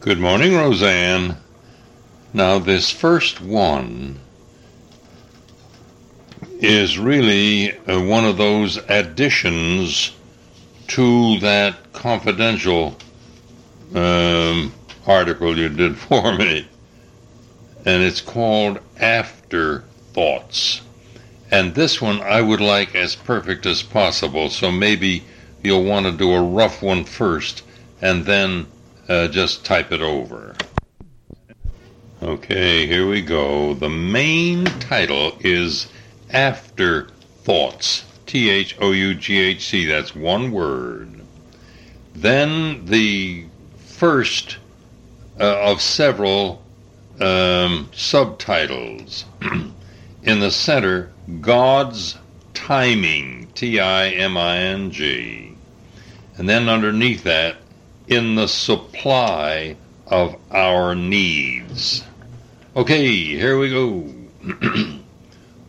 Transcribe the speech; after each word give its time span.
Good 0.00 0.18
morning, 0.18 0.54
Roseanne. 0.54 1.36
Now, 2.32 2.58
this 2.58 2.90
first 2.90 3.42
one 3.42 4.18
is 6.58 6.98
really 6.98 7.76
uh, 7.80 8.00
one 8.00 8.24
of 8.24 8.38
those 8.38 8.78
additions 8.88 10.12
to 10.88 11.38
that 11.40 11.92
confidential 11.92 12.96
um, 13.94 14.72
article 15.06 15.58
you 15.58 15.68
did 15.68 15.98
for 15.98 16.34
me. 16.34 16.66
And 17.84 18.02
it's 18.02 18.22
called 18.22 18.78
Afterthoughts. 18.98 20.80
And 21.50 21.74
this 21.74 22.00
one 22.00 22.22
I 22.22 22.40
would 22.40 22.62
like 22.62 22.94
as 22.94 23.16
perfect 23.16 23.66
as 23.66 23.82
possible, 23.82 24.48
so 24.48 24.72
maybe 24.72 25.24
you'll 25.62 25.84
want 25.84 26.06
to 26.06 26.12
do 26.12 26.32
a 26.32 26.40
rough 26.40 26.82
one 26.82 27.04
first 27.04 27.64
and 28.00 28.24
then 28.24 28.66
uh, 29.10 29.26
just 29.26 29.64
type 29.64 29.90
it 29.90 30.00
over. 30.00 30.54
Okay, 32.22 32.86
here 32.86 33.08
we 33.08 33.22
go. 33.22 33.74
The 33.74 33.88
main 33.88 34.64
title 34.64 35.36
is 35.40 35.88
Afterthoughts. 36.30 38.04
T 38.26 38.48
H 38.48 38.76
O 38.80 38.92
U 38.92 39.14
G 39.14 39.38
H 39.40 39.68
C, 39.68 39.86
that's 39.86 40.14
one 40.14 40.52
word. 40.52 41.22
Then 42.14 42.84
the 42.84 43.46
first 43.78 44.58
uh, 45.40 45.72
of 45.72 45.80
several 45.80 46.62
um, 47.20 47.88
subtitles. 47.92 49.24
In 50.22 50.38
the 50.38 50.52
center, 50.52 51.10
God's 51.40 52.16
Timing, 52.54 53.48
T 53.56 53.80
I 53.80 54.10
M 54.10 54.36
I 54.36 54.58
N 54.58 54.92
G. 54.92 55.56
And 56.36 56.48
then 56.48 56.68
underneath 56.68 57.24
that, 57.24 57.56
in 58.10 58.34
the 58.34 58.48
supply 58.48 59.76
of 60.08 60.34
our 60.50 60.96
needs. 60.96 62.02
Okay, 62.74 63.14
here 63.14 63.56
we 63.56 63.70
go. 63.70 64.12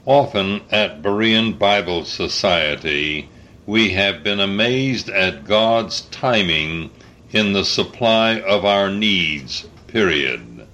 Often 0.08 0.62
at 0.72 1.04
Berean 1.04 1.60
Bible 1.60 2.04
Society, 2.04 3.30
we 3.68 3.92
have 3.92 4.24
been 4.24 4.40
amazed 4.40 5.08
at 5.10 5.46
God's 5.46 6.02
timing 6.02 6.90
in 7.32 7.54
the 7.54 7.64
supply 7.64 8.42
of 8.42 8.66
our 8.66 8.90
needs, 8.90 9.68
period. 9.86 10.68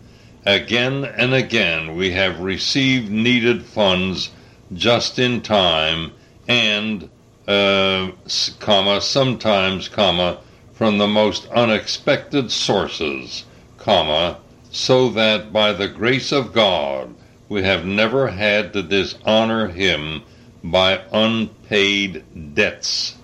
Again 0.46 1.04
and 1.04 1.34
again, 1.34 1.98
we 1.98 2.12
have 2.12 2.40
received 2.40 3.12
needed 3.12 3.66
funds 3.66 4.30
just 4.74 5.20
in 5.20 5.42
time 5.42 6.14
and, 6.48 7.10
uh, 7.46 8.12
comma, 8.60 9.02
sometimes, 9.02 9.90
comma, 9.90 10.40
from 10.78 11.00
the 11.00 11.08
most 11.08 11.48
unexpected 11.48 12.52
sources, 12.52 13.46
comma, 13.80 14.38
so 14.70 15.10
that 15.10 15.52
by 15.52 15.74
the 15.74 15.88
grace 15.88 16.32
of 16.32 16.54
God 16.54 17.16
we 17.50 17.64
have 17.64 17.84
never 17.84 18.28
had 18.28 18.74
to 18.74 18.84
dishonor 18.84 19.70
him 19.70 20.22
by 20.64 21.02
unpaid 21.12 22.24
debts. 22.54 23.16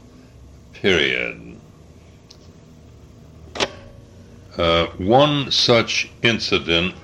Period. 0.73 1.59
Uh, 4.57 4.87
one 4.97 5.51
such 5.51 6.09
incident 6.23 6.95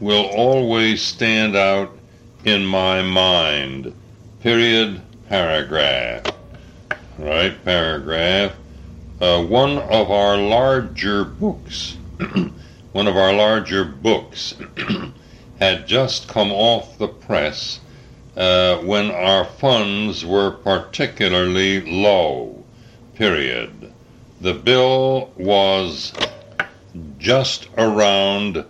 will 0.00 0.26
always 0.26 1.00
stand 1.00 1.54
out 1.54 1.96
in 2.44 2.64
my 2.66 3.02
mind. 3.02 3.94
Period. 4.40 5.00
Paragraph. 5.28 6.24
Right? 7.18 7.64
Paragraph 7.64 8.52
uh, 9.20 9.44
one 9.44 9.78
of 9.78 10.10
our 10.10 10.36
larger 10.36 11.24
books, 11.24 11.96
one 12.92 13.06
of 13.06 13.16
our 13.16 13.32
larger 13.32 13.84
books, 13.84 14.54
had 15.60 15.86
just 15.86 16.28
come 16.28 16.50
off 16.50 16.98
the 16.98 17.08
press 17.08 17.80
uh, 18.36 18.78
when 18.78 19.10
our 19.10 19.44
funds 19.44 20.24
were 20.24 20.50
particularly 20.50 21.80
low. 21.82 22.64
Period. 23.14 23.92
The 24.40 24.54
bill 24.54 25.30
was 25.36 26.12
just 27.18 27.68
around 27.78 28.64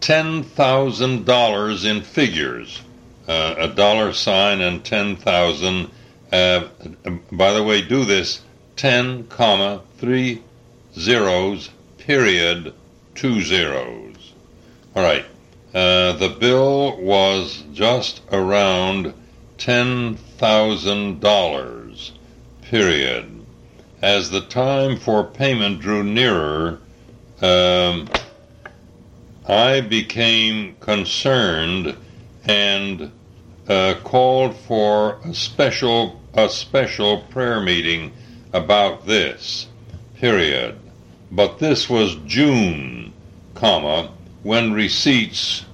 ten 0.00 0.42
thousand 0.42 1.26
dollars 1.26 1.84
in 1.84 2.00
figures, 2.00 2.80
uh, 3.28 3.56
a 3.58 3.68
dollar 3.68 4.12
sign 4.12 4.60
and 4.62 4.82
ten 4.82 5.16
thousand. 5.16 5.90
Uh, 6.32 6.68
by 7.32 7.52
the 7.52 7.62
way, 7.62 7.82
do 7.82 8.04
this 8.04 8.40
10 8.80 9.26
comma 9.26 9.82
3 10.00 10.42
zeros 10.94 11.70
period 11.98 12.72
2 13.14 13.42
zeros. 13.42 14.32
All 14.96 15.02
right. 15.02 15.26
Uh, 15.74 16.12
the 16.14 16.34
bill 16.40 16.98
was 17.00 17.62
just 17.72 18.22
around 18.32 19.12
$10,000 19.58 22.10
period. 22.62 23.46
As 24.00 24.30
the 24.30 24.40
time 24.40 24.96
for 24.96 25.22
payment 25.22 25.80
drew 25.80 26.02
nearer, 26.02 26.78
um, 27.42 28.08
I 29.46 29.82
became 29.82 30.76
concerned 30.80 31.94
and 32.44 33.12
uh, 33.68 33.96
called 34.02 34.56
for 34.56 35.18
a 35.24 35.34
special 35.34 36.18
a 36.32 36.48
special 36.48 37.22
prayer 37.30 37.60
meeting 37.60 38.12
about 38.52 39.06
this, 39.06 39.68
period. 40.20 40.78
But 41.32 41.58
this 41.58 41.88
was 41.88 42.16
June, 42.26 43.12
comma, 43.54 44.10
when 44.42 44.72
receipts 44.72 45.64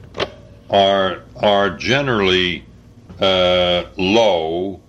are 0.70 1.22
are 1.36 1.76
generally 1.76 2.64
uh, 3.20 3.84
low, 3.96 4.80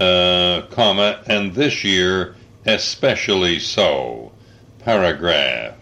uh, 0.00 0.62
comma, 0.70 1.22
and 1.26 1.54
this 1.54 1.84
year 1.84 2.34
especially 2.66 3.60
so. 3.60 4.32
Paragraph. 4.80 5.74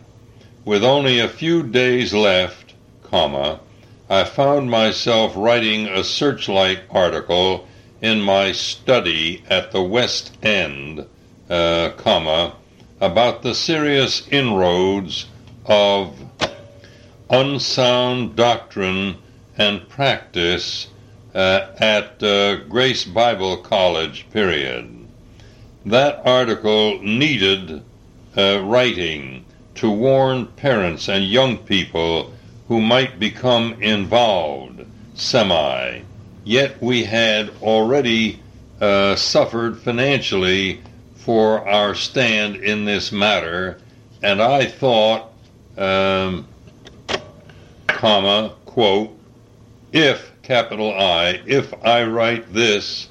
With 0.64 0.84
only 0.84 1.18
a 1.18 1.28
few 1.28 1.62
days 1.62 2.12
left, 2.12 2.74
comma, 3.02 3.60
I 4.08 4.24
found 4.24 4.70
myself 4.70 5.32
writing 5.34 5.86
a 5.86 6.04
searchlight 6.04 6.80
article 6.90 7.66
in 8.02 8.20
my 8.20 8.52
study 8.52 9.42
at 9.48 9.72
the 9.72 9.82
West 9.82 10.36
End 10.42 11.06
uh, 11.48 11.90
comma, 11.96 12.56
about 13.04 13.42
the 13.42 13.54
serious 13.54 14.26
inroads 14.28 15.26
of 15.66 16.18
unsound 17.28 18.34
doctrine 18.34 19.16
and 19.58 19.86
practice 19.90 20.88
uh, 21.34 21.66
at 21.78 22.22
uh, 22.22 22.56
Grace 22.64 23.04
Bible 23.04 23.58
College, 23.58 24.26
period. 24.30 25.06
That 25.84 26.22
article 26.24 27.02
needed 27.02 27.82
uh, 28.36 28.62
writing 28.62 29.44
to 29.74 29.90
warn 29.90 30.46
parents 30.46 31.08
and 31.08 31.24
young 31.24 31.58
people 31.58 32.32
who 32.68 32.80
might 32.80 33.18
become 33.18 33.82
involved, 33.82 34.82
semi. 35.14 36.00
Yet 36.42 36.80
we 36.80 37.04
had 37.04 37.50
already 37.60 38.40
uh, 38.80 39.16
suffered 39.16 39.78
financially 39.78 40.80
for 41.24 41.66
our 41.66 41.94
stand 41.94 42.56
in 42.56 42.84
this 42.84 43.10
matter, 43.10 43.78
and 44.22 44.42
I 44.42 44.66
thought, 44.66 45.32
um, 45.78 46.46
comma, 47.86 48.54
quote, 48.66 49.16
if, 49.90 50.30
capital 50.42 50.92
I, 50.92 51.40
if 51.46 51.72
I 51.82 52.04
write 52.04 52.52
this, 52.52 53.08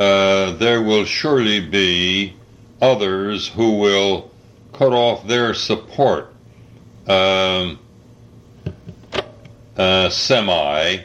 uh, 0.00 0.50
there 0.52 0.82
will 0.82 1.04
surely 1.04 1.60
be 1.60 2.34
others 2.82 3.46
who 3.46 3.78
will 3.78 4.32
cut 4.72 4.92
off 4.92 5.24
their 5.28 5.54
support, 5.54 6.34
um, 7.06 7.78
uh, 9.76 10.08
semi, 10.08 10.98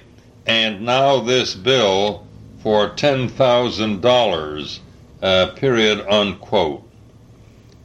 and 0.48 0.82
now 0.82 1.20
this 1.20 1.54
bill 1.54 2.26
for 2.64 2.90
$10,000 2.90 4.80
uh, 5.22 5.48
period 5.56 6.06
unquote. 6.10 6.84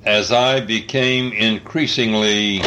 As 0.05 0.31
I 0.31 0.61
became 0.61 1.33
increasingly 1.33 2.63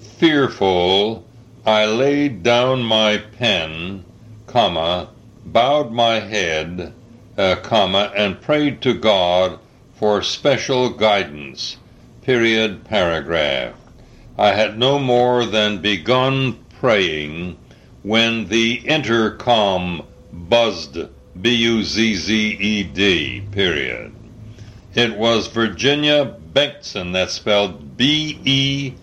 fearful, 0.00 1.24
I 1.66 1.84
laid 1.84 2.42
down 2.42 2.82
my 2.82 3.18
pen, 3.18 4.04
comma, 4.46 5.08
bowed 5.44 5.92
my 5.92 6.20
head, 6.20 6.92
uh, 7.36 7.56
comma, 7.62 8.12
and 8.16 8.40
prayed 8.40 8.80
to 8.82 8.94
God 8.94 9.58
for 9.94 10.22
special 10.22 10.88
guidance. 10.90 11.76
Period. 12.22 12.84
Paragraph. 12.84 13.74
I 14.38 14.52
had 14.52 14.78
no 14.78 14.98
more 14.98 15.44
than 15.44 15.82
begun 15.82 16.58
praying 16.80 17.58
when 18.02 18.48
the 18.48 18.74
intercom 18.74 20.02
buzzed 20.32 20.98
B 21.40 21.54
U 21.54 21.82
Z 21.82 22.14
Z 22.14 22.34
E 22.60 22.82
D, 22.84 23.42
period. 23.52 24.12
It 24.94 25.16
was 25.16 25.46
Virginia 25.46 26.36
Bengtson, 26.52 27.12
that's 27.14 27.32
spelled 27.32 27.96
B 27.96 28.38
E 28.44 28.94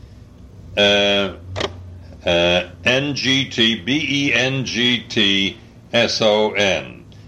uh, 0.77 1.35
uh, 2.25 2.69
NGT, 2.83 3.83
B-E-N-G-T-S-O-N. 3.85 4.65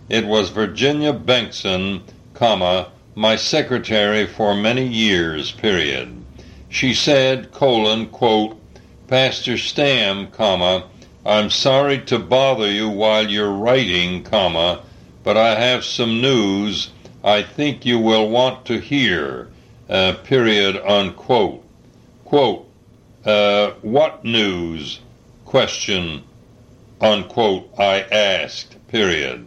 It 0.09 0.25
was 0.25 0.49
Virginia 0.49 1.13
Bengtson, 1.13 2.01
comma, 2.33 2.91
my 3.15 3.35
secretary 3.35 4.25
for 4.27 4.53
many 4.53 4.87
years, 4.87 5.51
period. 5.51 6.23
She 6.69 6.93
said, 6.93 7.51
colon, 7.51 8.07
quote, 8.07 8.57
Pastor 9.07 9.57
Stam, 9.57 10.27
comma, 10.27 10.87
I'm 11.25 11.49
sorry 11.49 11.99
to 12.05 12.19
bother 12.19 12.69
you 12.71 12.89
while 12.89 13.29
you're 13.29 13.51
writing, 13.51 14.23
comma, 14.23 14.83
but 15.23 15.37
I 15.37 15.59
have 15.59 15.83
some 15.83 16.21
news 16.21 16.91
I 17.23 17.43
think 17.43 17.85
you 17.85 17.99
will 17.99 18.29
want 18.29 18.65
to 18.65 18.79
hear, 18.79 19.49
uh, 19.87 20.13
period, 20.23 20.75
unquote. 20.77 21.63
Quote, 22.25 22.67
uh, 23.23 23.73
what 23.83 24.25
news? 24.25 25.01
Question, 25.45 26.23
unquote, 26.99 27.69
I 27.77 28.01
asked, 28.01 28.75
period. 28.87 29.45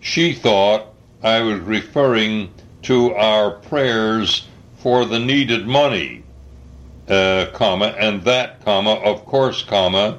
She 0.00 0.32
thought 0.32 0.86
I 1.22 1.38
was 1.40 1.60
referring 1.60 2.52
to 2.82 3.14
our 3.14 3.52
prayers 3.52 4.48
for 4.78 5.04
the 5.04 5.20
needed 5.20 5.68
money, 5.68 6.24
uh, 7.08 7.46
comma, 7.54 7.94
and 7.96 8.24
that, 8.24 8.64
comma, 8.64 8.94
of 8.94 9.24
course, 9.24 9.62
comma, 9.62 10.18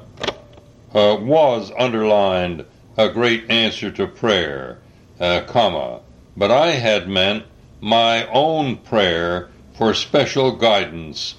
uh, 0.94 1.18
was 1.20 1.70
underlined 1.78 2.64
a 2.96 3.10
great 3.10 3.50
answer 3.50 3.90
to 3.90 4.06
prayer, 4.06 4.78
uh, 5.20 5.42
comma, 5.46 6.00
but 6.34 6.50
I 6.50 6.68
had 6.68 7.06
meant 7.06 7.44
my 7.82 8.26
own 8.28 8.78
prayer 8.78 9.50
for 9.76 9.92
special 9.92 10.56
guidance, 10.56 11.34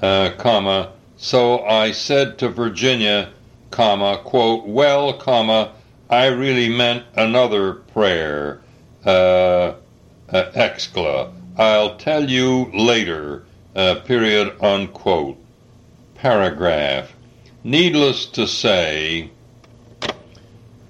uh, 0.00 0.30
comma, 0.38 0.92
so 1.18 1.62
I 1.62 1.92
said 1.92 2.38
to 2.38 2.48
Virginia, 2.48 3.28
comma, 3.70 4.16
quote, 4.24 4.64
well, 4.66 5.12
comma, 5.12 5.72
I 6.10 6.26
really 6.26 6.68
meant 6.68 7.04
another 7.14 7.72
prayer, 7.72 8.60
uh, 9.06 9.10
uh, 9.10 9.74
excla. 10.28 11.32
I'll 11.56 11.96
tell 11.98 12.28
you 12.28 12.68
later, 12.74 13.44
uh, 13.76 14.00
period, 14.04 14.56
unquote. 14.60 15.38
Paragraph. 16.16 17.12
Needless 17.62 18.26
to 18.26 18.48
say, 18.48 19.30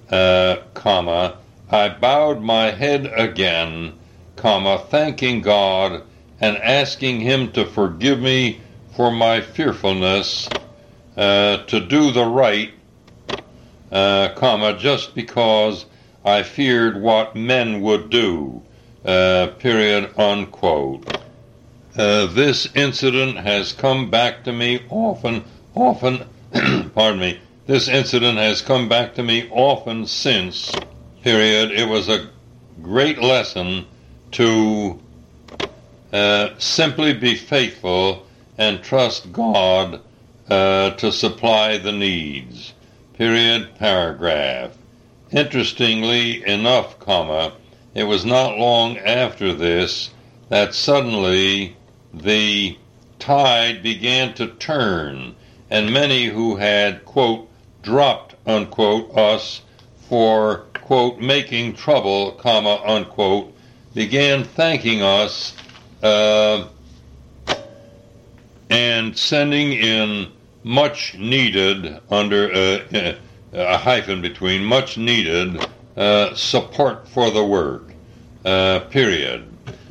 uh, 0.09 0.57
comma, 0.73 1.37
I 1.69 1.89
bowed 1.89 2.41
my 2.41 2.71
head 2.71 3.05
again, 3.15 3.93
comma, 4.35 4.79
thanking 4.89 5.41
God 5.41 6.01
and 6.39 6.57
asking 6.57 7.19
Him 7.19 7.51
to 7.51 7.65
forgive 7.65 8.19
me 8.19 8.59
for 8.95 9.11
my 9.11 9.39
fearfulness 9.39 10.49
uh, 11.15 11.57
to 11.57 11.79
do 11.79 12.11
the 12.11 12.25
right, 12.25 12.73
uh, 13.91 14.29
comma, 14.35 14.77
just 14.77 15.13
because 15.15 15.85
I 16.23 16.43
feared 16.43 17.01
what 17.01 17.35
men 17.35 17.81
would 17.81 18.09
do, 18.09 18.61
uh, 19.05 19.47
period, 19.59 20.17
unquote. 20.17 21.05
Uh, 21.97 22.27
this 22.27 22.73
incident 22.75 23.37
has 23.37 23.73
come 23.73 24.09
back 24.09 24.43
to 24.45 24.53
me 24.53 24.81
often, 24.89 25.43
often, 25.75 26.25
pardon 26.95 27.19
me, 27.19 27.39
this 27.67 27.87
incident 27.87 28.37
has 28.37 28.61
come 28.61 28.87
back 28.87 29.15
to 29.15 29.23
me 29.23 29.49
often 29.51 30.05
since, 30.05 30.73
period. 31.21 31.71
It 31.71 31.87
was 31.87 32.07
a 32.07 32.29
great 32.81 33.19
lesson 33.19 33.85
to 34.31 34.99
uh, 36.13 36.49
simply 36.57 37.13
be 37.13 37.35
faithful 37.35 38.25
and 38.57 38.83
trust 38.83 39.31
God 39.31 40.01
uh, 40.49 40.91
to 40.91 41.11
supply 41.11 41.77
the 41.77 41.91
needs. 41.91 42.73
Period, 43.21 43.75
paragraph. 43.75 44.71
Interestingly 45.31 46.43
enough, 46.43 46.97
comma, 46.97 47.53
it 47.93 48.05
was 48.05 48.25
not 48.25 48.57
long 48.57 48.97
after 48.97 49.53
this 49.53 50.09
that 50.49 50.73
suddenly 50.73 51.75
the 52.11 52.79
tide 53.19 53.83
began 53.83 54.33
to 54.33 54.47
turn, 54.47 55.35
and 55.69 55.93
many 55.93 56.25
who 56.25 56.55
had, 56.55 57.05
quote, 57.05 57.47
dropped, 57.83 58.33
unquote, 58.47 59.15
us 59.15 59.61
for, 60.09 60.65
quote, 60.81 61.19
making 61.19 61.75
trouble, 61.75 62.31
comma, 62.31 62.81
unquote, 62.83 63.53
began 63.93 64.43
thanking 64.43 65.03
us 65.03 65.55
uh, 66.01 66.65
and 68.71 69.15
sending 69.15 69.73
in 69.73 70.31
much 70.63 71.15
needed, 71.17 71.99
under 72.09 72.51
uh, 72.53 73.13
a 73.53 73.77
hyphen 73.77 74.21
between, 74.21 74.63
much 74.63 74.97
needed 74.97 75.65
uh, 75.97 76.33
support 76.35 77.07
for 77.07 77.31
the 77.31 77.43
word. 77.43 77.91
uh, 78.45 78.79
period. 78.89 79.45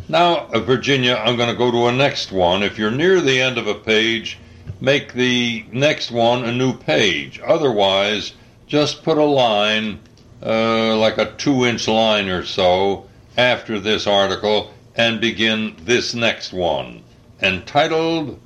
Now, 0.09 0.47
uh, 0.47 0.61
Virginia, 0.61 1.15
I'm 1.15 1.37
going 1.37 1.51
to 1.51 1.57
go 1.57 1.71
to 1.71 1.87
a 1.87 1.93
next 1.93 2.33
one. 2.33 2.63
If 2.63 2.79
you're 2.79 2.91
near 2.91 3.21
the 3.21 3.41
end 3.41 3.59
of 3.59 3.67
a 3.67 3.75
page, 3.75 4.39
make 4.81 5.13
the 5.13 5.65
next 5.73 6.11
one 6.11 6.45
a 6.45 6.53
new 6.53 6.77
page. 6.77 7.41
Otherwise, 7.45 8.33
just 8.67 9.03
put 9.05 9.19
a 9.19 9.25
line, 9.25 10.01
uh, 10.45 10.97
like 10.97 11.19
a 11.19 11.33
two 11.33 11.65
inch 11.65 11.87
line 11.87 12.29
or 12.29 12.45
so, 12.45 13.07
after 13.37 13.79
this 13.79 14.07
article 14.07 14.73
and 14.97 15.21
begin 15.21 15.77
this 15.85 16.15
next 16.15 16.53
one, 16.53 17.03
entitled 17.41 18.39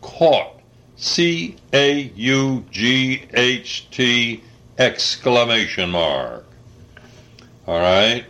Caught. 0.00 0.59
C 1.02 1.56
A 1.72 2.12
U 2.14 2.62
G 2.70 3.22
H 3.32 3.86
T 3.90 4.42
exclamation 4.76 5.90
mark. 5.90 6.44
All 7.66 7.80
right. 7.80 8.26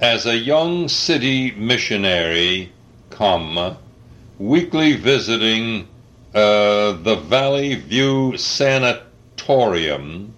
As 0.00 0.26
a 0.26 0.36
young 0.36 0.88
city 0.88 1.52
missionary, 1.52 2.72
comma, 3.10 3.78
weekly 4.40 4.96
visiting 4.96 5.86
uh, 6.34 6.92
the 6.92 7.22
Valley 7.28 7.76
View 7.76 8.36
Sanatorium 8.36 10.34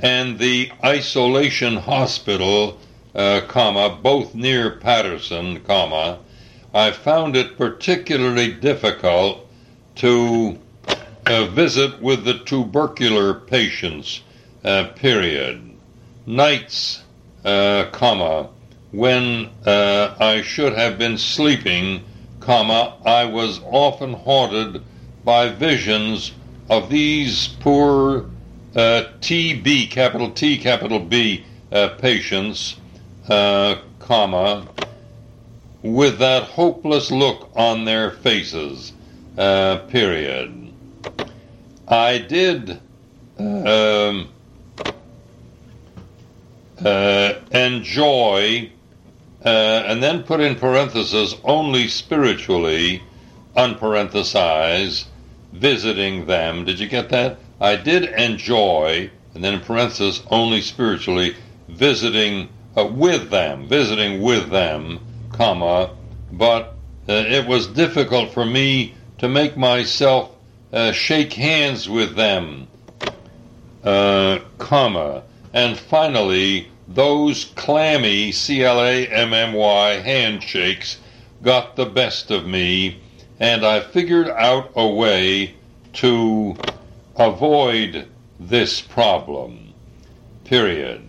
and 0.00 0.38
the 0.38 0.70
Isolation 0.84 1.76
Hospital, 1.76 2.78
uh, 3.16 3.40
comma, 3.48 3.98
both 4.00 4.32
near 4.32 4.70
Paterson, 4.70 5.60
comma, 5.62 6.20
I 6.72 6.92
found 6.92 7.34
it 7.34 7.58
particularly 7.58 8.52
difficult 8.52 9.48
to 9.96 10.58
uh, 11.26 11.46
visit 11.46 12.00
with 12.00 12.24
the 12.24 12.38
tubercular 12.38 13.34
patients, 13.34 14.22
uh, 14.64 14.88
period. 14.96 15.60
Nights, 16.26 17.02
uh, 17.44 17.86
comma, 17.92 18.48
when 18.90 19.48
uh, 19.66 20.14
I 20.18 20.42
should 20.42 20.72
have 20.74 20.98
been 20.98 21.18
sleeping, 21.18 22.04
comma, 22.40 22.96
I 23.04 23.24
was 23.24 23.60
often 23.64 24.14
haunted 24.14 24.82
by 25.24 25.48
visions 25.48 26.32
of 26.68 26.90
these 26.90 27.48
poor 27.60 28.26
uh, 28.74 29.04
TB, 29.20 29.90
capital 29.90 30.30
T, 30.30 30.58
capital 30.58 30.98
B, 30.98 31.44
patients, 31.98 32.76
comma, 33.26 34.66
with 35.82 36.18
that 36.18 36.44
hopeless 36.44 37.10
look 37.10 37.50
on 37.54 37.84
their 37.84 38.10
faces, 38.10 38.92
uh, 39.36 39.78
period. 39.88 40.72
I 41.88 42.18
did 42.18 42.80
um, 43.38 44.28
uh, 46.84 47.34
enjoy 47.50 48.70
uh, 49.44 49.48
and 49.86 50.02
then 50.02 50.22
put 50.22 50.40
in 50.40 50.54
parentheses 50.54 51.34
only 51.42 51.88
spiritually, 51.88 53.02
unparenthesize, 53.56 55.06
visiting 55.52 56.26
them. 56.26 56.64
Did 56.64 56.78
you 56.78 56.88
get 56.88 57.08
that? 57.08 57.38
I 57.60 57.76
did 57.76 58.04
enjoy, 58.04 59.10
and 59.34 59.42
then 59.42 59.54
in 59.54 59.60
parentheses, 59.60 60.22
only 60.30 60.60
spiritually, 60.60 61.34
visiting 61.68 62.48
uh, 62.76 62.86
with 62.86 63.30
them, 63.30 63.66
visiting 63.68 64.22
with 64.22 64.50
them, 64.50 65.00
comma, 65.32 65.90
but 66.32 66.74
uh, 67.08 67.12
it 67.12 67.46
was 67.46 67.66
difficult 67.66 68.32
for 68.32 68.44
me 68.44 68.94
to 69.22 69.28
make 69.28 69.56
myself 69.56 70.32
uh, 70.72 70.90
shake 70.90 71.32
hands 71.34 71.88
with 71.88 72.16
them, 72.16 72.66
uh, 73.84 74.40
comma, 74.58 75.22
and 75.52 75.78
finally, 75.78 76.68
those 76.88 77.44
clammy 77.54 78.32
C-L-A-M-M-Y 78.32 79.90
handshakes 80.00 80.98
got 81.40 81.76
the 81.76 81.86
best 81.86 82.32
of 82.32 82.48
me, 82.48 83.00
and 83.38 83.64
I 83.64 83.78
figured 83.78 84.28
out 84.28 84.72
a 84.74 84.88
way 84.88 85.54
to 85.92 86.56
avoid 87.14 88.08
this 88.40 88.80
problem. 88.80 89.72
Period. 90.42 91.00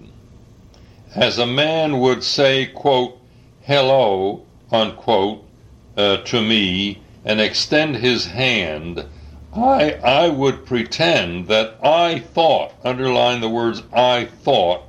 As 1.15 1.39
a 1.39 1.48
man 1.48 2.00
would 2.00 2.24
say, 2.24 2.67
quote, 2.67 3.20
hello, 3.63 4.46
unquote, 4.72 5.43
uh, 5.98 6.17
to 6.17 6.39
me 6.39 7.02
and 7.25 7.39
extend 7.39 7.98
his 7.98 8.25
hand, 8.25 9.06
I, 9.56 9.94
I 10.03 10.30
would 10.30 10.65
pretend 10.65 11.48
that 11.48 11.77
I 11.84 12.20
thought, 12.20 12.74
underline 12.84 13.42
the 13.42 13.50
words 13.50 13.84
I 13.94 14.25
thought, 14.25 14.82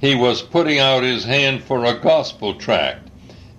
he 0.00 0.14
was 0.14 0.42
putting 0.42 0.78
out 0.78 1.02
his 1.02 1.24
hand 1.24 1.62
for 1.62 1.84
a 1.84 1.98
gospel 1.98 2.54
tract 2.54 3.08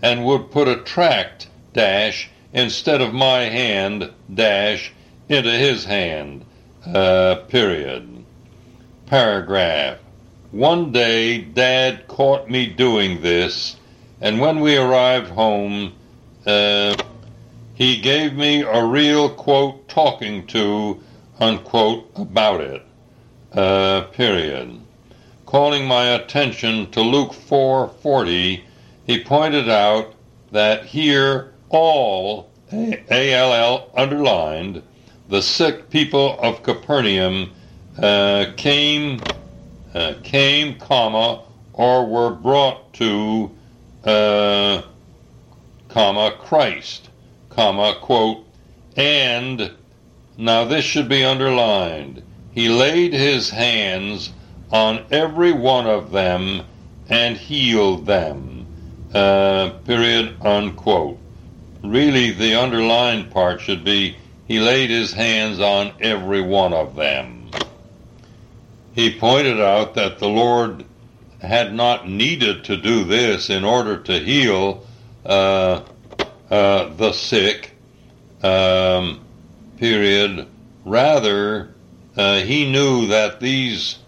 and 0.02 0.26
would 0.26 0.52
put 0.52 0.68
a 0.68 0.78
tract 0.78 1.48
dash 1.74 2.30
instead 2.54 3.02
of 3.02 3.14
my 3.14 3.42
hand 3.42 4.12
dash 4.34 4.92
into 5.30 5.52
his 5.52 5.86
hand. 5.86 6.44
Uh, 6.86 7.36
period. 7.48 8.26
Paragraph. 9.06 10.00
One 10.52 10.92
day, 10.92 11.40
Dad 11.40 12.08
caught 12.08 12.50
me 12.50 12.66
doing 12.66 13.22
this, 13.22 13.78
and 14.20 14.42
when 14.42 14.60
we 14.60 14.76
arrived 14.76 15.30
home, 15.30 15.94
uh, 16.46 16.96
he 17.74 17.98
gave 17.98 18.34
me 18.34 18.62
a 18.62 18.84
real 18.84 19.30
quote 19.30 19.88
talking 19.88 20.46
to 20.48 21.02
unquote 21.40 22.10
about 22.16 22.62
it. 22.62 22.86
Uh, 23.54 24.02
period. 24.12 24.80
Calling 25.46 25.86
my 25.86 26.06
attention 26.10 26.90
to 26.92 27.02
Luke 27.02 27.34
4:40, 27.34 28.62
he 29.06 29.24
pointed 29.24 29.70
out 29.70 30.14
that 30.52 30.86
here 30.86 31.54
all 31.70 32.50
A-L-L 32.72 33.90
underlined 33.96 34.82
the 35.28 35.42
sick 35.42 35.90
people 35.90 36.38
of 36.40 36.64
Capernaum 36.64 37.52
uh, 37.98 38.46
came 38.56 39.22
uh, 39.94 40.14
came 40.24 40.76
comma 40.78 41.42
or 41.74 42.06
were 42.06 42.32
brought 42.32 42.94
to 42.94 43.52
uh, 44.06 44.82
comma 45.90 46.32
Christ 46.40 47.10
comma 47.52 47.96
quote 48.02 48.46
and 48.96 49.72
now 50.38 50.66
this 50.66 50.84
should 50.84 51.08
be 51.08 51.24
underlined 51.24 52.24
he 52.52 52.68
laid 52.68 53.14
his 53.14 53.50
hands 53.50 54.32
on 54.72 55.06
every 55.12 55.52
one 55.52 55.88
of 55.88 56.12
them 56.12 56.62
and 57.10 57.38
healed 57.38 58.06
them 58.06 58.66
uh, 59.14 59.70
period 59.86 60.36
unquote 60.42 61.18
really 61.84 62.32
the 62.32 62.56
underlined 62.56 63.30
part 63.32 63.62
should 63.62 63.84
be 63.84 64.16
he 64.52 64.60
laid 64.60 64.90
his 64.90 65.14
hands 65.14 65.62
on 65.62 65.94
every 66.02 66.42
one 66.42 66.74
of 66.74 66.98
them. 66.98 67.52
He 68.94 69.18
pointed 69.18 69.62
out 69.62 69.94
that 69.96 70.20
the 70.20 70.28
Lord 70.28 70.84
had 71.40 71.74
not 71.74 72.10
needed 72.10 72.66
to 72.66 72.76
do 72.76 73.06
this 73.06 73.50
in 73.50 73.64
order 73.64 73.96
to 73.96 74.20
heal 74.20 74.86
uh, 75.26 75.84
uh, 76.52 76.94
the 76.96 77.14
sick, 77.14 77.72
um, 78.44 79.22
period. 79.78 80.48
Rather, 80.84 81.74
uh, 82.18 82.40
he 82.42 82.70
knew 82.70 83.08
that 83.08 83.40
these 83.40 84.00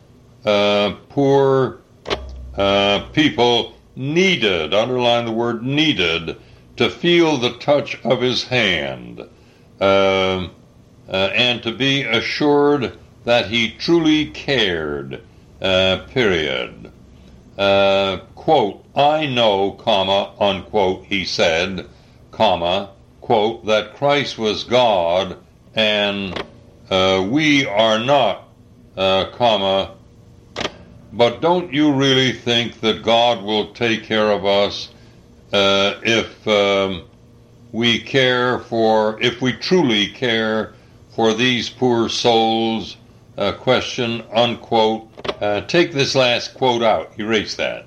uh, 0.44 0.94
poor 1.10 1.80
uh, 2.58 3.08
people 3.14 3.76
needed, 3.96 4.74
underline 4.74 5.26
the 5.26 5.32
word 5.32 5.64
needed, 5.64 6.36
to 6.76 6.90
feel 6.90 7.38
the 7.38 7.54
touch 7.60 7.98
of 8.04 8.20
his 8.20 8.44
hand 8.44 9.22
uh, 9.80 9.84
uh, 9.84 10.50
and 11.10 11.64
to 11.64 11.72
be 11.72 12.04
assured 12.04 12.98
that 13.24 13.46
he 13.48 13.72
truly 13.72 14.26
cared. 14.26 15.22
Period. 15.60 16.92
Quote, 17.56 18.86
I 18.94 19.28
know, 19.28 19.72
comma, 19.72 20.34
unquote, 20.38 21.06
he 21.06 21.24
said, 21.24 21.88
comma, 22.34 22.90
quote, 23.22 23.66
that 23.66 23.96
Christ 23.96 24.38
was 24.38 24.66
God 24.66 25.38
and 25.74 26.44
uh, 26.90 27.26
we 27.30 27.66
are 27.66 28.00
not, 28.00 28.50
uh, 28.98 29.26
comma, 29.32 29.96
but 31.14 31.42
don't 31.42 31.74
you 31.74 31.94
really 31.94 32.34
think 32.34 32.82
that 32.82 33.04
God 33.04 33.44
will 33.44 33.74
take 33.74 34.04
care 34.04 34.30
of 34.30 34.46
us 34.46 34.90
if 35.54 36.48
um, 36.48 37.04
we 37.72 38.00
care 38.00 38.60
for, 38.60 39.22
if 39.22 39.42
we 39.42 39.54
truly 39.54 40.08
care 40.08 40.74
for 41.16 41.34
these 41.34 41.70
poor 41.70 42.10
souls, 42.10 42.98
uh, 43.38 43.52
question, 43.54 44.24
unquote. 44.34 45.10
Uh, 45.42 45.62
take 45.62 45.92
this 45.92 46.16
last 46.16 46.54
quote 46.54 46.84
out, 46.84 47.14
erase 47.20 47.56
that. 47.56 47.86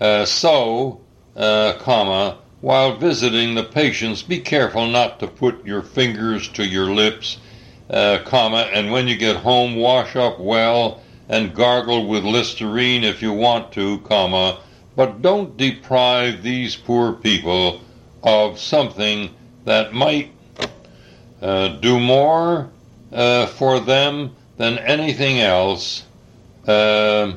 Uh, 0.00 0.24
so, 0.24 1.00
uh, 1.36 1.74
comma, 1.78 2.38
while 2.66 2.96
visiting 2.96 3.54
the 3.54 3.62
patients, 3.62 4.24
be 4.24 4.40
careful 4.40 4.88
not 4.88 5.20
to 5.20 5.26
put 5.28 5.64
your 5.64 5.82
fingers 5.82 6.48
to 6.48 6.66
your 6.66 6.92
lips, 6.92 7.38
uh, 7.90 8.18
comma, 8.24 8.68
and 8.74 8.90
when 8.90 9.06
you 9.06 9.16
get 9.16 9.36
home, 9.36 9.76
wash 9.76 10.16
up 10.16 10.40
well 10.40 11.00
and 11.28 11.54
gargle 11.54 12.08
with 12.08 12.24
Listerine 12.24 13.04
if 13.04 13.22
you 13.22 13.32
want 13.32 13.70
to, 13.70 14.00
comma, 14.00 14.58
but 14.96 15.22
don't 15.22 15.56
deprive 15.56 16.42
these 16.42 16.74
poor 16.74 17.12
people 17.12 17.82
of 18.24 18.58
something 18.58 19.32
that 19.64 19.92
might 19.92 20.32
uh, 21.40 21.68
do 21.68 22.00
more 22.00 22.68
uh, 23.12 23.46
for 23.46 23.78
them 23.78 24.34
than 24.56 24.76
anything 24.78 25.38
else 25.38 26.02
uh, 26.66 27.32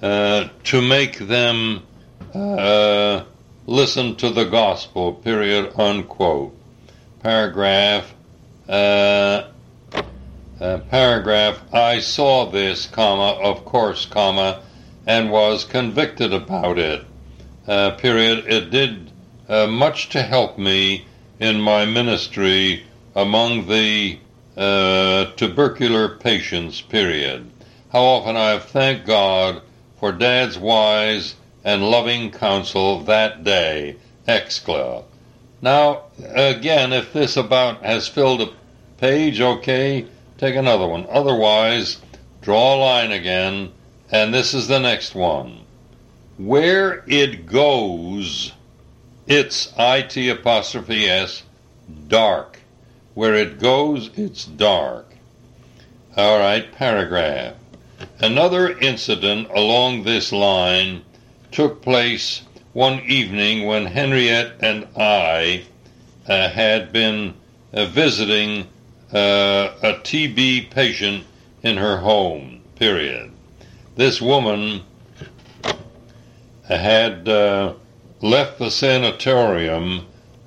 uh 0.00 0.48
to 0.62 0.80
make 0.80 1.18
them 1.18 1.82
uh, 2.32 3.24
listen 3.66 4.16
to 4.16 4.30
the 4.30 4.44
gospel, 4.44 5.12
period, 5.12 5.72
unquote. 5.78 6.54
Paragraph, 7.22 8.14
uh, 8.68 9.42
paragraph, 10.58 11.60
I 11.72 12.00
saw 12.00 12.46
this, 12.50 12.86
comma, 12.86 13.38
of 13.40 13.64
course, 13.64 14.06
comma, 14.06 14.62
and 15.06 15.30
was 15.30 15.64
convicted 15.64 16.32
about 16.32 16.78
it, 16.78 17.04
period. 17.66 18.44
It 18.46 18.70
did 18.70 19.10
uh, 19.48 19.66
much 19.66 20.08
to 20.10 20.22
help 20.22 20.58
me 20.58 21.06
in 21.38 21.60
my 21.60 21.84
ministry 21.84 22.84
among 23.14 23.66
the 23.66 24.18
uh, 24.56 25.26
tubercular 25.36 26.08
patients, 26.16 26.80
period. 26.80 27.50
How 27.92 28.02
often 28.02 28.36
I 28.36 28.50
have 28.50 28.64
thanked 28.64 29.06
God 29.06 29.62
for 29.98 30.12
Dad's 30.12 30.58
wise 30.58 31.34
and 31.64 31.90
loving 31.90 32.30
counsel 32.30 33.00
that 33.04 33.44
day, 33.44 33.96
excla. 34.26 35.04
Now, 35.62 36.04
again, 36.34 36.92
if 36.92 37.12
this 37.12 37.36
about 37.36 37.82
has 37.82 38.08
filled 38.08 38.40
a 38.40 38.52
page, 38.98 39.40
okay, 39.40 40.06
take 40.38 40.56
another 40.56 40.86
one. 40.86 41.06
Otherwise, 41.10 41.98
draw 42.40 42.74
a 42.74 42.76
line 42.76 43.12
again, 43.12 43.72
and 44.10 44.32
this 44.32 44.54
is 44.54 44.68
the 44.68 44.80
next 44.80 45.14
one. 45.14 45.60
Where 46.38 47.04
it 47.06 47.44
goes, 47.44 48.52
it's 49.26 49.72
IT 49.78 50.16
apostrophe 50.16 51.06
S 51.06 51.42
dark. 52.08 52.58
Where 53.14 53.34
it 53.34 53.58
goes, 53.58 54.10
it's 54.16 54.44
dark. 54.44 55.12
All 56.16 56.38
right, 56.38 56.72
paragraph. 56.72 57.54
Another 58.18 58.78
incident 58.78 59.48
along 59.50 60.04
this 60.04 60.32
line 60.32 61.02
took 61.50 61.82
place 61.82 62.42
one 62.72 63.00
evening 63.00 63.66
when 63.66 63.86
Henriette 63.86 64.52
and 64.60 64.86
I 64.96 65.64
uh, 66.28 66.48
had 66.48 66.92
been 66.92 67.34
uh, 67.72 67.86
visiting 67.86 68.66
uh, 69.12 69.74
a 69.82 69.94
TB 69.94 70.70
patient 70.70 71.24
in 71.62 71.76
her 71.76 71.98
home, 71.98 72.60
period. 72.76 73.32
This 73.96 74.20
woman 74.20 74.82
had 76.64 77.28
uh, 77.28 77.74
left 78.22 78.58
the 78.58 78.70
sanatorium 78.70 80.06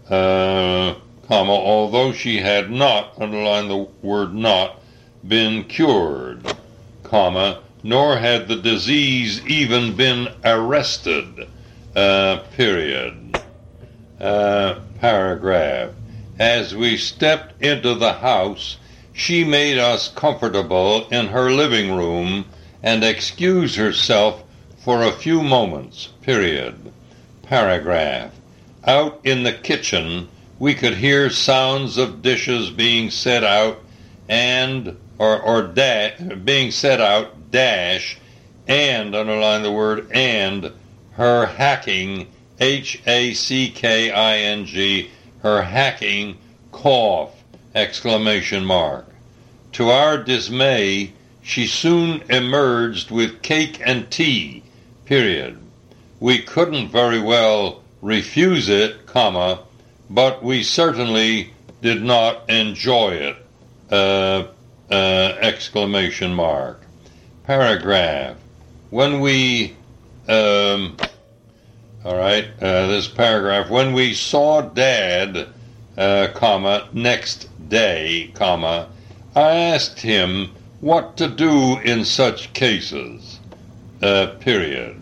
uh, 0.10 0.96
comma, 1.28 1.52
although 1.52 2.14
she 2.14 2.38
had 2.38 2.72
not, 2.72 3.20
underline 3.20 3.68
the 3.68 3.88
word 4.02 4.34
not, 4.34 4.80
been 5.28 5.64
cured, 5.66 6.56
comma, 7.04 7.62
nor 7.84 8.18
had 8.18 8.48
the 8.48 8.56
disease 8.56 9.46
even 9.46 9.96
been 9.96 10.30
arrested, 10.46 11.48
uh, 11.96 12.40
period. 12.56 13.38
Uh, 14.20 14.80
paragraph. 15.00 15.90
As 16.40 16.74
we 16.74 16.96
stepped 16.96 17.62
into 17.62 17.94
the 17.94 18.14
house, 18.14 18.78
she 19.12 19.44
made 19.44 19.78
us 19.78 20.08
comfortable 20.08 21.08
in 21.10 21.28
her 21.28 21.52
living 21.52 21.96
room 21.96 22.46
and 22.82 23.04
excused 23.04 23.76
herself 23.76 24.44
for 24.78 25.04
a 25.04 25.12
few 25.12 25.44
moments, 25.44 26.08
period. 26.22 26.92
Paragraph. 27.44 28.32
Out 28.86 29.20
in 29.24 29.44
the 29.44 29.54
kitchen, 29.54 30.30
we 30.58 30.74
could 30.74 30.96
hear 30.96 31.30
sounds 31.30 31.98
of 31.98 32.22
dishes 32.22 32.70
being 32.70 33.10
set 33.10 33.44
out 33.44 33.80
and 34.30 34.98
or, 35.20 35.40
or 35.42 35.62
da- 35.64 36.16
being 36.44 36.72
set 36.72 37.00
out 37.00 37.36
dash 37.54 38.18
and 38.68 39.16
underline 39.16 39.64
the 39.64 39.72
word 39.72 40.12
and 40.12 40.74
her 41.14 41.46
hacking 41.46 42.28
H 42.60 43.02
A 43.08 43.34
C 43.34 43.70
K 43.70 44.12
I 44.12 44.38
N 44.38 44.66
G 44.66 45.10
her 45.42 45.62
hacking 45.62 46.38
cough 46.72 47.32
exclamation 47.76 48.66
mark. 48.66 49.06
To 49.74 49.90
our 49.90 50.18
dismay, 50.18 51.14
she 51.42 51.68
soon 51.68 52.24
emerged 52.30 53.12
with 53.12 53.42
cake 53.42 53.82
and 53.86 54.10
tea, 54.10 54.64
period. 55.06 55.58
We 56.20 56.40
couldn't 56.40 56.90
very 56.90 57.20
well 57.20 57.84
refuse 58.02 58.70
it, 58.70 59.06
comma, 59.06 59.60
but 60.10 60.44
we 60.44 60.64
certainly 60.64 61.54
did 61.82 62.02
not 62.02 62.50
enjoy 62.50 63.10
it, 63.12 63.38
uh, 63.92 64.48
uh, 64.90 64.94
exclamation 65.42 66.34
mark. 66.34 66.83
Paragraph. 67.44 68.38
When 68.90 69.20
we, 69.20 69.76
um, 70.30 70.96
all 72.06 72.16
right, 72.16 72.46
uh, 72.62 72.88
this 72.88 73.10
paragraph, 73.10 73.70
when 73.70 73.92
we 73.92 74.14
saw 74.14 74.62
Dad, 74.62 75.50
uh, 75.98 76.28
comma, 76.34 76.88
next 76.94 77.50
day, 77.68 78.32
comma, 78.34 78.88
I 79.36 79.58
asked 79.58 80.00
him 80.00 80.52
what 80.80 81.18
to 81.18 81.28
do 81.28 81.80
in 81.80 82.06
such 82.06 82.54
cases, 82.54 83.42
uh, 84.02 84.28
period. 84.40 84.96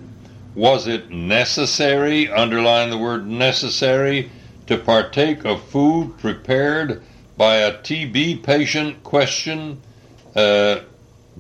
Was 0.56 0.88
it 0.88 1.12
necessary, 1.12 2.28
underline 2.28 2.90
the 2.90 2.98
word 2.98 3.28
necessary, 3.28 4.32
to 4.66 4.80
partake 4.80 5.46
of 5.46 5.62
food 5.66 6.18
prepared 6.18 7.04
by 7.38 7.58
a 7.58 7.78
TB 7.78 8.42
patient? 8.42 9.04
Question. 9.04 9.80
Uh, 10.36 10.80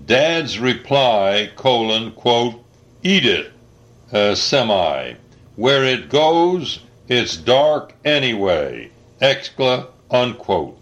Dad's 0.05 0.59
reply, 0.59 1.51
colon, 1.55 2.11
quote, 2.11 2.63
eat 3.03 3.25
it, 3.25 3.51
uh, 4.11 4.35
semi. 4.35 5.13
Where 5.55 5.83
it 5.83 6.09
goes, 6.09 6.79
it's 7.07 7.35
dark 7.35 7.93
anyway, 8.05 8.91
excla, 9.21 9.87
unquote. 10.09 10.77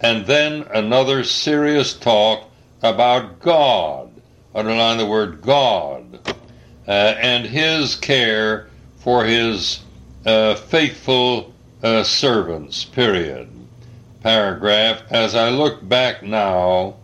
And 0.00 0.26
then 0.26 0.66
another 0.72 1.24
serious 1.24 1.94
talk 1.94 2.44
about 2.82 3.40
God, 3.40 4.10
underline 4.54 4.98
the 4.98 5.06
word 5.06 5.40
God, 5.42 6.20
uh, 6.86 6.90
and 6.90 7.46
his 7.46 7.96
care 7.96 8.68
for 8.98 9.24
his 9.24 9.80
uh, 10.26 10.54
faithful 10.54 11.52
uh, 11.82 12.02
servants, 12.02 12.84
period. 12.84 13.48
Paragraph, 14.22 15.02
as 15.10 15.34
I 15.34 15.48
look 15.50 15.86
back 15.88 16.22
now, 16.22 16.96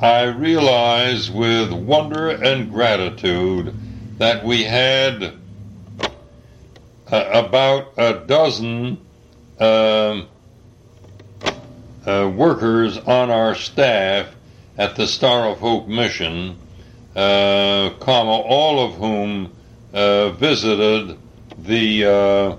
I 0.00 0.26
realize 0.26 1.28
with 1.28 1.72
wonder 1.72 2.28
and 2.28 2.70
gratitude 2.70 3.74
that 4.18 4.44
we 4.44 4.62
had 4.62 5.34
uh, 7.10 7.24
about 7.32 7.94
a 7.96 8.24
dozen 8.24 8.98
um, 9.58 10.28
uh, 12.06 12.30
workers 12.32 12.96
on 12.96 13.30
our 13.30 13.56
staff 13.56 14.28
at 14.76 14.94
the 14.94 15.08
Star 15.08 15.48
of 15.48 15.58
Hope 15.58 15.88
mission, 15.88 16.56
uh, 17.16 17.90
comma, 17.98 18.30
all 18.30 18.78
of 18.78 18.94
whom 18.94 19.52
uh, 19.92 20.30
visited 20.30 21.18
the 21.58 22.04
uh, 22.04 22.56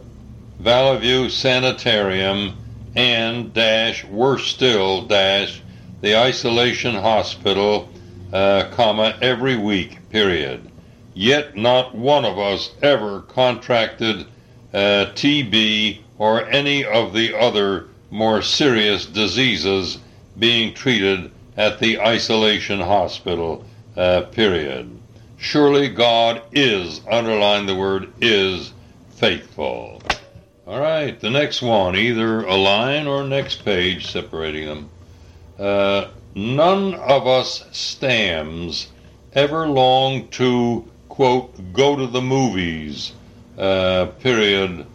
Valley 0.60 1.00
View 1.00 1.30
Sanitarium 1.30 2.58
and 2.98 3.54
dash 3.54 4.04
worse 4.04 4.46
still 4.46 5.04
dash 5.04 5.62
the 6.02 6.18
isolation 6.18 6.96
hospital, 6.96 7.90
uh, 8.32 8.70
comma 8.72 9.18
every 9.22 9.56
week 9.56 9.98
period. 10.10 10.70
Yet 11.14 11.58
not 11.58 11.96
one 11.96 12.26
of 12.26 12.38
us 12.38 12.72
ever 12.82 13.22
contracted 13.22 14.26
uh, 14.74 15.08
TB 15.16 16.00
or 16.18 16.46
any 16.46 16.86
of 16.86 17.14
the 17.14 17.38
other 17.38 17.88
more 18.12 18.42
serious 18.42 19.06
diseases 19.06 19.98
being 20.38 20.74
treated 20.74 21.32
at 21.58 21.80
the 21.80 22.00
isolation 22.00 22.80
hospital. 22.80 23.66
Uh, 23.98 24.22
period. 24.22 24.98
Surely 25.38 25.90
God 25.90 26.42
is, 26.52 27.02
underline 27.10 27.66
the 27.66 27.76
word 27.76 28.14
is, 28.22 28.72
faithful. 29.16 30.02
All 30.66 30.80
right, 30.80 31.20
the 31.20 31.30
next 31.30 31.62
one, 31.62 31.96
either 31.96 32.42
a 32.42 32.56
line 32.56 33.08
or 33.08 33.24
next 33.24 33.66
page 33.66 34.12
separating 34.12 34.68
them. 34.68 34.90
Uh, 35.60 36.10
none 36.36 36.93
of 36.93 37.28
us 37.28 37.63
stams 37.72 38.88
ever 39.34 39.67
long 39.67 40.28
to, 40.30 40.89
quote, 41.10 41.74
go 41.74 41.98
to 41.98 42.08
the 42.08 42.22
movies, 42.22 43.12
uh, 43.58 44.06
period, 44.19 44.86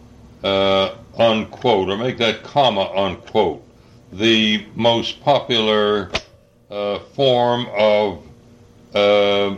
uh, 0.43 0.95
unquote, 1.17 1.89
or 1.89 1.97
make 1.97 2.17
that 2.17 2.41
comma 2.41 2.91
unquote. 2.95 3.63
The 4.11 4.65
most 4.73 5.21
popular 5.21 6.09
uh, 6.71 6.99
form 7.13 7.67
of 7.77 8.23
uh, 8.95 9.57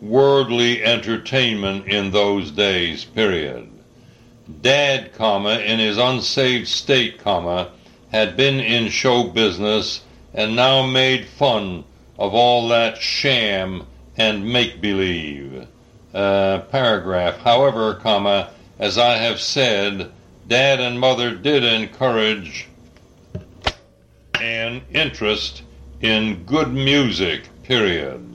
worldly 0.00 0.82
entertainment 0.82 1.86
in 1.86 2.10
those 2.10 2.50
days, 2.50 3.04
period. 3.04 3.70
Dad, 4.62 5.12
comma, 5.14 5.58
in 5.58 5.78
his 5.78 5.96
unsaved 5.96 6.66
state, 6.66 7.20
comma, 7.20 7.70
had 8.10 8.36
been 8.36 8.58
in 8.58 8.88
show 8.88 9.22
business 9.24 10.02
and 10.34 10.56
now 10.56 10.86
made 10.86 11.26
fun 11.26 11.84
of 12.18 12.34
all 12.34 12.68
that 12.68 12.98
sham 12.98 13.86
and 14.16 14.52
make 14.52 14.80
believe. 14.80 15.66
Uh, 16.12 16.58
paragraph. 16.70 17.38
However, 17.38 17.94
comma, 17.94 18.50
as 18.78 18.98
I 18.98 19.16
have 19.16 19.40
said, 19.40 20.10
Dad 20.46 20.80
and 20.80 20.98
Mother 20.98 21.34
did 21.34 21.64
encourage 21.64 22.66
an 24.40 24.82
interest 24.92 25.62
in 26.00 26.44
good 26.44 26.72
music, 26.72 27.48
period. 27.62 28.26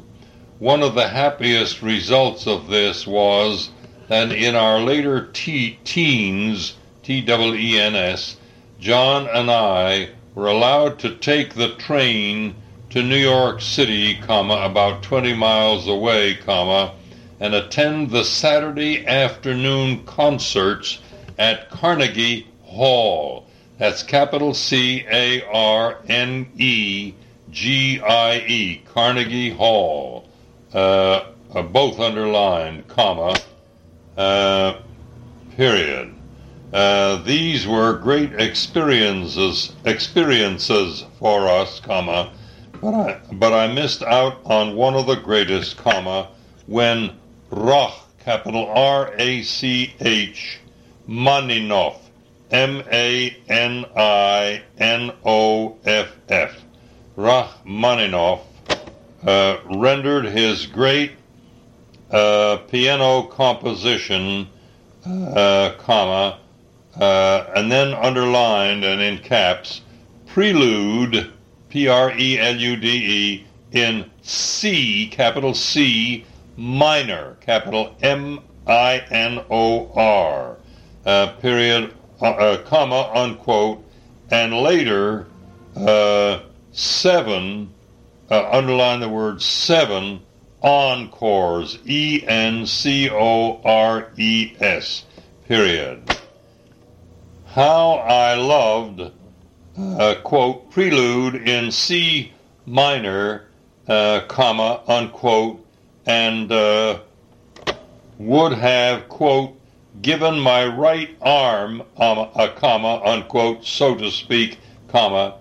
One 0.59 0.81
of 0.81 0.95
the 0.95 1.09
happiest 1.09 1.81
results 1.81 2.47
of 2.47 2.67
this 2.67 3.05
was 3.05 3.69
that 4.07 4.31
in 4.31 4.55
our 4.55 4.79
later 4.79 5.29
te- 5.33 5.77
teens, 5.83 6.75
T 7.03 7.21
W 7.21 7.53
E 7.53 7.79
N 7.79 7.95
S, 7.95 8.37
John 8.79 9.27
and 9.27 9.51
I 9.51 10.09
were 10.35 10.47
allowed 10.47 10.99
to 10.99 11.15
take 11.15 11.55
the 11.55 11.73
train 11.75 12.53
to 12.89 13.01
New 13.01 13.17
York 13.17 13.61
City, 13.61 14.15
comma, 14.21 14.55
about 14.63 15.01
20 15.01 15.33
miles 15.33 15.87
away, 15.87 16.35
comma, 16.35 16.93
and 17.39 17.55
attend 17.55 18.11
the 18.11 18.23
Saturday 18.23 19.05
afternoon 19.05 20.05
concerts 20.05 20.99
at 21.37 21.69
Carnegie 21.69 22.47
Hall. 22.63 23.47
That's 23.77 24.03
capital 24.03 24.53
C 24.53 25.05
A 25.11 25.41
R 25.51 25.97
N 26.07 26.47
E 26.57 27.13
G 27.51 27.99
I 27.99 28.37
E, 28.47 28.81
Carnegie 28.93 29.49
Hall. 29.49 30.29
Uh, 30.73 31.25
uh, 31.53 31.61
both 31.61 31.99
underlined, 31.99 32.87
comma, 32.87 33.35
uh, 34.17 34.75
period. 35.55 36.14
Uh, 36.73 37.17
these 37.23 37.67
were 37.67 37.93
great 37.93 38.33
experiences 38.33 39.73
experiences 39.85 41.05
for 41.19 41.47
us, 41.47 41.79
comma, 41.79 42.31
but 42.81 42.93
I 42.93 43.21
but 43.33 43.53
I 43.53 43.67
missed 43.67 44.03
out 44.03 44.39
on 44.45 44.75
one 44.75 44.95
of 44.95 45.05
the 45.07 45.15
greatest, 45.15 45.77
comma, 45.77 46.29
when 46.67 47.11
Rach, 47.51 47.93
capital 48.19 48.67
R 48.67 49.13
A 49.17 49.43
C 49.43 49.93
H, 49.99 50.59
Maninoff, 51.07 51.97
M 52.51 52.83
A 52.91 53.37
N 53.47 53.85
I 53.95 54.63
N 54.77 55.11
O 55.23 55.77
F 55.85 56.11
F, 56.27 56.61
Rachmaninoff, 57.15 58.41
uh, 59.25 59.57
rendered 59.75 60.25
his 60.25 60.65
great 60.65 61.11
uh, 62.11 62.57
piano 62.69 63.23
composition, 63.23 64.47
uh, 65.05 65.73
comma, 65.77 66.39
uh, 66.99 67.45
and 67.55 67.71
then 67.71 67.93
underlined 67.93 68.83
and 68.83 69.01
in 69.01 69.17
caps, 69.17 69.81
prelude, 70.27 71.31
P 71.69 71.87
R 71.87 72.11
E 72.17 72.39
L 72.39 72.55
U 72.55 72.75
D 72.75 72.87
E, 72.87 73.45
in 73.71 74.09
C, 74.21 75.07
capital 75.11 75.53
C, 75.53 76.25
minor, 76.55 77.37
capital 77.41 77.95
M 78.01 78.39
I 78.65 79.03
N 79.09 79.43
O 79.49 79.91
R, 79.93 80.57
uh, 81.05 81.27
period, 81.41 81.93
uh, 82.21 82.25
uh, 82.25 82.57
comma, 82.63 83.11
unquote, 83.13 83.83
and 84.31 84.53
later, 84.53 85.27
uh, 85.75 86.39
seven, 86.71 87.73
uh, 88.31 88.49
underline 88.49 89.01
the 89.01 89.09
word 89.09 89.41
seven, 89.41 90.21
encores, 90.61 91.77
E 91.85 92.23
N 92.25 92.65
C 92.65 93.09
O 93.09 93.61
R 93.63 94.11
E 94.17 94.55
S, 94.59 95.03
period. 95.47 96.17
How 97.55 97.91
I 97.93 98.33
loved, 98.33 99.13
uh, 99.79 100.15
quote, 100.25 100.69
prelude 100.71 101.35
in 101.35 101.71
C 101.71 102.33
minor, 102.65 103.45
uh, 103.87 104.23
comma, 104.27 104.81
unquote, 104.85 105.65
and 106.05 106.51
uh, 106.51 106.99
would 108.17 108.51
have, 108.51 109.07
quote, 109.07 109.57
given 110.01 110.37
my 110.37 110.65
right 110.65 111.15
arm, 111.21 111.81
um, 111.95 112.27
a 112.35 112.51
comma, 112.53 113.01
unquote, 113.05 113.63
so 113.63 113.95
to 113.95 114.11
speak, 114.11 114.59
comma, 114.89 115.35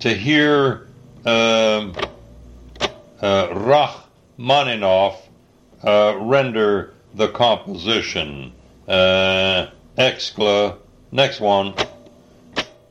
to 0.00 0.12
hear 0.12 0.88
um, 1.24 1.94
uh, 3.22 3.46
Rachmaninoff 3.54 5.22
uh, 5.84 6.16
render 6.18 6.94
the 7.14 7.28
composition. 7.28 8.54
Uh, 8.88 9.68
excla, 9.96 10.76
next 11.12 11.40
one. 11.40 11.74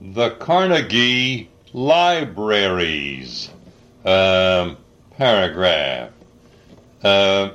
The 0.02 0.32
Carnegie 0.32 1.50
Libraries. 1.74 3.50
Um, 4.06 4.78
paragraph. 5.18 6.12
Uh, 7.04 7.52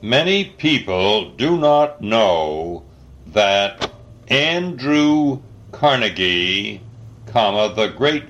many 0.00 0.44
people 0.46 1.32
do 1.32 1.58
not 1.58 2.00
know 2.00 2.82
that 3.28 3.90
Andrew 4.28 5.40
Carnegie, 5.72 6.80
comma, 7.26 7.74
the 7.74 7.88
great 7.88 8.24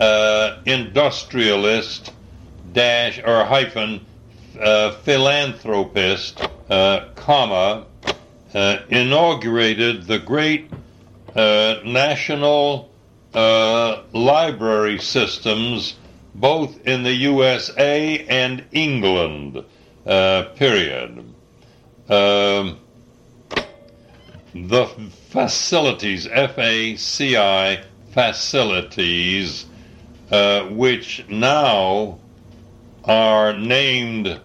uh, 0.00 0.58
industrialist 0.66 2.12
dash 2.72 3.20
or 3.24 3.44
hyphen 3.44 4.04
uh, 4.60 4.90
philanthropist, 4.92 6.40
uh, 6.68 7.06
comma, 7.14 7.86
uh, 8.56 8.78
inaugurated 8.88 10.06
the 10.06 10.18
great 10.18 10.70
uh, 11.34 11.76
national 11.84 12.90
uh, 13.34 14.02
library 14.14 14.98
systems 14.98 15.96
both 16.34 16.86
in 16.86 17.02
the 17.02 17.12
USA 17.12 18.24
and 18.28 18.64
England. 18.72 19.62
period. 20.04 21.34
Um, 22.08 22.78
the 24.54 24.86
facilities, 25.28 26.26
F-A-C-I, 26.26 27.84
facilities, 28.12 29.66
uh, 30.30 30.62
which 30.68 31.26
now 31.28 32.18
are 33.04 33.52
named 33.52 34.40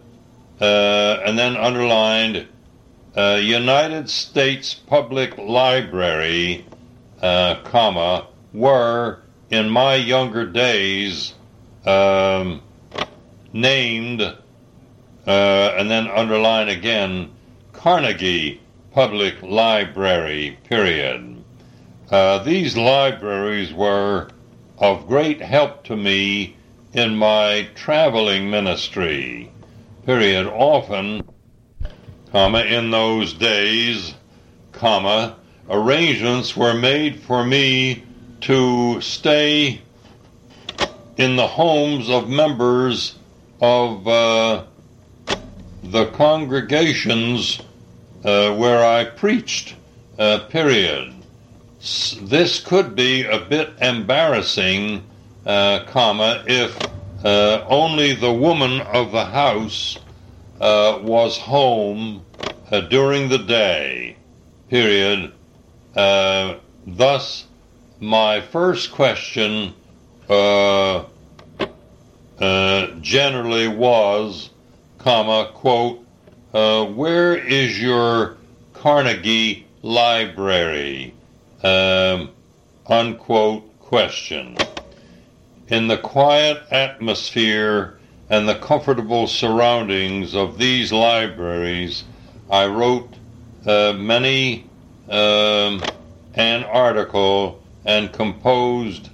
uh, 0.59 1.21
and 1.25 1.39
then 1.39 1.55
underlined 1.55 2.47
uh, 3.15 3.39
United 3.41 4.09
States 4.09 4.73
Public 4.73 5.37
Library, 5.37 6.65
uh, 7.21 7.55
comma, 7.63 8.27
were 8.53 9.19
in 9.49 9.69
my 9.69 9.95
younger 9.95 10.45
days 10.45 11.33
um, 11.85 12.61
named 13.53 14.21
uh, 14.21 15.73
and 15.77 15.89
then 15.89 16.07
underline 16.07 16.69
again 16.69 17.31
Carnegie 17.73 18.61
Public 18.91 19.41
Library, 19.41 20.57
period. 20.63 21.43
Uh, 22.09 22.39
these 22.43 22.75
libraries 22.75 23.73
were 23.73 24.29
of 24.77 25.07
great 25.07 25.41
help 25.41 25.83
to 25.85 25.95
me 25.95 26.55
in 26.93 27.15
my 27.15 27.67
traveling 27.75 28.49
ministry, 28.49 29.51
period. 30.05 30.47
Often, 30.47 31.23
comma, 32.31 32.61
in 32.61 32.91
those 32.91 33.33
days, 33.33 34.13
comma, 34.71 35.35
arrangements 35.69 36.55
were 36.55 36.73
made 36.73 37.19
for 37.21 37.43
me 37.43 38.03
to 38.41 38.99
stay 39.01 39.81
in 41.17 41.35
the 41.35 41.47
homes 41.47 42.09
of 42.09 42.29
members 42.29 43.15
of 43.61 44.07
uh, 44.07 44.63
the 45.83 46.05
congregations 46.07 47.61
uh, 48.23 48.55
where 48.55 48.83
I 48.83 49.05
preached, 49.05 49.75
uh, 50.17 50.39
period. 50.49 51.13
This 52.21 52.59
could 52.59 52.95
be 52.95 53.25
a 53.25 53.39
bit 53.39 53.73
embarrassing, 53.81 55.03
uh, 55.45 55.83
comma, 55.87 56.43
if 56.47 56.77
uh, 57.25 57.65
only 57.67 58.13
the 58.13 58.31
woman 58.33 58.81
of 58.81 59.11
the 59.11 59.25
house 59.25 59.97
uh, 60.61 60.99
was 61.01 61.37
home 61.37 62.25
during 62.89 63.27
the 63.27 63.39
day, 63.39 64.15
period. 64.69 65.33
thus, 65.93 67.45
my 67.99 68.41
first 68.41 68.91
question 68.91 69.73
uh, 70.31 71.03
uh, 72.39 72.87
generally 73.01 73.67
was, 73.67 74.49
comma, 74.97 75.51
quote, 75.53 76.03
uh, 76.53 76.85
where 76.85 77.35
is 77.35 77.79
your 77.79 78.37
Carnegie 78.73 79.67
Library? 79.83 81.13
Um, 81.63 82.31
unquote 82.87 83.77
question. 83.79 84.57
In 85.67 85.87
the 85.87 85.97
quiet 85.97 86.63
atmosphere 86.71 87.99
and 88.31 88.47
the 88.47 88.55
comfortable 88.55 89.27
surroundings 89.27 90.33
of 90.33 90.57
these 90.57 90.93
libraries, 90.93 92.05
I 92.49 92.65
wrote 92.65 93.13
uh, 93.67 93.91
many 93.93 94.69
um, 95.09 95.83
an 96.35 96.63
article 96.63 97.61
and 97.83 98.11
composed 98.13 99.09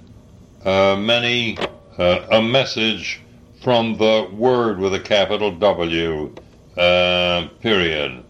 uh, 0.64 0.94
many 0.96 1.58
uh, 1.98 2.26
a 2.30 2.40
message 2.40 3.20
from 3.60 3.96
the 3.96 4.30
Word 4.32 4.78
with 4.78 4.94
a 4.94 5.00
capital 5.00 5.50
W. 5.50 6.32
Uh, 6.76 7.48
period. 7.60 8.22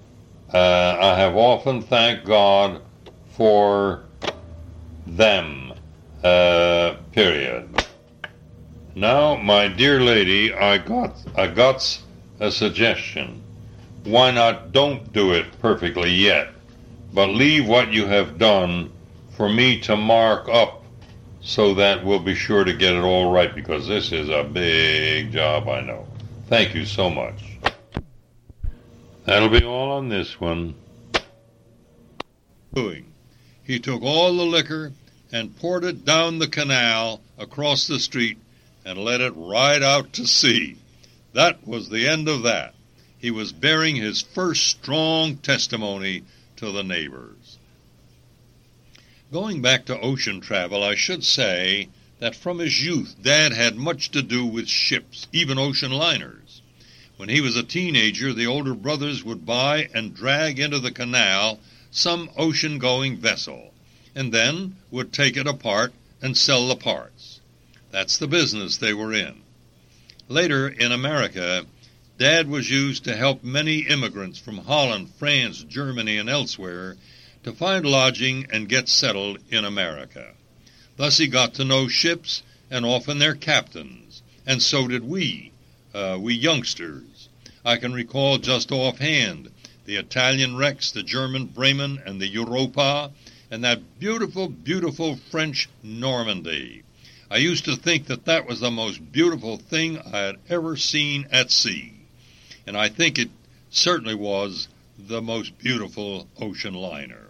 Uh, 0.55 0.97
I 0.99 1.19
have 1.19 1.37
often 1.37 1.83
thanked 1.83 2.25
God 2.25 2.81
for 3.37 4.05
them. 5.07 5.75
Uh, 6.25 6.95
period. 7.13 7.85
Now, 8.99 9.37
my 9.37 9.69
dear 9.69 10.01
lady, 10.01 10.53
I 10.53 10.79
got 10.79 11.15
I 11.37 11.47
got 11.47 12.03
a 12.41 12.51
suggestion. 12.51 13.41
Why 14.03 14.33
not 14.33 14.73
don't 14.73 15.13
do 15.13 15.35
it 15.35 15.47
perfectly 15.61 16.11
yet, 16.11 16.49
but 17.15 17.29
leave 17.29 17.69
what 17.69 17.93
you 17.93 18.07
have 18.07 18.39
done 18.39 18.91
for 19.37 19.49
me 19.49 19.79
to 19.83 19.95
mark 19.95 20.49
up 20.49 20.83
so 21.41 21.75
that 21.75 22.05
we'll 22.05 22.19
be 22.19 22.35
sure 22.35 22.65
to 22.65 22.73
get 22.73 22.93
it 22.93 23.05
all 23.05 23.31
right 23.31 23.55
because 23.55 23.87
this 23.87 24.11
is 24.11 24.31
a 24.31 24.43
big 24.43 25.31
job, 25.31 25.69
I 25.69 25.81
know. 25.81 26.09
Thank 26.49 26.75
you 26.75 26.85
so 26.85 27.09
much. 27.09 27.57
That'll 29.27 29.49
be 29.49 29.63
all 29.63 29.93
on 29.93 30.09
this 30.09 30.41
one. 30.41 30.75
Doing. 32.75 33.05
He 33.63 33.79
took 33.79 34.03
all 34.03 34.37
the 34.37 34.43
liquor 34.43 34.91
and 35.31 35.57
poured 35.57 35.85
it 35.85 36.05
down 36.05 36.41
the 36.41 36.49
canal 36.49 37.21
across 37.39 37.87
the 37.87 38.01
street 38.01 38.39
and 38.89 38.99
let 38.99 39.21
it 39.21 39.35
ride 39.37 39.83
out 39.83 40.15
to 40.15 40.27
sea. 40.27 40.75
That 41.35 41.69
was 41.69 41.91
the 41.91 42.09
end 42.09 42.27
of 42.27 42.45
that. 42.45 42.75
He 43.19 43.31
was 43.31 43.53
bearing 43.53 43.97
his 43.97 44.23
first 44.23 44.67
strong 44.67 45.37
testimony 45.37 46.23
to 46.57 46.73
the 46.73 46.83
neighbors. 46.83 47.59
Going 49.31 49.61
back 49.61 49.85
to 49.87 50.01
ocean 50.01 50.41
travel, 50.41 50.83
I 50.83 50.95
should 50.95 51.23
say 51.23 51.91
that 52.19 52.35
from 52.35 52.61
his 52.61 52.83
youth, 52.83 53.15
Dad 53.23 53.53
had 53.53 53.77
much 53.77 54.11
to 54.13 54.23
do 54.23 54.47
with 54.47 54.71
ships, 54.71 55.27
even 55.35 55.59
ocean 55.59 55.93
liners. 55.93 56.63
When 57.19 57.29
he 57.29 57.43
was 57.43 57.59
a 57.59 57.63
teenager, 57.63 58.33
the 58.33 58.47
older 58.47 58.75
brothers 58.75 59.23
would 59.23 59.45
buy 59.45 59.91
and 59.93 60.15
drag 60.15 60.59
into 60.59 60.79
the 60.79 60.93
canal 60.93 61.61
some 61.91 62.31
ocean 62.39 62.79
going 62.79 63.19
vessel, 63.19 63.75
and 64.15 64.33
then 64.33 64.77
would 64.91 65.13
take 65.13 65.37
it 65.37 65.47
apart 65.47 65.93
and 66.23 66.35
sell 66.35 66.69
the 66.69 66.77
parts. 66.77 67.18
That's 67.91 68.19
the 68.19 68.29
business 68.29 68.77
they 68.77 68.93
were 68.93 69.15
in. 69.15 69.43
Later, 70.29 70.69
in 70.69 70.93
America, 70.93 71.65
Dad 72.19 72.49
was 72.49 72.69
used 72.69 73.05
to 73.05 73.17
help 73.17 73.43
many 73.43 73.79
immigrants 73.79 74.39
from 74.39 74.59
Holland, 74.59 75.11
France, 75.19 75.63
Germany, 75.63 76.19
and 76.19 76.29
elsewhere 76.29 76.97
to 77.45 77.53
find 77.53 77.87
lodging 77.87 78.47
and 78.53 78.69
get 78.69 78.89
settled 78.89 79.39
in 79.51 79.65
America. 79.65 80.35
Thus 80.97 81.17
he 81.17 81.29
got 81.29 81.55
to 81.55 81.65
know 81.65 81.89
ships 81.89 82.43
and 82.71 82.85
often 82.85 83.19
their 83.19 83.35
captains, 83.35 84.23
and 84.45 84.63
so 84.63 84.87
did 84.89 85.05
we, 85.05 85.53
uh, 85.95 86.19
we 86.21 86.35
youngsters. 86.35 87.29
I 87.65 87.77
can 87.77 87.93
recall 87.93 88.39
just 88.39 88.71
offhand 88.71 89.51
the 89.87 89.97
Italian 89.97 90.57
Rex, 90.57 90.91
the 90.91 91.03
German 91.03 91.47
Bremen, 91.47 92.03
and 92.05 92.21
the 92.21 92.29
Europa, 92.29 93.13
and 93.51 93.65
that 93.65 93.99
beautiful, 93.99 94.49
beautiful 94.49 95.17
French 95.31 95.69
Normandy. 95.83 96.83
I 97.31 97.37
used 97.37 97.67
to 97.67 97.77
think 97.77 98.07
that 98.07 98.25
that 98.25 98.47
was 98.47 98.61
the 98.61 98.71
most 98.71 99.13
beautiful 99.13 99.59
thing 99.59 99.99
I 99.99 100.19
had 100.21 100.37
ever 100.49 100.79
seen 100.79 101.27
at 101.31 101.51
sea, 101.51 101.93
and 102.67 102.75
I 102.75 102.89
think 102.89 103.19
it 103.19 103.29
certainly 103.69 104.15
was 104.15 104.69
the 104.99 105.21
most 105.21 105.59
beautiful 105.59 106.27
ocean 106.41 106.73
liner. 106.73 107.29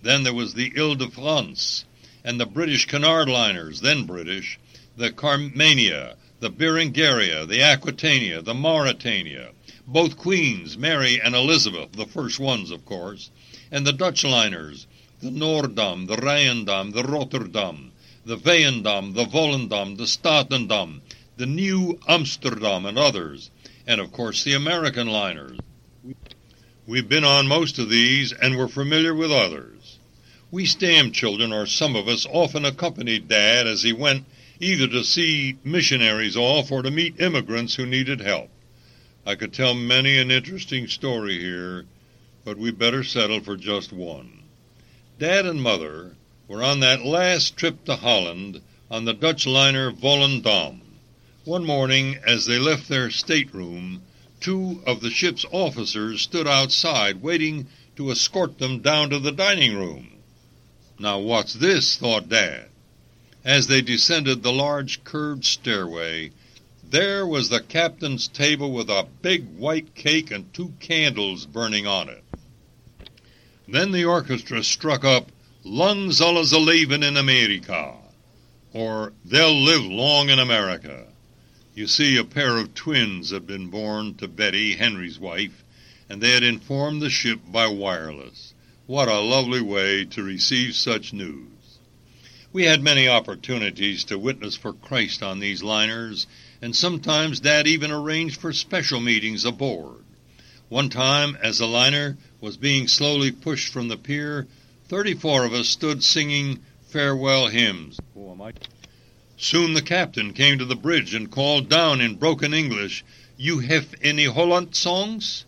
Then 0.00 0.22
there 0.22 0.32
was 0.32 0.54
the 0.54 0.72
Ile 0.74 0.94
de 0.94 1.10
France 1.10 1.84
and 2.24 2.40
the 2.40 2.46
British 2.46 2.86
Cunard 2.86 3.28
liners, 3.28 3.82
then 3.82 4.04
British, 4.04 4.58
the 4.96 5.10
Carmania, 5.10 6.16
the 6.40 6.50
Berengaria, 6.50 7.46
the 7.46 7.62
Aquitania, 7.62 8.40
the 8.40 8.54
Mauretania, 8.54 9.50
both 9.86 10.16
queens, 10.16 10.78
Mary 10.78 11.20
and 11.20 11.34
Elizabeth, 11.34 11.92
the 11.92 12.06
first 12.06 12.40
ones, 12.40 12.70
of 12.70 12.86
course, 12.86 13.30
and 13.70 13.86
the 13.86 13.92
Dutch 13.92 14.24
liners, 14.24 14.86
the 15.20 15.30
Noordam, 15.30 16.06
the 16.06 16.16
Ryndam, 16.16 16.92
the 16.94 17.02
Rotterdam, 17.02 17.92
the 18.24 18.36
Veendam, 18.36 19.14
the 19.14 19.24
Volendam, 19.24 19.96
the 19.96 20.04
Statendam, 20.04 21.00
the 21.36 21.46
New 21.46 21.98
Amsterdam, 22.06 22.84
and 22.84 22.98
others, 22.98 23.50
and 23.86 24.00
of 24.00 24.12
course 24.12 24.44
the 24.44 24.52
American 24.52 25.06
liners. 25.06 25.58
We've 26.86 27.08
been 27.08 27.24
on 27.24 27.46
most 27.46 27.78
of 27.78 27.88
these 27.88 28.32
and 28.32 28.58
we're 28.58 28.68
familiar 28.68 29.14
with 29.14 29.30
others. 29.30 29.98
We 30.50 30.66
Stam 30.66 31.12
children, 31.12 31.52
or 31.52 31.64
some 31.64 31.94
of 31.94 32.08
us, 32.08 32.26
often 32.26 32.64
accompanied 32.64 33.28
Dad 33.28 33.66
as 33.66 33.84
he 33.84 33.92
went 33.92 34.26
either 34.58 34.88
to 34.88 35.04
see 35.04 35.56
missionaries 35.64 36.36
off 36.36 36.70
or 36.70 36.82
to 36.82 36.90
meet 36.90 37.20
immigrants 37.20 37.76
who 37.76 37.86
needed 37.86 38.20
help. 38.20 38.50
I 39.24 39.34
could 39.34 39.52
tell 39.52 39.74
many 39.74 40.18
an 40.18 40.30
interesting 40.30 40.88
story 40.88 41.38
here, 41.38 41.86
but 42.44 42.58
we 42.58 42.70
better 42.70 43.04
settle 43.04 43.40
for 43.40 43.56
just 43.56 43.92
one. 43.92 44.42
Dad 45.18 45.46
and 45.46 45.62
Mother 45.62 46.16
were 46.50 46.64
on 46.64 46.80
that 46.80 47.04
last 47.04 47.56
trip 47.56 47.84
to 47.84 47.94
Holland 47.94 48.60
on 48.90 49.04
the 49.04 49.14
Dutch 49.14 49.46
liner 49.46 49.92
Volendam. 49.92 50.80
One 51.44 51.64
morning, 51.64 52.18
as 52.26 52.44
they 52.44 52.58
left 52.58 52.88
their 52.88 53.08
stateroom, 53.08 54.02
two 54.40 54.82
of 54.84 55.00
the 55.00 55.10
ship's 55.10 55.46
officers 55.52 56.22
stood 56.22 56.48
outside 56.48 57.22
waiting 57.22 57.68
to 57.94 58.10
escort 58.10 58.58
them 58.58 58.80
down 58.80 59.10
to 59.10 59.20
the 59.20 59.30
dining 59.30 59.76
room. 59.76 60.10
Now 60.98 61.20
what's 61.20 61.54
this? 61.54 61.94
thought 61.94 62.28
Dad. 62.28 62.68
As 63.44 63.68
they 63.68 63.80
descended 63.80 64.42
the 64.42 64.52
large 64.52 65.04
curved 65.04 65.44
stairway, 65.44 66.32
there 66.82 67.24
was 67.24 67.48
the 67.48 67.60
captain's 67.60 68.26
table 68.26 68.72
with 68.72 68.90
a 68.90 69.06
big 69.22 69.56
white 69.56 69.94
cake 69.94 70.32
and 70.32 70.52
two 70.52 70.72
candles 70.80 71.46
burning 71.46 71.86
on 71.86 72.08
it. 72.08 72.24
Then 73.68 73.92
the 73.92 74.04
orchestra 74.04 74.64
struck 74.64 75.04
up 75.04 75.30
Lang 75.62 76.10
zullen 76.10 76.46
ze 76.46 76.58
leven 76.58 77.02
in 77.02 77.18
Amerika, 77.18 77.94
or 78.72 79.12
They'll 79.26 79.62
live 79.62 79.84
long 79.84 80.30
in 80.30 80.38
America. 80.38 81.06
You 81.74 81.86
see, 81.86 82.16
a 82.16 82.24
pair 82.24 82.56
of 82.56 82.74
twins 82.74 83.30
had 83.30 83.46
been 83.46 83.66
born 83.66 84.14
to 84.14 84.26
Betty, 84.26 84.76
Henry's 84.76 85.18
wife, 85.18 85.62
and 86.08 86.22
they 86.22 86.30
had 86.30 86.42
informed 86.42 87.02
the 87.02 87.10
ship 87.10 87.40
by 87.46 87.66
wireless. 87.66 88.54
What 88.86 89.08
a 89.08 89.20
lovely 89.20 89.60
way 89.60 90.06
to 90.06 90.22
receive 90.22 90.74
such 90.74 91.12
news. 91.12 91.78
We 92.54 92.64
had 92.64 92.82
many 92.82 93.06
opportunities 93.06 94.04
to 94.04 94.18
witness 94.18 94.56
for 94.56 94.72
Christ 94.72 95.22
on 95.22 95.40
these 95.40 95.62
liners, 95.62 96.26
and 96.62 96.74
sometimes 96.74 97.38
Dad 97.38 97.66
even 97.66 97.90
arranged 97.90 98.40
for 98.40 98.54
special 98.54 98.98
meetings 98.98 99.44
aboard. 99.44 100.04
One 100.70 100.88
time, 100.88 101.36
as 101.42 101.58
the 101.58 101.66
liner 101.66 102.16
was 102.40 102.56
being 102.56 102.88
slowly 102.88 103.30
pushed 103.30 103.72
from 103.72 103.88
the 103.88 103.98
pier, 103.98 104.48
thirty-four 104.90 105.44
of 105.44 105.52
us 105.52 105.68
stood 105.68 106.02
singing 106.02 106.58
farewell 106.82 107.46
hymns. 107.46 108.00
Soon 109.36 109.72
the 109.72 109.80
captain 109.80 110.32
came 110.32 110.58
to 110.58 110.64
the 110.64 110.74
bridge 110.74 111.14
and 111.14 111.30
called 111.30 111.68
down 111.68 112.00
in 112.00 112.16
broken 112.16 112.52
English, 112.52 113.04
You 113.36 113.60
have 113.60 113.94
any 114.02 114.24
Holland 114.24 114.74
songs? 114.74 115.44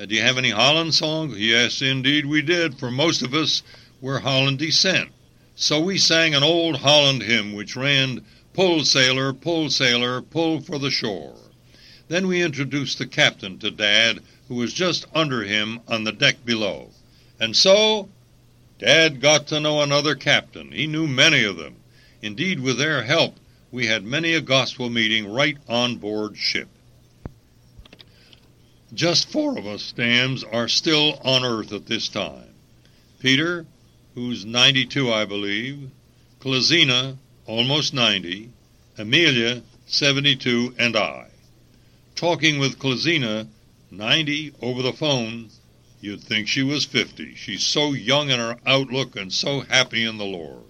Uh, 0.00 0.06
do 0.06 0.16
you 0.16 0.22
have 0.22 0.36
any 0.36 0.50
Holland 0.50 0.94
songs? 0.94 1.38
Yes, 1.38 1.80
indeed 1.80 2.26
we 2.26 2.42
did, 2.42 2.76
for 2.76 2.90
most 2.90 3.22
of 3.22 3.34
us 3.34 3.62
were 4.00 4.18
Holland 4.18 4.58
descent. 4.58 5.10
So 5.54 5.78
we 5.78 5.96
sang 5.96 6.34
an 6.34 6.42
old 6.42 6.78
Holland 6.78 7.22
hymn 7.22 7.52
which 7.52 7.76
ran, 7.76 8.24
Pull, 8.52 8.84
sailor, 8.84 9.32
pull, 9.32 9.70
sailor, 9.70 10.20
pull 10.20 10.60
for 10.60 10.80
the 10.80 10.90
shore. 10.90 11.36
Then 12.08 12.26
we 12.26 12.42
introduced 12.42 12.98
the 12.98 13.06
captain 13.06 13.60
to 13.60 13.70
Dad, 13.70 14.18
who 14.48 14.56
was 14.56 14.74
just 14.74 15.06
under 15.14 15.44
him 15.44 15.78
on 15.86 16.02
the 16.02 16.10
deck 16.10 16.44
below. 16.44 16.90
And 17.38 17.54
so 17.54 18.08
Dad 18.78 19.20
got 19.20 19.46
to 19.48 19.60
know 19.60 19.82
another 19.82 20.14
captain. 20.14 20.72
He 20.72 20.86
knew 20.86 21.06
many 21.06 21.44
of 21.44 21.56
them. 21.56 21.76
Indeed, 22.20 22.60
with 22.60 22.78
their 22.78 23.02
help, 23.02 23.38
we 23.70 23.86
had 23.86 24.04
many 24.04 24.34
a 24.34 24.40
gospel 24.40 24.90
meeting 24.90 25.32
right 25.32 25.56
on 25.68 25.96
board 25.96 26.36
ship. 26.36 26.68
Just 28.94 29.30
four 29.30 29.56
of 29.56 29.66
us, 29.66 29.92
Stams, 29.92 30.44
are 30.52 30.68
still 30.68 31.18
on 31.24 31.44
Earth 31.44 31.72
at 31.72 31.86
this 31.86 32.08
time. 32.08 32.54
Peter, 33.20 33.64
who's 34.14 34.44
92, 34.44 35.10
I 35.12 35.24
believe, 35.24 35.90
Klazina, 36.40 37.16
almost 37.46 37.94
90, 37.94 38.50
Amelia, 38.98 39.62
72, 39.86 40.74
and 40.78 40.96
I. 40.96 41.28
Talking 42.14 42.58
with 42.58 42.78
Klazina, 42.78 43.48
90, 43.90 44.52
over 44.60 44.82
the 44.82 44.92
phone, 44.92 45.48
you'd 46.02 46.20
think 46.20 46.48
she 46.48 46.62
was 46.62 46.84
50. 46.84 47.36
She's 47.36 47.62
so 47.62 47.92
young 47.92 48.28
in 48.28 48.38
her 48.40 48.58
outlook 48.66 49.14
and 49.16 49.32
so 49.32 49.60
happy 49.60 50.04
in 50.04 50.18
the 50.18 50.24
Lord. 50.24 50.64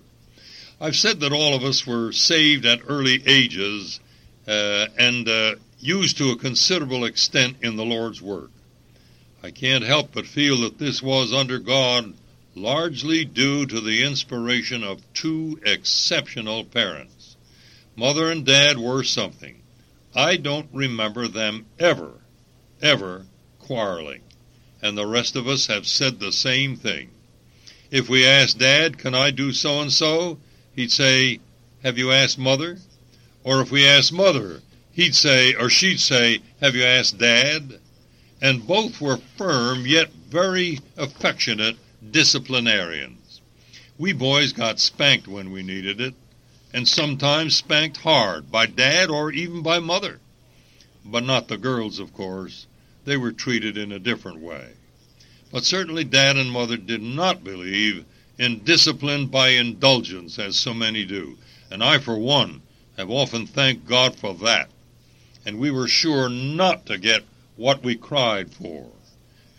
I've 0.78 0.94
said 0.94 1.20
that 1.20 1.32
all 1.32 1.54
of 1.54 1.64
us 1.64 1.86
were 1.86 2.12
saved 2.12 2.66
at 2.66 2.80
early 2.86 3.22
ages 3.26 3.98
uh, 4.46 4.86
and 4.98 5.26
uh, 5.28 5.54
used 5.80 6.18
to 6.18 6.30
a 6.30 6.36
considerable 6.36 7.04
extent 7.04 7.56
in 7.62 7.76
the 7.76 7.84
Lord's 7.84 8.20
work. 8.20 8.50
I 9.42 9.50
can't 9.50 9.84
help 9.84 10.12
but 10.12 10.26
feel 10.26 10.60
that 10.60 10.78
this 10.78 11.02
was 11.02 11.32
under 11.32 11.58
God 11.58 12.14
largely 12.54 13.24
due 13.24 13.64
to 13.64 13.80
the 13.80 14.04
inspiration 14.04 14.84
of 14.84 15.00
two 15.14 15.58
exceptional 15.64 16.64
parents. 16.64 17.36
Mother 17.96 18.30
and 18.30 18.44
Dad 18.44 18.76
were 18.76 19.02
something. 19.02 19.62
I 20.14 20.36
don't 20.36 20.68
remember 20.74 21.26
them 21.26 21.64
ever, 21.78 22.12
ever 22.82 23.24
quarreling. 23.58 24.20
And 24.82 24.98
the 24.98 25.06
rest 25.06 25.36
of 25.36 25.46
us 25.46 25.68
have 25.68 25.86
said 25.86 26.18
the 26.18 26.32
same 26.32 26.76
thing. 26.76 27.10
If 27.90 28.08
we 28.08 28.26
ask 28.26 28.58
Dad, 28.58 28.98
can 28.98 29.14
I 29.14 29.30
do 29.30 29.52
so 29.52 29.80
and 29.80 29.92
so? 29.92 30.38
He'd 30.74 30.90
say, 30.90 31.38
have 31.82 31.98
you 31.98 32.10
asked 32.10 32.38
Mother? 32.38 32.78
Or 33.44 33.60
if 33.60 33.70
we 33.70 33.86
ask 33.86 34.12
Mother, 34.12 34.60
he'd 34.92 35.14
say, 35.14 35.54
or 35.54 35.68
she'd 35.68 36.00
say, 36.00 36.40
have 36.60 36.74
you 36.74 36.84
asked 36.84 37.18
Dad? 37.18 37.78
And 38.40 38.66
both 38.66 39.00
were 39.00 39.18
firm 39.36 39.86
yet 39.86 40.10
very 40.28 40.80
affectionate 40.96 41.76
disciplinarians. 42.10 43.40
We 43.98 44.12
boys 44.12 44.52
got 44.52 44.80
spanked 44.80 45.28
when 45.28 45.52
we 45.52 45.62
needed 45.62 46.00
it, 46.00 46.14
and 46.72 46.88
sometimes 46.88 47.56
spanked 47.56 47.98
hard 47.98 48.50
by 48.50 48.66
Dad 48.66 49.10
or 49.10 49.30
even 49.30 49.62
by 49.62 49.78
Mother. 49.78 50.18
But 51.04 51.24
not 51.24 51.48
the 51.48 51.58
girls, 51.58 51.98
of 51.98 52.12
course. 52.14 52.66
They 53.04 53.16
were 53.16 53.32
treated 53.32 53.76
in 53.76 53.92
a 53.92 53.98
different 53.98 54.40
way. 54.40 54.72
But 55.50 55.64
certainly 55.64 56.04
Dad 56.04 56.36
and 56.36 56.50
Mother 56.50 56.76
did 56.76 57.02
not 57.02 57.44
believe 57.44 58.04
in 58.38 58.64
discipline 58.64 59.26
by 59.26 59.50
indulgence, 59.50 60.38
as 60.38 60.56
so 60.56 60.72
many 60.72 61.04
do, 61.04 61.36
and 61.70 61.82
I, 61.82 61.98
for 61.98 62.16
one, 62.16 62.62
have 62.96 63.10
often 63.10 63.46
thanked 63.46 63.86
God 63.86 64.16
for 64.16 64.34
that. 64.34 64.70
And 65.44 65.58
we 65.58 65.70
were 65.70 65.88
sure 65.88 66.28
not 66.28 66.86
to 66.86 66.98
get 66.98 67.24
what 67.56 67.82
we 67.82 67.96
cried 67.96 68.52
for. 68.52 68.86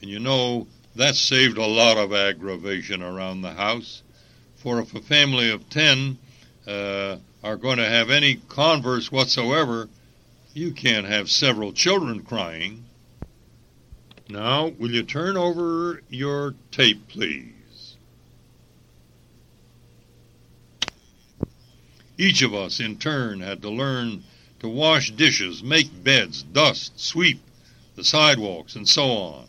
And 0.01 0.09
you 0.09 0.19
know, 0.19 0.67
that 0.95 1.15
saved 1.15 1.57
a 1.57 1.65
lot 1.65 1.97
of 1.97 2.13
aggravation 2.13 3.01
around 3.01 3.41
the 3.41 3.53
house. 3.53 4.01
For 4.57 4.79
if 4.79 4.93
a 4.95 5.01
family 5.01 5.49
of 5.49 5.69
ten 5.69 6.17
uh, 6.67 7.17
are 7.43 7.57
going 7.57 7.77
to 7.77 7.89
have 7.89 8.09
any 8.09 8.35
converse 8.47 9.11
whatsoever, 9.11 9.89
you 10.53 10.71
can't 10.71 11.05
have 11.05 11.29
several 11.29 11.73
children 11.73 12.21
crying. 12.21 12.85
Now, 14.33 14.69
will 14.79 14.89
you 14.89 15.03
turn 15.03 15.37
over 15.37 16.01
your 16.09 16.55
tape, 16.71 17.07
please? 17.07 17.97
Each 22.17 22.41
of 22.41 22.51
us, 22.51 22.79
in 22.79 22.97
turn, 22.97 23.41
had 23.41 23.61
to 23.61 23.69
learn 23.69 24.23
to 24.59 24.67
wash 24.67 25.11
dishes, 25.11 25.61
make 25.61 26.03
beds, 26.03 26.41
dust, 26.41 26.99
sweep 26.99 27.41
the 27.95 28.03
sidewalks, 28.03 28.75
and 28.75 28.89
so 28.89 29.03
on. 29.03 29.45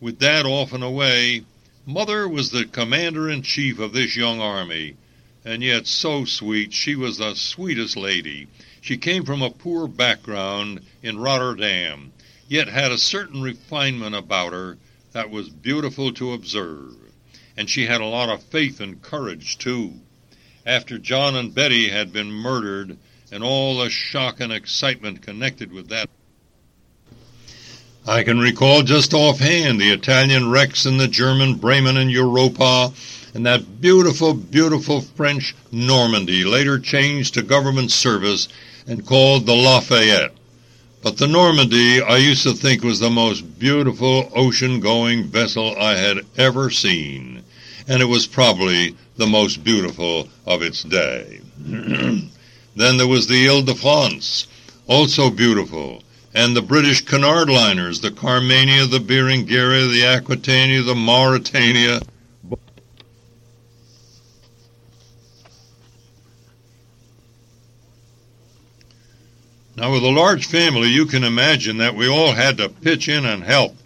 With 0.00 0.20
off 0.24 0.72
and 0.72 0.82
away, 0.82 1.44
Mother 1.86 2.28
was 2.28 2.50
the 2.50 2.64
commander 2.64 3.30
in 3.30 3.42
chief 3.42 3.78
of 3.78 3.92
this 3.92 4.16
young 4.16 4.40
army, 4.40 4.96
and 5.44 5.62
yet 5.62 5.86
so 5.86 6.24
sweet. 6.24 6.72
She 6.72 6.96
was 6.96 7.18
the 7.18 7.36
sweetest 7.36 7.96
lady. 7.96 8.48
She 8.80 8.96
came 8.96 9.24
from 9.24 9.40
a 9.40 9.50
poor 9.50 9.86
background 9.86 10.80
in 11.00 11.20
Rotterdam, 11.20 12.12
yet 12.50 12.66
had 12.66 12.90
a 12.90 12.98
certain 12.98 13.40
refinement 13.40 14.16
about 14.16 14.52
her 14.52 14.76
that 15.12 15.30
was 15.30 15.48
beautiful 15.48 16.12
to 16.12 16.32
observe. 16.32 16.96
And 17.56 17.70
she 17.70 17.86
had 17.86 18.00
a 18.00 18.06
lot 18.06 18.28
of 18.28 18.42
faith 18.42 18.80
and 18.80 19.00
courage, 19.00 19.56
too. 19.56 19.94
After 20.66 20.98
John 20.98 21.36
and 21.36 21.54
Betty 21.54 21.88
had 21.88 22.12
been 22.12 22.30
murdered, 22.30 22.98
and 23.30 23.44
all 23.44 23.78
the 23.78 23.88
shock 23.88 24.40
and 24.40 24.52
excitement 24.52 25.22
connected 25.22 25.72
with 25.72 25.88
that. 25.90 26.10
I 28.04 28.24
can 28.24 28.40
recall 28.40 28.82
just 28.82 29.14
offhand 29.14 29.80
the 29.80 29.92
Italian 29.92 30.50
Rex 30.50 30.86
and 30.86 30.98
the 30.98 31.06
German 31.06 31.54
Bremen 31.54 31.96
and 31.96 32.10
Europa, 32.10 32.92
and 33.32 33.46
that 33.46 33.80
beautiful, 33.80 34.34
beautiful 34.34 35.02
French 35.02 35.54
Normandy, 35.70 36.42
later 36.42 36.80
changed 36.80 37.34
to 37.34 37.42
government 37.42 37.92
service 37.92 38.48
and 38.88 39.06
called 39.06 39.46
the 39.46 39.54
Lafayette. 39.54 40.32
But 41.02 41.16
the 41.16 41.26
Normandy 41.26 42.02
I 42.02 42.18
used 42.18 42.42
to 42.42 42.52
think 42.52 42.84
was 42.84 43.00
the 43.00 43.08
most 43.08 43.58
beautiful 43.58 44.30
ocean-going 44.34 45.28
vessel 45.28 45.74
I 45.78 45.96
had 45.96 46.26
ever 46.36 46.68
seen, 46.68 47.42
and 47.88 48.02
it 48.02 48.06
was 48.06 48.26
probably 48.26 48.94
the 49.16 49.26
most 49.26 49.64
beautiful 49.64 50.28
of 50.46 50.60
its 50.60 50.82
day. 50.82 51.40
then 51.58 52.30
there 52.76 53.06
was 53.06 53.26
the 53.26 53.48
Ile-de-France, 53.48 54.46
also 54.86 55.30
beautiful, 55.30 56.02
and 56.34 56.54
the 56.54 56.60
British 56.62 57.02
Cunard 57.02 57.48
liners, 57.48 58.02
the 58.02 58.10
Carmania, 58.10 58.88
the 58.88 58.98
Berengaria, 58.98 59.90
the 59.90 60.04
Aquitania, 60.04 60.82
the 60.82 60.94
Mauretania, 60.94 62.02
Now, 69.80 69.92
with 69.92 70.02
a 70.02 70.10
large 70.10 70.44
family, 70.44 70.88
you 70.88 71.06
can 71.06 71.24
imagine 71.24 71.78
that 71.78 71.94
we 71.94 72.06
all 72.06 72.32
had 72.32 72.58
to 72.58 72.68
pitch 72.68 73.08
in 73.08 73.24
and 73.24 73.42
help. 73.42 73.78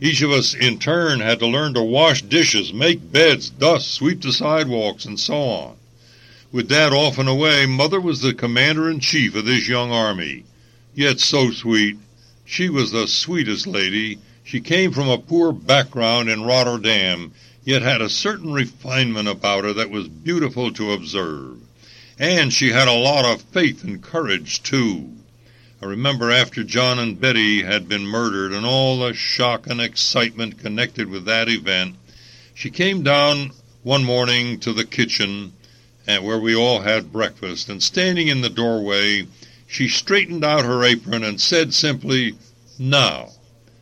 Each 0.00 0.22
of 0.22 0.30
us, 0.30 0.54
in 0.54 0.78
turn, 0.78 1.20
had 1.20 1.40
to 1.40 1.46
learn 1.46 1.74
to 1.74 1.82
wash 1.82 2.22
dishes, 2.22 2.72
make 2.72 3.12
beds, 3.12 3.50
dust, 3.50 3.92
sweep 3.92 4.22
the 4.22 4.32
sidewalks, 4.32 5.04
and 5.04 5.20
so 5.20 5.34
on. 5.34 5.76
With 6.50 6.70
Dad 6.70 6.94
off 6.94 7.18
and 7.18 7.28
away, 7.28 7.66
Mother 7.66 8.00
was 8.00 8.22
the 8.22 8.32
commander 8.32 8.88
in 8.88 9.00
chief 9.00 9.34
of 9.34 9.44
this 9.44 9.68
young 9.68 9.92
army. 9.92 10.44
Yet 10.94 11.20
so 11.20 11.50
sweet. 11.50 11.98
She 12.46 12.70
was 12.70 12.90
the 12.90 13.06
sweetest 13.06 13.66
lady. 13.66 14.16
She 14.44 14.62
came 14.62 14.92
from 14.92 15.10
a 15.10 15.18
poor 15.18 15.52
background 15.52 16.30
in 16.30 16.44
Rotterdam, 16.44 17.32
yet 17.64 17.82
had 17.82 18.00
a 18.00 18.08
certain 18.08 18.54
refinement 18.54 19.28
about 19.28 19.64
her 19.64 19.74
that 19.74 19.90
was 19.90 20.08
beautiful 20.08 20.72
to 20.72 20.92
observe. 20.92 21.58
And 22.18 22.50
she 22.50 22.70
had 22.70 22.88
a 22.88 22.94
lot 22.94 23.26
of 23.26 23.42
faith 23.42 23.84
and 23.84 24.02
courage, 24.02 24.62
too. 24.62 25.16
I 25.80 25.86
remember 25.86 26.32
after 26.32 26.64
John 26.64 26.98
and 26.98 27.20
Betty 27.20 27.62
had 27.62 27.88
been 27.88 28.04
murdered 28.04 28.52
and 28.52 28.66
all 28.66 28.98
the 28.98 29.14
shock 29.14 29.68
and 29.68 29.80
excitement 29.80 30.58
connected 30.58 31.08
with 31.08 31.24
that 31.26 31.48
event, 31.48 31.94
she 32.52 32.68
came 32.68 33.04
down 33.04 33.52
one 33.84 34.02
morning 34.02 34.58
to 34.60 34.72
the 34.72 34.84
kitchen 34.84 35.52
and 36.04 36.24
where 36.24 36.38
we 36.40 36.52
all 36.52 36.80
had 36.80 37.12
breakfast, 37.12 37.68
and 37.68 37.80
standing 37.80 38.26
in 38.26 38.40
the 38.40 38.48
doorway, 38.48 39.28
she 39.68 39.86
straightened 39.86 40.42
out 40.42 40.64
her 40.64 40.82
apron 40.82 41.22
and 41.22 41.40
said 41.40 41.72
simply, 41.72 42.34
Now, 42.76 43.28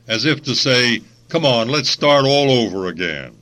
as 0.07 0.27
if 0.27 0.43
to 0.43 0.55
say, 0.55 1.01
Come 1.31 1.47
on, 1.47 1.69
let's 1.69 1.89
start 1.89 2.27
all 2.27 2.51
over 2.51 2.89
again. 2.89 3.33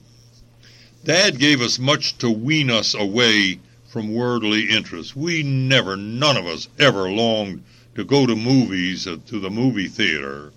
Dad 1.02 1.40
gave 1.40 1.60
us 1.60 1.80
much 1.80 2.18
to 2.18 2.30
wean 2.30 2.70
us 2.70 2.94
away 2.94 3.58
from 3.88 4.14
worldly 4.14 4.70
interests. 4.70 5.16
We 5.16 5.42
never, 5.42 5.96
none 5.96 6.36
of 6.36 6.46
us, 6.46 6.68
ever 6.78 7.10
longed 7.10 7.64
to 7.94 8.04
go 8.04 8.26
to 8.26 8.36
movies, 8.36 9.06
uh, 9.06 9.16
to 9.26 9.40
the 9.40 9.50
movie 9.50 9.88
theater. 9.88 10.52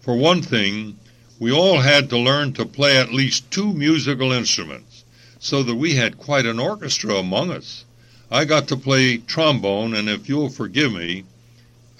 For 0.00 0.16
one 0.16 0.42
thing, 0.42 0.98
we 1.38 1.50
all 1.50 1.80
had 1.80 2.10
to 2.10 2.18
learn 2.18 2.52
to 2.54 2.64
play 2.64 2.96
at 2.96 3.12
least 3.12 3.50
two 3.50 3.72
musical 3.72 4.32
instruments, 4.32 5.04
so 5.38 5.62
that 5.62 5.74
we 5.74 5.94
had 5.94 6.18
quite 6.18 6.46
an 6.46 6.60
orchestra 6.60 7.14
among 7.14 7.50
us. 7.50 7.84
I 8.30 8.44
got 8.44 8.68
to 8.68 8.76
play 8.76 9.18
trombone, 9.18 9.94
and 9.94 10.08
if 10.08 10.28
you'll 10.28 10.48
forgive 10.48 10.92
me, 10.92 11.24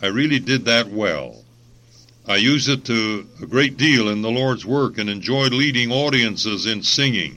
I 0.00 0.06
really 0.06 0.38
did 0.38 0.64
that 0.64 0.88
well. 0.88 1.42
I 2.26 2.36
used 2.36 2.68
it 2.68 2.84
to 2.84 3.26
a 3.42 3.46
great 3.46 3.76
deal 3.76 4.08
in 4.08 4.22
the 4.22 4.30
Lord's 4.30 4.64
work 4.64 4.96
and 4.98 5.10
enjoyed 5.10 5.52
leading 5.52 5.90
audiences 5.90 6.66
in 6.66 6.82
singing. 6.82 7.36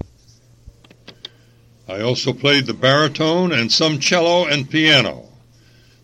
I 1.88 2.02
also 2.02 2.34
played 2.34 2.66
the 2.66 2.74
baritone 2.74 3.52
and 3.52 3.72
some 3.72 4.00
cello 4.00 4.46
and 4.46 4.70
piano. 4.70 5.28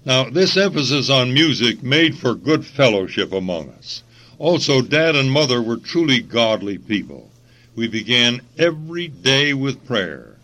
Now, 0.04 0.30
this 0.30 0.58
emphasis 0.58 1.12
on 1.12 1.34
music 1.34 1.84
made 1.84 2.18
for 2.18 2.34
good 2.34 2.66
fellowship 2.66 3.32
among 3.32 3.70
us. 3.70 4.02
Also, 4.40 4.82
Dad 4.82 5.16
and 5.16 5.32
Mother 5.32 5.62
were 5.62 5.78
truly 5.78 6.20
godly 6.22 6.80
people. 6.80 7.30
We 7.76 7.88
began 7.88 8.42
every 8.58 9.08
day 9.08 9.54
with 9.54 9.86
prayer. 9.86 10.38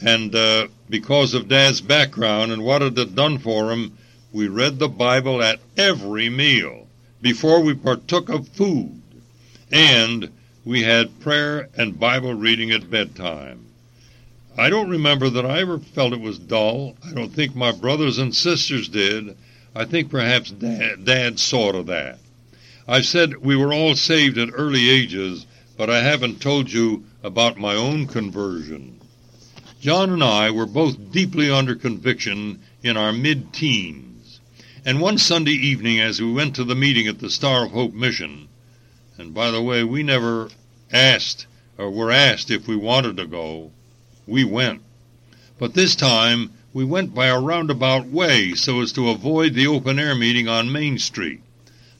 And 0.00 0.32
uh, 0.34 0.68
because 0.88 1.34
of 1.34 1.48
Dad's 1.48 1.80
background 1.80 2.52
and 2.52 2.62
what 2.62 2.82
it 2.82 2.96
had 2.96 3.16
done 3.16 3.38
for 3.38 3.72
him, 3.72 3.98
we 4.32 4.46
read 4.46 4.78
the 4.78 4.88
Bible 4.88 5.42
at 5.42 5.58
every 5.76 6.28
meal 6.28 6.86
before 7.20 7.60
we 7.60 7.74
partook 7.74 8.28
of 8.28 8.46
food. 8.48 9.02
And 9.72 10.30
we 10.64 10.82
had 10.82 11.20
prayer 11.20 11.68
and 11.76 11.98
Bible 11.98 12.34
reading 12.34 12.70
at 12.70 12.90
bedtime. 12.90 13.63
I 14.56 14.70
don't 14.70 14.88
remember 14.88 15.28
that 15.30 15.44
I 15.44 15.60
ever 15.60 15.80
felt 15.80 16.12
it 16.12 16.20
was 16.20 16.38
dull. 16.38 16.94
I 17.04 17.12
don't 17.12 17.32
think 17.32 17.56
my 17.56 17.72
brothers 17.72 18.18
and 18.18 18.34
sisters 18.34 18.88
did. 18.88 19.36
I 19.74 19.84
think 19.84 20.10
perhaps 20.10 20.52
Dad, 20.52 21.04
Dad 21.04 21.40
saw 21.40 21.72
to 21.72 21.82
that. 21.84 22.18
I've 22.86 23.06
said 23.06 23.38
we 23.38 23.56
were 23.56 23.72
all 23.72 23.96
saved 23.96 24.38
at 24.38 24.50
early 24.52 24.88
ages, 24.88 25.46
but 25.76 25.90
I 25.90 26.02
haven't 26.02 26.40
told 26.40 26.70
you 26.70 27.04
about 27.22 27.58
my 27.58 27.74
own 27.74 28.06
conversion. 28.06 29.00
John 29.80 30.10
and 30.10 30.22
I 30.22 30.52
were 30.52 30.66
both 30.66 31.10
deeply 31.10 31.50
under 31.50 31.74
conviction 31.74 32.60
in 32.82 32.96
our 32.96 33.12
mid-teens. 33.12 34.40
And 34.84 35.00
one 35.00 35.18
Sunday 35.18 35.52
evening 35.52 35.98
as 35.98 36.20
we 36.20 36.32
went 36.32 36.54
to 36.56 36.64
the 36.64 36.76
meeting 36.76 37.08
at 37.08 37.18
the 37.18 37.30
Star 37.30 37.64
of 37.64 37.72
Hope 37.72 37.92
Mission, 37.92 38.48
and 39.18 39.34
by 39.34 39.50
the 39.50 39.62
way, 39.62 39.82
we 39.82 40.02
never 40.02 40.50
asked 40.92 41.46
or 41.76 41.90
were 41.90 42.12
asked 42.12 42.50
if 42.50 42.68
we 42.68 42.76
wanted 42.76 43.16
to 43.16 43.26
go, 43.26 43.72
we 44.26 44.44
went. 44.44 44.82
But 45.58 45.74
this 45.74 45.94
time 45.94 46.52
we 46.72 46.84
went 46.84 47.14
by 47.14 47.26
a 47.26 47.40
roundabout 47.40 48.06
way 48.06 48.54
so 48.54 48.80
as 48.80 48.92
to 48.92 49.10
avoid 49.10 49.54
the 49.54 49.66
open 49.66 49.98
air 49.98 50.14
meeting 50.14 50.48
on 50.48 50.72
Main 50.72 50.98
Street. 50.98 51.40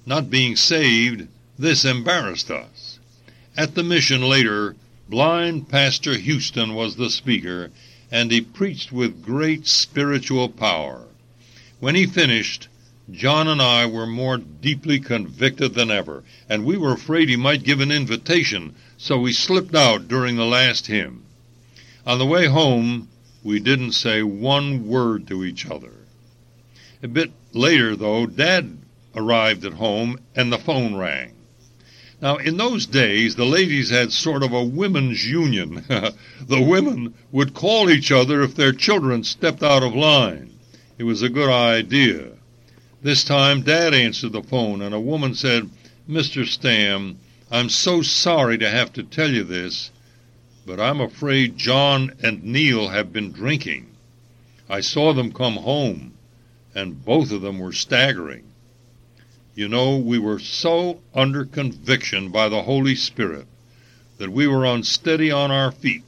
Not 0.07 0.31
being 0.31 0.57
saved, 0.57 1.29
this 1.59 1.85
embarrassed 1.85 2.51
us. 2.51 2.99
At 3.57 3.75
the 3.75 3.85
mission 3.85 4.23
later, 4.23 4.75
blind 5.09 5.69
Pastor 5.69 6.17
Houston 6.17 6.75
was 6.75 6.97
the 6.97 7.09
speaker, 7.09 7.71
and 8.11 8.31
he 8.31 8.41
preached 8.41 8.91
with 8.91 9.23
great 9.23 9.67
spiritual 9.67 10.49
power. 10.49 11.05
When 11.79 11.95
he 11.95 12.07
finished, 12.07 12.69
John 13.11 13.47
and 13.47 13.61
I 13.63 13.87
were 13.87 14.07
more 14.07 14.39
deeply 14.39 14.99
convicted 14.99 15.75
than 15.75 15.91
ever, 15.91 16.25
and 16.49 16.65
we 16.65 16.77
were 16.77 16.93
afraid 16.93 17.29
he 17.29 17.37
might 17.37 17.63
give 17.63 17.81
an 17.81 17.93
invitation, 17.93 18.75
so 18.97 19.19
we 19.19 19.33
slipped 19.33 19.75
out 19.75 20.09
during 20.09 20.37
the 20.37 20.47
last 20.47 20.87
hymn. 20.87 21.23
On 22.07 22.19
the 22.19 22.27
way 22.27 22.47
home, 22.47 23.09
we 23.43 23.61
didn't 23.61 23.93
say 23.93 24.23
one 24.23 24.87
word 24.87 25.27
to 25.29 25.43
each 25.43 25.67
other. 25.71 25.93
A 27.03 27.09
bit 27.09 27.31
later, 27.53 27.97
though, 27.97 28.27
Dad 28.27 28.79
arrived 29.15 29.65
at 29.65 29.75
home 29.75 30.19
and 30.35 30.53
the 30.53 30.59
phone 30.59 30.97
rang. 30.97 31.33
Now, 32.21 32.37
in 32.37 32.57
those 32.57 32.87
days, 32.87 33.37
the 33.37 33.47
ladies 33.47 33.91
had 33.91 34.13
sort 34.13 34.43
of 34.43 34.53
a 34.53 34.65
women's 34.65 35.27
union. 35.27 35.85
the 35.89 36.61
women 36.61 37.15
would 37.33 37.55
call 37.55 37.91
each 37.91 38.13
other 38.13 38.43
if 38.43 38.55
their 38.55 38.73
children 38.73 39.25
stepped 39.25 39.63
out 39.63 39.83
of 39.83 39.95
line. 39.95 40.51
It 40.99 41.05
was 41.05 41.23
a 41.23 41.29
good 41.29 41.51
idea. 41.51 42.29
This 43.03 43.25
time, 43.25 43.63
Dad 43.63 43.93
answered 43.93 44.33
the 44.33 44.43
phone, 44.43 44.81
and 44.81 44.95
a 44.95 45.01
woman 45.01 45.35
said, 45.35 45.69
Mr. 46.09 46.47
Stam, 46.47 47.19
I'm 47.51 47.69
so 47.69 48.03
sorry 48.03 48.59
to 48.59 48.71
have 48.71 48.93
to 48.95 49.03
tell 49.03 49.31
you 49.31 49.43
this, 49.43 49.91
but 50.67 50.81
I'm 50.81 51.01
afraid 51.01 51.59
John 51.59 52.13
and 52.23 52.43
Neil 52.43 52.89
have 52.89 53.13
been 53.13 53.33
drinking. 53.33 53.91
I 54.69 54.81
saw 54.81 55.13
them 55.13 55.33
come 55.33 55.57
home, 55.57 56.15
and 56.75 57.05
both 57.05 57.31
of 57.31 57.43
them 57.43 57.59
were 57.59 57.73
staggering. 57.73 58.45
You 59.55 59.69
know, 59.69 59.99
we 59.99 60.19
were 60.19 60.39
so 60.39 61.01
under 61.15 61.45
conviction 61.45 62.31
by 62.31 62.49
the 62.49 62.63
Holy 62.63 62.95
Spirit 62.95 63.47
that 64.19 64.33
we 64.33 64.47
were 64.47 64.65
unsteady 64.65 65.31
on 65.31 65.51
our 65.51 65.71
feet. 65.71 66.03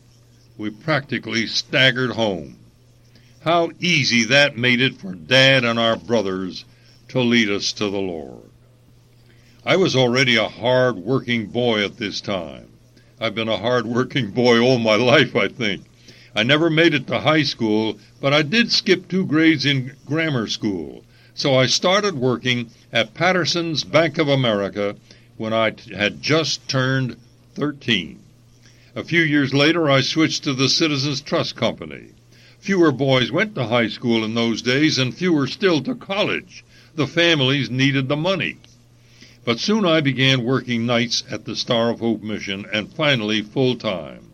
We 0.57 0.71
practically 0.71 1.47
staggered 1.47 2.13
home. 2.13 2.57
How 3.43 3.71
easy 3.79 4.25
that 4.25 4.57
made 4.57 4.81
it 4.81 4.97
for 4.97 5.15
Dad 5.15 5.65
and 5.65 5.79
our 5.79 5.97
brothers 5.97 6.65
to 7.09 7.21
lead 7.21 7.51
us 7.51 7.73
to 7.75 7.91
the 7.91 7.99
Lord. 7.99 8.51
I 9.65 9.77
was 9.77 9.95
already 9.95 10.37
a 10.37 10.49
hard 10.49 10.97
working 10.97 11.47
boy 11.47 11.85
at 11.85 11.99
this 11.99 12.21
time. 12.21 12.69
I've 13.19 13.35
been 13.35 13.49
a 13.49 13.57
hard-working 13.57 14.33
boy 14.33 14.61
all 14.61 14.79
my 14.79 14.97
life, 14.97 15.35
I 15.35 15.49
think. 15.49 15.85
I 16.35 16.43
never 16.43 16.69
made 16.69 16.93
it 16.93 17.07
to 17.07 17.21
high 17.21 17.45
school, 17.45 17.99
but 18.21 18.35
I 18.35 18.43
did 18.43 18.71
skip 18.71 19.09
two 19.09 19.25
grades 19.25 19.65
in 19.65 19.97
grammar 20.05 20.47
school. 20.49 21.03
So 21.35 21.55
I 21.55 21.65
started 21.65 22.15
working 22.15 22.71
at 22.93 23.15
Paterson's 23.15 23.85
Bank 23.85 24.19
of 24.19 24.29
America 24.29 24.97
when 25.39 25.55
I 25.55 25.73
had 25.95 26.21
just 26.21 26.69
turned 26.69 27.17
13. 27.55 28.19
A 28.95 29.05
few 29.05 29.23
years 29.23 29.55
later, 29.55 29.91
I 29.91 30.03
switched 30.03 30.45
to 30.45 30.53
the 30.53 30.69
Citizens 30.69 31.23
Trust 31.23 31.57
Company. 31.57 32.09
Fewer 32.59 32.93
boys 32.93 33.33
went 33.33 33.55
to 33.55 33.67
high 33.67 33.89
school 33.89 34.25
in 34.25 34.35
those 34.35 34.61
days 34.61 34.99
and 34.99 35.15
fewer 35.15 35.47
still 35.47 35.83
to 35.83 35.95
college. 35.95 36.65
The 36.95 37.07
families 37.07 37.71
needed 37.71 38.09
the 38.09 38.17
money. 38.17 38.57
But 39.47 39.61
soon 39.61 39.85
I 39.85 40.01
began 40.01 40.43
working 40.43 40.87
nights 40.87 41.23
at 41.31 41.45
the 41.45 41.55
Star 41.55 41.91
of 41.91 42.01
Hope 42.01 42.21
mission 42.21 42.67
and 42.73 42.93
finally 42.93 43.43
full 43.43 43.77
time. 43.77 44.33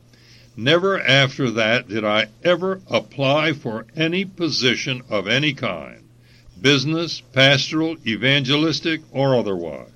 Never 0.56 0.98
after 0.98 1.50
that 1.50 1.86
did 1.86 2.02
I 2.02 2.28
ever 2.42 2.80
apply 2.88 3.52
for 3.52 3.84
any 3.94 4.24
position 4.24 5.02
of 5.10 5.28
any 5.28 5.52
kind, 5.52 6.04
business, 6.58 7.20
pastoral, 7.34 7.98
evangelistic, 8.06 9.02
or 9.10 9.36
otherwise. 9.36 9.90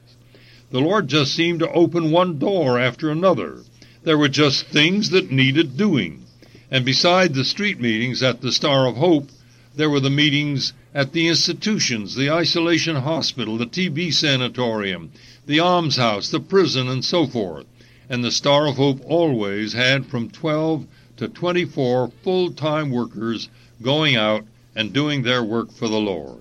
The 0.71 0.81
Lord 0.81 1.09
just 1.09 1.33
seemed 1.33 1.61
to 1.61 1.73
open 1.73 2.11
one 2.11 2.39
door 2.39 2.79
after 2.79 3.11
another. 3.11 3.61
There 4.05 4.19
were 4.19 4.29
just 4.29 4.67
things 4.67 5.09
that 5.11 5.33
needed 5.33 5.79
doing. 5.79 6.25
And 6.71 6.85
beside 6.85 7.33
the 7.33 7.45
street 7.47 7.81
meetings 7.81 8.23
at 8.23 8.43
the 8.43 8.53
Star 8.53 8.87
of 8.87 8.97
Hope, 8.97 9.31
there 9.77 9.89
were 9.89 10.01
the 10.01 10.11
meetings 10.11 10.75
at 10.97 11.13
the 11.13 11.29
institutions, 11.29 12.17
the 12.17 12.33
isolation 12.33 12.97
hospital, 12.97 13.57
the 13.57 13.67
TB 13.67 14.13
sanatorium, 14.13 15.13
the 15.47 15.61
almshouse, 15.61 16.31
the 16.31 16.41
prison, 16.41 16.89
and 16.89 17.05
so 17.05 17.29
forth 17.29 17.67
and 18.09 18.23
the 18.23 18.31
Star 18.31 18.67
of 18.67 18.77
Hope 18.77 19.01
always 19.05 19.73
had 19.73 20.07
from 20.07 20.31
12 20.31 20.87
to 21.17 21.29
24 21.29 22.13
full 22.23 22.53
time 22.53 22.91
workers 22.91 23.49
going 23.83 24.17
out 24.17 24.45
and 24.75 24.93
doing 24.93 25.23
their 25.23 25.43
work 25.43 25.73
for 25.73 25.89
the 25.89 26.01
Lord. 26.01 26.39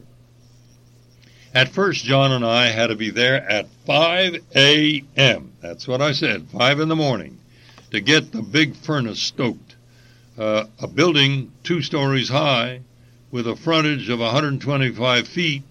At 1.54 1.70
first, 1.70 2.04
John 2.04 2.32
and 2.32 2.46
I 2.46 2.68
had 2.68 2.88
to 2.88 2.96
be 2.96 3.10
there 3.10 3.42
at 3.50 3.70
5 3.86 4.36
a.m. 4.56 5.54
That's 5.62 5.88
what 5.88 6.02
I 6.02 6.12
said, 6.12 6.48
5 6.50 6.80
in 6.82 6.90
the 6.90 6.96
morning, 6.96 7.40
to 7.92 8.02
get 8.02 8.32
the 8.32 8.42
big 8.42 8.76
furnace 8.76 9.22
stoked. 9.22 9.76
Uh, 10.38 10.66
a 10.80 10.88
building 10.88 11.54
two 11.64 11.82
stories 11.82 12.28
high 12.28 12.82
with 13.36 13.48
a 13.48 13.56
frontage 13.58 14.08
of 14.08 14.20
125 14.20 15.28
feet 15.28 15.62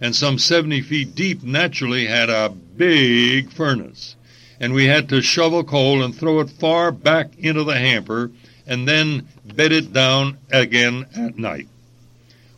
and 0.00 0.14
some 0.14 0.38
70 0.38 0.82
feet 0.82 1.16
deep 1.16 1.42
naturally 1.42 2.06
had 2.06 2.30
a 2.30 2.48
big 2.48 3.50
furnace 3.50 4.14
and 4.60 4.72
we 4.72 4.86
had 4.86 5.08
to 5.08 5.20
shovel 5.20 5.64
coal 5.64 6.00
and 6.00 6.14
throw 6.14 6.38
it 6.38 6.48
far 6.48 6.92
back 6.92 7.36
into 7.36 7.64
the 7.64 7.76
hamper 7.76 8.30
and 8.68 8.86
then 8.86 9.26
bed 9.44 9.72
it 9.72 9.92
down 9.92 10.38
again 10.52 11.04
at 11.12 11.36
night. 11.36 11.66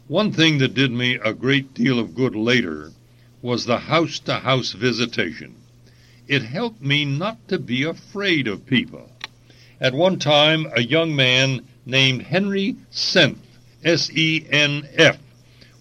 One 0.08 0.30
thing 0.30 0.58
that 0.58 0.74
did 0.74 0.92
me 0.92 1.14
a 1.14 1.32
great 1.32 1.72
deal 1.72 1.98
of 1.98 2.14
good 2.14 2.36
later 2.36 2.92
was 3.40 3.64
the 3.64 3.78
house 3.78 4.18
to 4.18 4.34
house 4.34 4.72
visitation. 4.72 5.54
It 6.28 6.42
helped 6.42 6.82
me 6.82 7.06
not 7.06 7.48
to 7.48 7.58
be 7.58 7.84
afraid 7.84 8.46
of 8.46 8.66
people. 8.66 9.11
At 9.80 9.94
one 9.94 10.18
time, 10.18 10.66
a 10.76 10.82
young 10.82 11.16
man 11.16 11.62
named 11.86 12.24
Henry 12.24 12.76
Senf, 13.82 13.92
S-E-N-F, 13.92 15.18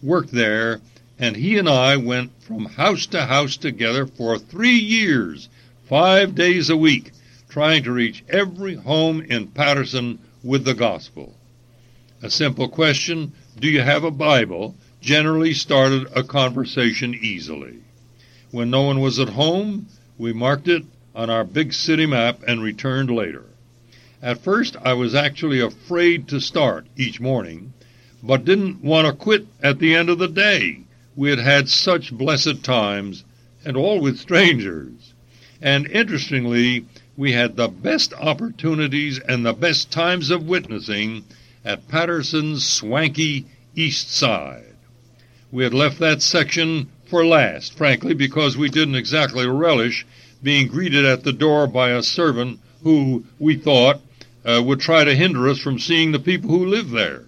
worked 0.02 0.32
there, 0.32 0.80
and 1.18 1.36
he 1.36 1.58
and 1.58 1.68
I 1.68 1.98
went 1.98 2.32
from 2.42 2.66
house 2.66 3.06
to 3.08 3.26
house 3.26 3.58
together 3.58 4.06
for 4.08 4.38
three 4.38 4.78
years 4.78 5.50
five 5.88 6.36
days 6.36 6.70
a 6.70 6.78
week, 6.78 7.12
trying 7.50 7.84
to 7.84 7.92
reach 7.92 8.24
every 8.30 8.76
home 8.76 9.22
in 9.22 9.48
Paterson 9.48 10.20
with 10.44 10.64
the 10.64 10.74
gospel. 10.74 11.36
A 12.22 12.30
simple 12.30 12.70
question, 12.70 13.34
do 13.60 13.68
you 13.68 13.82
have 13.82 14.04
a 14.04 14.12
Bible, 14.12 14.76
generally 15.02 15.54
started 15.54 16.08
a 16.16 16.24
conversation 16.24 17.16
easily. 17.16 17.80
When 18.52 18.70
no 18.70 18.84
one 18.84 19.00
was 19.00 19.20
at 19.20 19.30
home, 19.30 19.88
we 20.18 20.34
marked 20.34 20.68
it 20.68 20.84
on 21.16 21.30
our 21.30 21.44
big 21.44 21.74
city 21.74 22.06
map 22.06 22.42
and 22.48 22.62
returned 22.62 23.10
later. 23.10 23.46
At 24.22 24.44
first, 24.44 24.76
I 24.84 24.94
was 24.94 25.16
actually 25.16 25.62
afraid 25.62 26.28
to 26.30 26.42
start 26.42 26.86
each 26.98 27.20
morning, 27.20 27.74
but 28.22 28.46
didn't 28.46 28.84
want 28.84 29.08
to 29.08 29.14
quit 29.14 29.48
at 29.62 29.80
the 29.80 29.96
end 29.96 30.10
of 30.10 30.20
the 30.20 30.28
day. 30.28 30.82
We 31.16 31.30
had 31.30 31.40
had 31.40 31.70
such 31.70 32.14
blessed 32.14 32.64
times, 32.64 33.24
and 33.66 33.76
all 33.76 34.00
with 34.00 34.20
strangers. 34.20 35.14
And 35.62 35.88
interestingly, 35.88 36.86
we 37.18 37.34
had 37.34 37.56
the 37.56 37.68
best 37.68 38.14
opportunities 38.14 39.20
and 39.20 39.46
the 39.46 39.54
best 39.54 39.92
times 39.92 40.30
of 40.30 40.48
witnessing 40.48 41.26
at 41.66 41.88
Paterson's 41.90 42.66
swanky 42.66 43.46
east 43.76 44.10
side. 44.10 44.76
We 45.52 45.64
had 45.64 45.74
left 45.74 46.00
that 46.00 46.22
section 46.22 46.90
for 47.06 47.26
last, 47.26 47.76
frankly, 47.76 48.14
because 48.14 48.56
we 48.56 48.70
didn't 48.70 48.96
exactly 48.96 49.48
relish 49.48 50.06
being 50.42 50.68
greeted 50.68 51.06
at 51.06 51.24
the 51.24 51.34
door 51.34 51.68
by 51.68 51.90
a 51.90 52.04
servant 52.04 52.60
who, 52.84 53.26
we 53.40 53.56
thought, 53.56 54.00
uh, 54.46 54.62
would 54.64 54.80
try 54.80 55.04
to 55.04 55.16
hinder 55.16 55.50
us 55.50 55.60
from 55.60 55.80
seeing 55.80 56.12
the 56.12 56.20
people 56.20 56.50
who 56.50 56.66
live 56.66 56.92
there. 56.92 57.24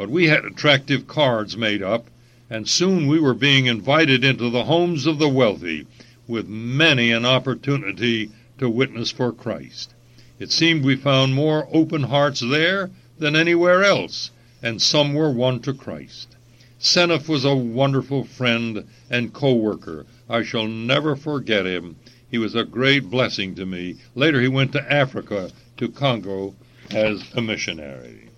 But 0.00 0.08
we 0.08 0.28
had 0.28 0.46
attractive 0.46 1.06
cards 1.06 1.58
made 1.58 1.82
up, 1.82 2.08
and 2.48 2.66
soon 2.66 3.06
we 3.06 3.20
were 3.20 3.34
being 3.34 3.66
invited 3.66 4.24
into 4.24 4.48
the 4.48 4.64
homes 4.64 5.04
of 5.04 5.18
the 5.18 5.28
wealthy 5.28 5.86
with 6.26 6.48
many 6.48 7.10
an 7.10 7.26
opportunity 7.26 8.30
to 8.56 8.70
witness 8.70 9.10
for 9.10 9.30
Christ. 9.30 9.92
It 10.38 10.50
seemed 10.50 10.86
we 10.86 10.96
found 10.96 11.34
more 11.34 11.68
open 11.70 12.04
hearts 12.04 12.40
there 12.40 12.90
than 13.18 13.36
anywhere 13.36 13.84
else, 13.84 14.30
and 14.62 14.80
some 14.80 15.12
were 15.12 15.30
won 15.30 15.60
to 15.60 15.74
Christ. 15.74 16.34
Senf 16.80 17.28
was 17.28 17.44
a 17.44 17.54
wonderful 17.54 18.24
friend 18.24 18.86
and 19.10 19.34
co-worker. 19.34 20.06
I 20.30 20.44
shall 20.44 20.66
never 20.66 21.14
forget 21.14 21.66
him. 21.66 21.96
He 22.30 22.38
was 22.38 22.54
a 22.54 22.64
great 22.64 23.10
blessing 23.10 23.54
to 23.56 23.66
me. 23.66 23.96
Later 24.14 24.40
he 24.40 24.48
went 24.48 24.72
to 24.72 24.90
Africa, 24.90 25.50
to 25.76 25.90
Congo, 25.90 26.54
as 26.90 27.22
a 27.34 27.42
missionary. 27.42 28.29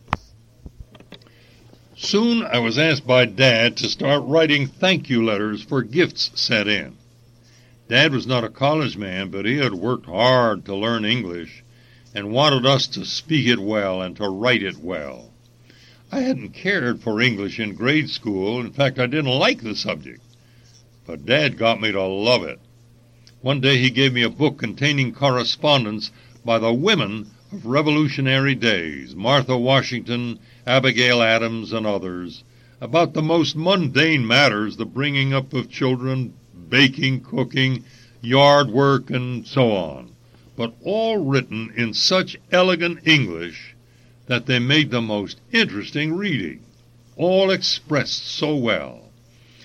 Soon 2.04 2.42
I 2.42 2.58
was 2.58 2.78
asked 2.78 3.06
by 3.06 3.26
Dad 3.26 3.76
to 3.76 3.88
start 3.88 4.24
writing 4.24 4.66
thank 4.66 5.08
you 5.08 5.24
letters 5.24 5.62
for 5.62 5.84
gifts 5.84 6.32
sent 6.34 6.68
in. 6.68 6.96
Dad 7.88 8.12
was 8.12 8.26
not 8.26 8.42
a 8.42 8.48
college 8.48 8.96
man, 8.96 9.28
but 9.28 9.46
he 9.46 9.58
had 9.58 9.72
worked 9.72 10.06
hard 10.06 10.64
to 10.64 10.74
learn 10.74 11.04
English 11.04 11.62
and 12.12 12.32
wanted 12.32 12.66
us 12.66 12.88
to 12.88 13.04
speak 13.04 13.46
it 13.46 13.60
well 13.60 14.02
and 14.02 14.16
to 14.16 14.28
write 14.28 14.64
it 14.64 14.78
well. 14.78 15.30
I 16.10 16.22
hadn't 16.22 16.54
cared 16.54 17.00
for 17.00 17.20
English 17.20 17.60
in 17.60 17.76
grade 17.76 18.10
school. 18.10 18.60
In 18.60 18.72
fact, 18.72 18.98
I 18.98 19.06
didn't 19.06 19.38
like 19.38 19.62
the 19.62 19.76
subject. 19.76 20.22
But 21.06 21.24
Dad 21.24 21.56
got 21.56 21.80
me 21.80 21.92
to 21.92 22.02
love 22.02 22.42
it. 22.42 22.58
One 23.42 23.60
day 23.60 23.78
he 23.78 23.90
gave 23.90 24.12
me 24.12 24.22
a 24.22 24.28
book 24.28 24.58
containing 24.58 25.14
correspondence 25.14 26.10
by 26.44 26.58
the 26.58 26.72
women 26.72 27.30
of 27.52 27.66
revolutionary 27.66 28.54
days, 28.54 29.14
Martha 29.14 29.56
Washington, 29.56 30.38
Abigail 30.66 31.22
Adams, 31.22 31.72
and 31.72 31.86
others, 31.86 32.44
about 32.80 33.12
the 33.12 33.20
most 33.20 33.54
mundane 33.54 34.26
matters, 34.26 34.78
the 34.78 34.86
bringing 34.86 35.34
up 35.34 35.52
of 35.52 35.70
children, 35.70 36.32
baking, 36.70 37.20
cooking, 37.20 37.84
yard 38.22 38.70
work, 38.70 39.10
and 39.10 39.46
so 39.46 39.70
on, 39.72 40.10
but 40.56 40.72
all 40.82 41.18
written 41.18 41.70
in 41.76 41.92
such 41.92 42.38
elegant 42.50 43.06
English 43.06 43.74
that 44.26 44.46
they 44.46 44.58
made 44.58 44.90
the 44.90 45.02
most 45.02 45.38
interesting 45.52 46.14
reading, 46.14 46.60
all 47.16 47.50
expressed 47.50 48.26
so 48.26 48.56
well. 48.56 49.10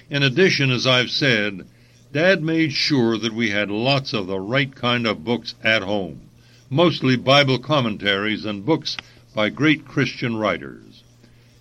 In 0.10 0.24
addition, 0.24 0.72
as 0.72 0.86
I've 0.86 1.10
said, 1.10 1.66
Dad 2.12 2.44
made 2.44 2.74
sure 2.74 3.18
that 3.18 3.34
we 3.34 3.52
had 3.52 3.70
lots 3.72 4.12
of 4.14 4.28
the 4.28 4.40
right 4.40 4.74
kind 4.76 5.08
of 5.08 5.24
books 5.24 5.56
at 5.64 5.84
home, 5.84 6.27
mostly 6.70 7.16
Bible 7.16 7.60
commentaries 7.60 8.46
and 8.46 8.66
books 8.66 8.98
by 9.34 9.50
great 9.50 9.86
Christian 9.86 10.36
writers. 10.36 11.04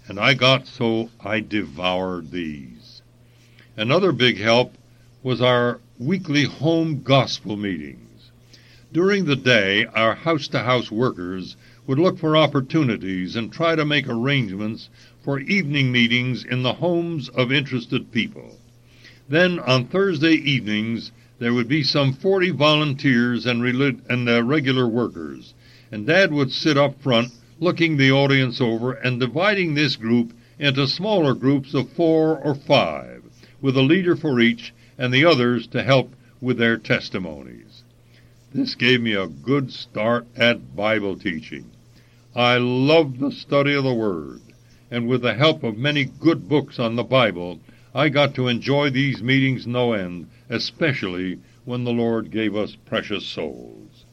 And 0.09 0.18
I 0.18 0.34
got 0.34 0.66
so 0.66 1.11
I 1.20 1.40
devoured 1.40 2.30
these. 2.30 3.02
Another 3.76 4.12
big 4.12 4.38
help 4.38 4.74
was 5.22 5.40
our 5.40 5.80
weekly 5.98 6.44
home 6.44 7.02
gospel 7.02 7.57
meetings. 7.57 8.30
During 8.92 9.24
the 9.24 9.36
day, 9.36 9.84
our 9.84 10.14
house 10.14 10.48
to 10.48 10.61
house 10.61 10.90
workers 10.90 11.57
would 11.86 11.98
look 11.98 12.18
for 12.18 12.36
opportunities 12.36 13.36
and 13.36 13.52
try 13.52 13.76
to 13.76 13.84
make 13.84 14.09
arrangements 14.09 14.88
for 15.22 15.38
evening 15.40 15.92
meetings 15.92 16.44
in 16.44 16.62
the 16.62 16.74
homes 16.74 17.28
of 17.28 17.52
interested 17.52 18.11
people. 18.12 18.57
Then 19.28 19.59
on 19.59 19.86
Thursday 19.86 20.34
evenings, 20.34 21.11
there 21.39 21.53
would 21.53 21.68
be 21.68 21.82
some 21.82 22.14
40 22.14 22.51
volunteers 22.51 23.47
and, 23.47 23.62
and 24.09 24.28
uh, 24.28 24.43
regular 24.43 24.89
workers, 24.89 25.55
and 25.93 26.07
Dad 26.07 26.32
would 26.32 26.51
sit 26.51 26.78
up 26.78 27.01
front 27.03 27.32
looking 27.59 27.97
the 27.97 28.12
audience 28.12 28.61
over 28.61 28.93
and 28.93 29.20
dividing 29.20 29.74
this 29.74 29.97
group 29.97 30.32
into 30.59 30.87
smaller 30.87 31.34
groups 31.34 31.74
of 31.74 31.91
four 31.93 32.39
or 32.39 32.55
five, 32.55 33.22
with 33.61 33.76
a 33.76 33.82
leader 33.82 34.16
for 34.16 34.41
each 34.41 34.72
and 34.99 35.12
the 35.12 35.24
others 35.24 35.66
to 35.66 35.82
help 35.82 36.14
with 36.41 36.59
their 36.59 36.76
testimonies. 36.76 37.82
This 38.53 38.74
gave 38.74 39.01
me 39.03 39.14
a 39.14 39.26
good 39.26 39.70
start 39.72 40.26
at 40.37 40.74
Bible 40.74 41.18
teaching. 41.18 41.66
I 42.34 42.57
loved 42.59 43.18
the 43.18 43.32
study 43.32 43.74
of 43.74 43.84
the 43.84 43.95
Word, 43.95 44.41
and 44.91 45.09
with 45.09 45.22
the 45.22 45.34
help 45.34 45.62
of 45.62 45.76
many 45.76 46.05
good 46.05 46.49
books 46.49 46.78
on 46.78 46.97
the 46.97 47.05
Bible, 47.05 47.61
I 47.97 48.11
got 48.11 48.34
to 48.34 48.49
enjoy 48.49 48.90
these 48.90 49.22
meetings 49.22 49.66
no 49.66 49.94
end, 49.94 50.28
especially 50.51 51.38
when 51.64 51.84
the 51.84 51.94
Lord 51.94 52.30
gave 52.30 52.55
us 52.55 52.76
precious 52.76 53.24
souls. 53.24 54.05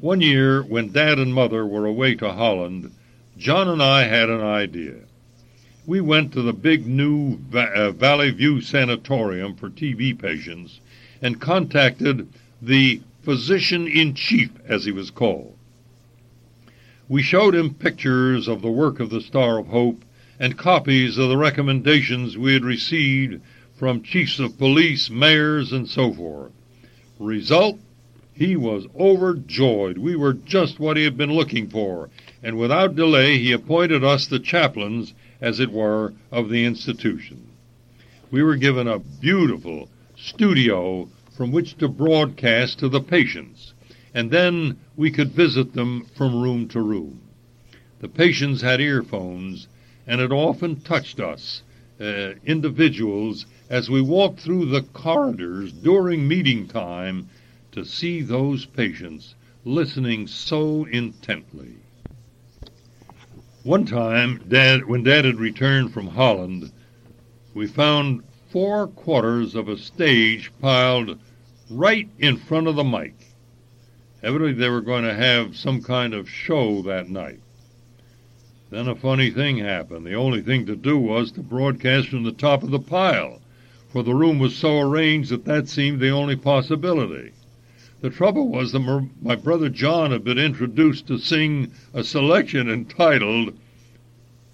One 0.00 0.20
year, 0.20 0.62
when 0.62 0.92
Dad 0.92 1.18
and 1.18 1.32
Mother 1.32 1.64
were 1.64 1.86
away 1.86 2.14
to 2.16 2.34
Holland, 2.34 2.92
John 3.38 3.68
and 3.68 3.82
I 3.82 4.02
had 4.02 4.28
an 4.28 4.42
idea. 4.42 4.96
We 5.86 6.02
went 6.02 6.34
to 6.34 6.42
the 6.42 6.52
big 6.52 6.86
new 6.86 7.38
uh, 7.54 7.92
Valley 7.92 8.32
View 8.32 8.60
Sanatorium 8.60 9.54
for 9.56 9.70
TB 9.70 10.18
patients 10.20 10.80
and 11.22 11.40
contacted 11.40 12.28
the 12.60 13.00
physician 13.22 13.88
in 13.88 14.12
chief, 14.12 14.50
as 14.66 14.84
he 14.84 14.92
was 14.92 15.10
called. 15.10 15.56
We 17.08 17.22
showed 17.22 17.54
him 17.54 17.72
pictures 17.72 18.46
of 18.46 18.60
the 18.60 18.70
work 18.70 19.00
of 19.00 19.08
the 19.08 19.22
Star 19.22 19.58
of 19.58 19.68
Hope 19.68 20.04
and 20.38 20.56
copies 20.56 21.18
of 21.18 21.28
the 21.28 21.36
recommendations 21.36 22.36
we 22.36 22.54
had 22.54 22.64
received 22.64 23.40
from 23.76 24.02
chiefs 24.02 24.38
of 24.38 24.58
police, 24.58 25.10
mayors, 25.10 25.72
and 25.72 25.88
so 25.88 26.12
forth. 26.12 26.52
Result? 27.18 27.78
He 28.32 28.56
was 28.56 28.86
overjoyed. 28.98 29.98
We 29.98 30.16
were 30.16 30.34
just 30.34 30.78
what 30.78 30.96
he 30.96 31.04
had 31.04 31.16
been 31.16 31.32
looking 31.32 31.68
for, 31.68 32.10
and 32.42 32.58
without 32.58 32.96
delay 32.96 33.38
he 33.38 33.52
appointed 33.52 34.04
us 34.04 34.26
the 34.26 34.38
chaplains, 34.38 35.14
as 35.40 35.60
it 35.60 35.72
were, 35.72 36.12
of 36.30 36.50
the 36.50 36.64
institution. 36.64 37.46
We 38.30 38.42
were 38.42 38.56
given 38.56 38.86
a 38.86 38.98
beautiful 38.98 39.88
studio 40.16 41.08
from 41.36 41.52
which 41.52 41.76
to 41.78 41.88
broadcast 41.88 42.78
to 42.80 42.88
the 42.88 43.00
patients 43.00 43.72
and 44.16 44.30
then 44.30 44.78
we 44.96 45.10
could 45.10 45.28
visit 45.32 45.74
them 45.74 46.06
from 46.16 46.42
room 46.42 46.66
to 46.66 46.80
room. 46.80 47.20
The 48.00 48.08
patients 48.08 48.62
had 48.62 48.80
earphones, 48.80 49.68
and 50.06 50.20
it 50.20 50.32
often 50.32 50.80
touched 50.80 51.20
us, 51.20 51.62
uh, 52.00 52.32
individuals, 52.44 53.46
as 53.68 53.90
we 53.90 54.00
walked 54.00 54.40
through 54.40 54.66
the 54.66 54.82
corridors 54.82 55.72
during 55.72 56.28
meeting 56.28 56.68
time 56.68 57.28
to 57.72 57.84
see 57.84 58.22
those 58.22 58.64
patients 58.64 59.34
listening 59.64 60.26
so 60.26 60.84
intently. 60.84 61.74
One 63.64 63.84
time, 63.84 64.44
Dad, 64.46 64.86
when 64.86 65.02
Dad 65.02 65.24
had 65.24 65.40
returned 65.40 65.92
from 65.92 66.06
Holland, 66.06 66.70
we 67.52 67.66
found 67.66 68.22
four 68.50 68.86
quarters 68.86 69.56
of 69.56 69.68
a 69.68 69.76
stage 69.76 70.52
piled 70.60 71.18
right 71.68 72.08
in 72.18 72.36
front 72.36 72.68
of 72.68 72.76
the 72.76 72.84
mic. 72.84 73.14
Evidently, 74.22 74.54
they 74.54 74.68
were 74.68 74.80
going 74.80 75.04
to 75.04 75.14
have 75.14 75.56
some 75.56 75.82
kind 75.82 76.14
of 76.14 76.30
show 76.30 76.82
that 76.82 77.08
night. 77.08 77.40
Then 78.68 78.88
a 78.88 78.96
funny 78.96 79.30
thing 79.30 79.58
happened. 79.58 80.04
The 80.04 80.14
only 80.14 80.40
thing 80.40 80.66
to 80.66 80.74
do 80.74 80.98
was 80.98 81.30
to 81.32 81.40
broadcast 81.40 82.08
from 82.08 82.24
the 82.24 82.32
top 82.32 82.64
of 82.64 82.70
the 82.70 82.80
pile, 82.80 83.40
for 83.88 84.02
the 84.02 84.14
room 84.14 84.40
was 84.40 84.56
so 84.56 84.80
arranged 84.80 85.30
that 85.30 85.44
that 85.44 85.68
seemed 85.68 86.00
the 86.00 86.10
only 86.10 86.34
possibility. 86.34 87.30
The 88.00 88.10
trouble 88.10 88.48
was 88.48 88.72
that 88.72 89.08
my 89.22 89.36
brother 89.36 89.68
John 89.68 90.10
had 90.10 90.24
been 90.24 90.38
introduced 90.38 91.06
to 91.06 91.18
sing 91.18 91.70
a 91.94 92.02
selection 92.02 92.68
entitled, 92.68 93.54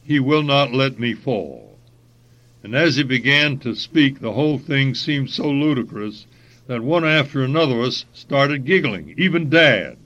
He 0.05 0.21
Will 0.21 0.43
Not 0.43 0.75
Let 0.75 0.99
Me 0.99 1.15
Fall. 1.15 1.79
And 2.63 2.75
as 2.75 2.97
he 2.97 3.03
began 3.03 3.59
to 3.61 3.75
speak, 3.75 4.21
the 4.21 4.33
whole 4.33 4.59
thing 4.59 4.95
seemed 4.95 5.31
so 5.31 5.51
ludicrous 5.51 6.27
that 6.67 6.85
one 6.85 7.05
after 7.05 7.43
another 7.43 7.81
of 7.81 7.87
us 7.87 8.05
started 8.13 8.65
giggling, 8.65 9.15
even 9.17 9.51
Dad, 9.51 9.97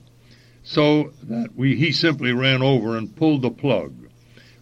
so 0.67 1.13
that 1.23 1.55
we, 1.55 1.77
he 1.77 1.93
simply 1.93 2.33
ran 2.33 2.61
over 2.61 2.97
and 2.97 3.15
pulled 3.15 3.41
the 3.41 3.49
plug. 3.49 3.93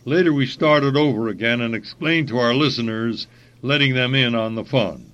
Later 0.06 0.32
we 0.32 0.45
started 0.45 0.95
over 0.95 1.30
again 1.30 1.62
and 1.62 1.74
explained 1.74 2.28
to 2.28 2.38
our 2.38 2.53
listeners, 2.53 3.26
letting 3.64 3.95
them 3.95 4.14
in 4.14 4.36
on 4.36 4.53
the 4.53 4.64
fun. 4.64 5.12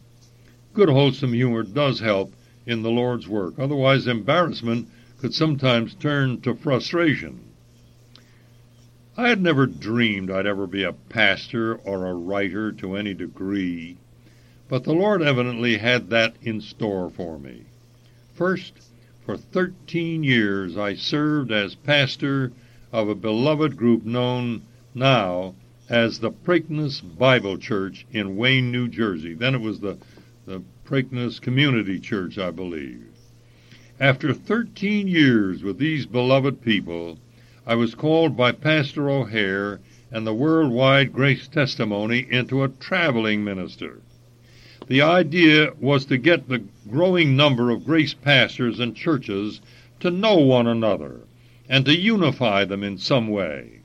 Good 0.74 0.90
wholesome 0.90 1.32
humor 1.32 1.64
does 1.64 2.02
help 2.02 2.34
in 2.66 2.82
the 2.82 2.90
Lord's 2.90 3.26
work. 3.26 3.58
Otherwise, 3.58 4.06
embarrassment 4.06 4.90
could 5.18 5.34
sometimes 5.34 5.96
turn 5.96 6.42
to 6.42 6.56
frustration. 6.56 7.40
I 9.16 9.30
had 9.30 9.42
never 9.42 9.68
dreamed 9.68 10.30
I'd 10.30 10.46
ever 10.46 10.68
be 10.68 10.84
a 10.84 10.92
pastor 10.92 11.76
or 11.76 12.06
a 12.06 12.14
writer 12.14 12.74
to 12.74 12.98
any 12.98 13.14
degree. 13.14 13.96
But 14.68 14.84
the 14.84 14.94
Lord 14.94 15.22
evidently 15.22 15.78
had 15.78 16.10
that 16.10 16.36
in 16.42 16.60
store 16.60 17.10
for 17.10 17.40
me. 17.40 17.64
First, 18.34 18.74
for 19.32 19.38
13 19.38 20.26
years 20.26 20.76
I 20.76 20.94
served 20.94 21.54
as 21.54 21.74
pastor 21.74 22.52
of 22.92 23.08
a 23.08 23.16
beloved 23.16 23.78
group 23.78 24.04
known 24.04 24.64
now 24.94 25.56
as 25.88 26.20
the 26.20 26.32
Preakness 26.32 27.00
Bible 27.00 27.58
Church 27.58 28.06
in 28.12 28.36
Wayne, 28.36 28.74
New 28.74 28.90
Jersey. 28.90 29.34
Then 29.34 29.56
it 29.56 29.62
was 29.62 29.80
the, 29.80 29.98
the 30.46 30.62
Preakness 30.84 31.40
Community 31.40 31.98
Church, 31.98 32.38
I 32.38 32.52
believe. 32.52 33.06
After 34.02 34.34
13 34.34 35.08
years 35.08 35.64
with 35.64 35.78
these 35.78 36.06
beloved 36.06 36.62
people, 36.62 37.18
I 37.66 37.76
was 37.76 37.96
called 37.96 38.36
by 38.36 38.52
Pastor 38.52 39.10
O'Hair 39.10 39.80
and 40.12 40.28
the 40.28 40.34
Worldwide 40.34 41.14
Grace 41.14 41.48
Testimony 41.48 42.28
into 42.30 42.66
a 42.66 42.68
traveling 42.68 43.46
minister. 43.46 44.02
The 44.92 45.04
idea 45.04 45.72
was 45.80 46.04
to 46.08 46.18
get 46.18 46.50
the 46.50 46.64
growing 46.90 47.38
number 47.38 47.70
of 47.70 47.86
grace 47.86 48.14
pastors 48.14 48.78
and 48.78 48.94
churches 48.94 49.62
to 50.02 50.12
know 50.12 50.36
one 50.36 50.68
another 50.68 51.22
and 51.70 51.86
to 51.86 51.98
unify 51.98 52.66
them 52.66 52.84
in 52.84 52.98
some 52.98 53.30
way. 53.30 53.84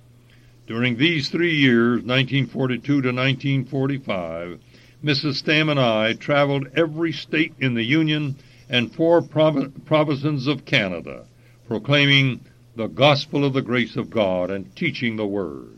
During 0.66 0.96
these 0.96 1.28
three 1.28 1.54
years, 1.54 2.02
1942 2.02 2.82
to 3.02 3.12
1945, 3.12 4.58
Mrs. 5.04 5.34
Stam 5.34 5.68
and 5.68 5.78
I 5.78 6.14
traveled 6.14 6.66
every 6.74 7.12
state 7.12 7.54
in 7.60 7.74
the 7.74 7.84
Union 7.84 8.34
and 8.68 8.92
four 8.92 9.22
provinces 9.22 10.48
of 10.48 10.64
Canada, 10.64 11.26
proclaiming 11.68 12.40
the 12.74 12.88
gospel 12.88 13.44
of 13.44 13.52
the 13.52 13.62
grace 13.62 13.94
of 13.94 14.10
God 14.10 14.50
and 14.50 14.74
teaching 14.74 15.14
the 15.14 15.24
Word. 15.24 15.76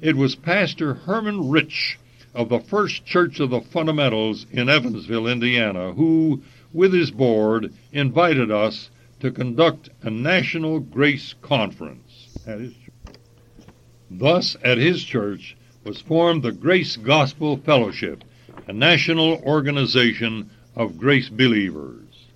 It 0.00 0.14
was 0.14 0.36
Pastor 0.36 0.94
Herman 0.94 1.50
Rich 1.50 1.98
of 2.34 2.48
the 2.48 2.60
First 2.60 3.06
Church 3.06 3.38
of 3.40 3.50
the 3.50 3.60
Fundamentals 3.60 4.46
in 4.50 4.68
Evansville, 4.68 5.28
Indiana, 5.28 5.92
who, 5.92 6.42
with 6.72 6.92
his 6.92 7.10
board, 7.10 7.72
invited 7.92 8.50
us 8.50 8.90
to 9.20 9.30
conduct 9.30 9.88
a 10.02 10.10
National 10.10 10.80
Grace 10.80 11.34
Conference. 11.40 12.28
At 12.46 12.60
his 12.60 12.74
Thus, 14.10 14.56
at 14.62 14.78
his 14.78 15.02
church 15.02 15.56
was 15.84 16.00
formed 16.00 16.42
the 16.42 16.52
Grace 16.52 16.96
Gospel 16.96 17.56
Fellowship, 17.56 18.22
a 18.66 18.72
national 18.72 19.42
organization 19.42 20.50
of 20.76 20.98
grace 20.98 21.28
believers. 21.28 22.26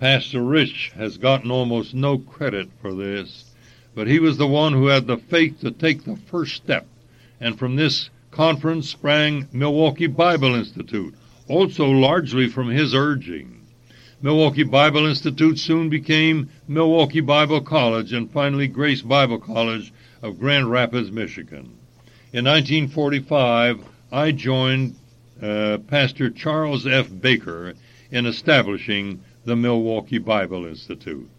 Pastor 0.00 0.42
Rich 0.42 0.92
has 0.96 1.18
gotten 1.18 1.50
almost 1.50 1.94
no 1.94 2.18
credit 2.18 2.68
for 2.80 2.94
this, 2.94 3.54
but 3.94 4.06
he 4.06 4.18
was 4.18 4.36
the 4.36 4.46
one 4.46 4.72
who 4.72 4.88
had 4.88 5.06
the 5.06 5.16
faith 5.16 5.60
to 5.60 5.70
take 5.70 6.04
the 6.04 6.16
first 6.16 6.54
step, 6.54 6.86
and 7.40 7.58
from 7.58 7.76
this 7.76 8.10
conference 8.34 8.90
sprang 8.90 9.46
Milwaukee 9.52 10.08
Bible 10.08 10.56
Institute, 10.56 11.14
also 11.46 11.86
largely 11.86 12.48
from 12.48 12.68
his 12.68 12.92
urging. 12.92 13.60
Milwaukee 14.20 14.64
Bible 14.64 15.06
Institute 15.06 15.56
soon 15.56 15.88
became 15.88 16.48
Milwaukee 16.66 17.20
Bible 17.20 17.60
College 17.60 18.12
and 18.12 18.28
finally 18.28 18.66
Grace 18.66 19.02
Bible 19.02 19.38
College 19.38 19.92
of 20.20 20.40
Grand 20.40 20.68
Rapids, 20.68 21.12
Michigan. 21.12 21.78
In 22.32 22.46
1945, 22.46 23.84
I 24.10 24.32
joined 24.32 24.96
uh, 25.40 25.78
Pastor 25.86 26.28
Charles 26.28 26.88
F. 26.88 27.08
Baker 27.20 27.74
in 28.10 28.26
establishing 28.26 29.20
the 29.44 29.54
Milwaukee 29.54 30.18
Bible 30.18 30.66
Institute. 30.66 31.30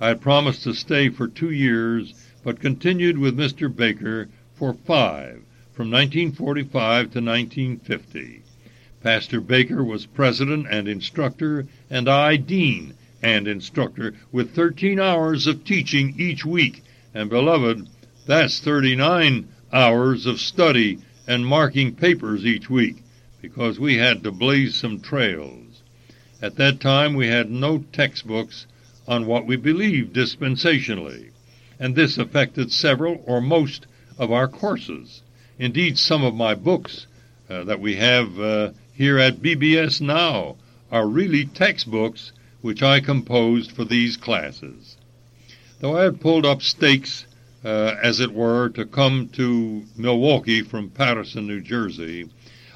I 0.00 0.08
had 0.08 0.20
promised 0.20 0.62
to 0.62 0.72
stay 0.72 1.08
for 1.08 1.26
two 1.26 1.50
years, 1.50 2.14
but 2.44 2.60
continued 2.60 3.18
with 3.18 3.36
Mr. 3.36 3.74
Baker 3.74 4.28
for 4.54 4.72
five, 4.72 5.42
from 5.78 5.92
1945 5.92 7.12
to 7.12 7.20
1950. 7.20 8.42
Pastor 9.00 9.40
Baker 9.40 9.84
was 9.84 10.06
president 10.06 10.66
and 10.68 10.88
instructor, 10.88 11.68
and 11.88 12.08
I 12.08 12.34
dean 12.34 12.94
and 13.22 13.46
instructor, 13.46 14.14
with 14.32 14.56
13 14.56 14.98
hours 14.98 15.46
of 15.46 15.62
teaching 15.62 16.16
each 16.18 16.44
week. 16.44 16.82
And 17.14 17.30
beloved, 17.30 17.88
that's 18.26 18.58
39 18.58 19.46
hours 19.72 20.26
of 20.26 20.40
study 20.40 20.98
and 21.28 21.46
marking 21.46 21.94
papers 21.94 22.44
each 22.44 22.68
week, 22.68 22.96
because 23.40 23.78
we 23.78 23.98
had 23.98 24.24
to 24.24 24.32
blaze 24.32 24.74
some 24.74 24.98
trails. 24.98 25.84
At 26.42 26.56
that 26.56 26.80
time, 26.80 27.14
we 27.14 27.28
had 27.28 27.52
no 27.52 27.84
textbooks 27.92 28.66
on 29.06 29.26
what 29.26 29.46
we 29.46 29.54
believed 29.54 30.16
dispensationally, 30.16 31.30
and 31.78 31.94
this 31.94 32.18
affected 32.18 32.72
several 32.72 33.22
or 33.26 33.40
most 33.40 33.86
of 34.18 34.32
our 34.32 34.48
courses. 34.48 35.22
Indeed, 35.58 35.98
some 35.98 36.22
of 36.22 36.34
my 36.34 36.54
books 36.54 37.06
uh, 37.50 37.64
that 37.64 37.80
we 37.80 37.96
have 37.96 38.38
uh, 38.38 38.70
here 38.94 39.18
at 39.18 39.42
BBS 39.42 40.00
now 40.00 40.56
are 40.90 41.06
really 41.06 41.46
textbooks 41.46 42.32
which 42.60 42.82
I 42.82 43.00
composed 43.00 43.72
for 43.72 43.84
these 43.84 44.16
classes. 44.16 44.96
Though 45.80 45.96
I 45.96 46.04
had 46.04 46.20
pulled 46.20 46.46
up 46.46 46.62
stakes, 46.62 47.26
uh, 47.64 47.94
as 48.02 48.20
it 48.20 48.32
were, 48.32 48.68
to 48.70 48.84
come 48.84 49.28
to 49.34 49.84
Milwaukee 49.96 50.62
from 50.62 50.90
Paterson, 50.90 51.46
New 51.46 51.60
Jersey, 51.60 52.28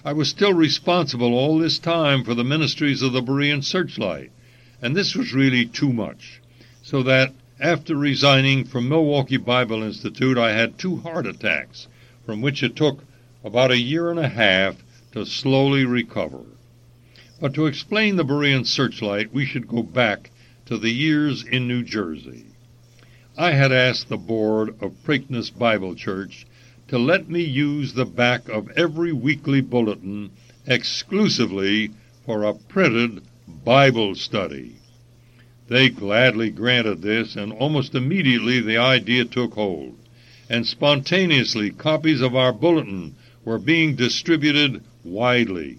I 0.05 0.13
was 0.13 0.29
still 0.29 0.53
responsible 0.53 1.35
all 1.35 1.59
this 1.59 1.79
time 1.79 2.25
for 2.25 2.35
the 2.35 2.45
ministries 2.45 3.03
of 3.03 3.13
the 3.13 3.23
Berean 3.23 3.63
Searchlight, 3.63 4.33
and 4.81 4.97
this 4.97 5.15
was 5.15 5.33
really 5.33 5.67
too 5.67 5.93
much, 5.93 6.41
so 6.83 7.05
that 7.05 7.33
after 7.61 7.95
resigning 7.95 8.65
from 8.65 8.89
Milwaukee 8.89 9.37
Bible 9.37 9.85
Institute, 9.85 10.37
I 10.37 10.53
had 10.53 10.79
two 10.79 10.97
heart 10.97 11.27
attacks, 11.27 11.87
from 12.25 12.41
which 12.41 12.63
it 12.63 12.77
took 12.77 13.05
about 13.45 13.71
a 13.71 13.79
year 13.79 14.11
and 14.11 14.19
a 14.19 14.29
half 14.29 14.83
to 15.13 15.27
slowly 15.27 15.85
recover. 15.85 16.45
But 17.41 17.55
to 17.55 17.67
explain 17.67 18.17
the 18.17 18.25
Berean 18.25 18.65
Searchlight, 18.65 19.33
we 19.33 19.45
should 19.45 19.67
go 19.67 19.83
back 19.83 20.31
to 20.67 20.79
the 20.79 20.91
years 20.91 21.43
in 21.43 21.67
New 21.67 21.83
Jersey. 21.83 22.45
I 23.37 23.53
had 23.53 23.73
asked 23.73 24.09
the 24.09 24.17
board 24.17 24.77
of 24.81 25.03
Preakness 25.05 25.51
Bible 25.51 25.95
Church 25.95 26.47
to 26.89 26.99
let 26.99 27.29
me 27.29 27.43
use 27.43 27.95
the 27.95 28.05
back 28.05 28.49
of 28.49 28.71
every 28.77 29.13
weekly 29.13 29.61
bulletin 29.61 30.31
exclusively 30.67 31.91
for 32.25 32.45
a 32.45 32.55
printed 32.55 33.23
Bible 33.65 34.15
study. 34.15 34.77
They 35.69 35.89
gladly 35.89 36.51
granted 36.51 37.03
this, 37.03 37.35
and 37.35 37.53
almost 37.53 37.95
immediately 37.95 38.61
the 38.61 38.77
idea 38.77 39.25
took 39.25 39.55
hold, 39.55 39.97
and 40.53 40.67
spontaneously 40.67 41.71
copies 41.71 42.21
of 42.21 42.37
our 42.37 42.53
bulletin 42.53 43.15
were 43.43 43.59
being 43.59 43.97
distributed 43.97 44.85
widely. 45.03 45.79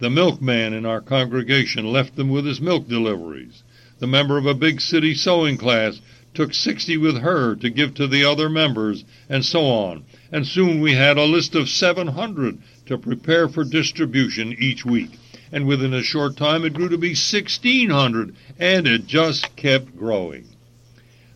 The 0.00 0.10
milkman 0.10 0.74
in 0.74 0.84
our 0.84 1.00
congregation 1.00 1.90
left 1.90 2.16
them 2.16 2.28
with 2.28 2.44
his 2.44 2.60
milk 2.60 2.86
deliveries. 2.86 3.62
The 4.00 4.06
member 4.06 4.36
of 4.36 4.44
a 4.44 4.52
big 4.52 4.82
city 4.82 5.14
sewing 5.14 5.56
class 5.56 6.02
took 6.34 6.52
60 6.52 6.98
with 6.98 7.22
her 7.22 7.56
to 7.56 7.70
give 7.70 7.94
to 7.94 8.06
the 8.06 8.22
other 8.22 8.50
members, 8.50 9.02
and 9.30 9.42
so 9.42 9.64
on. 9.64 10.04
And 10.30 10.46
soon 10.46 10.80
we 10.80 10.92
had 10.92 11.16
a 11.16 11.24
list 11.24 11.54
of 11.54 11.70
700 11.70 12.58
to 12.86 12.98
prepare 12.98 13.48
for 13.48 13.64
distribution 13.64 14.54
each 14.58 14.84
week. 14.84 15.12
And 15.50 15.66
within 15.66 15.94
a 15.94 16.02
short 16.02 16.36
time 16.36 16.66
it 16.66 16.74
grew 16.74 16.90
to 16.90 16.98
be 16.98 17.16
1,600, 17.16 18.34
and 18.58 18.86
it 18.86 19.06
just 19.06 19.56
kept 19.56 19.96
growing. 19.96 20.51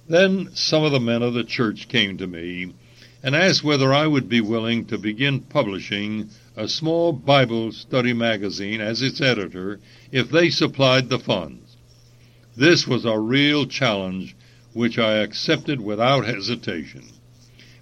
Then 0.08 0.50
some 0.54 0.84
of 0.84 0.92
the 0.92 1.00
men 1.00 1.22
of 1.22 1.34
the 1.34 1.42
church 1.42 1.88
came 1.88 2.16
to 2.18 2.28
me 2.28 2.74
and 3.24 3.34
asked 3.34 3.64
whether 3.64 3.92
I 3.92 4.06
would 4.06 4.28
be 4.28 4.40
willing 4.40 4.84
to 4.84 4.98
begin 4.98 5.40
publishing 5.40 6.30
a 6.54 6.68
small 6.68 7.12
Bible 7.12 7.72
study 7.72 8.12
magazine 8.12 8.80
as 8.80 9.02
its 9.02 9.20
editor 9.20 9.80
if 10.12 10.30
they 10.30 10.48
supplied 10.48 11.08
the 11.08 11.18
funds. 11.18 11.76
This 12.56 12.86
was 12.86 13.04
a 13.04 13.18
real 13.18 13.66
challenge 13.66 14.36
which 14.72 14.96
I 14.96 15.14
accepted 15.14 15.80
without 15.80 16.24
hesitation. 16.24 17.02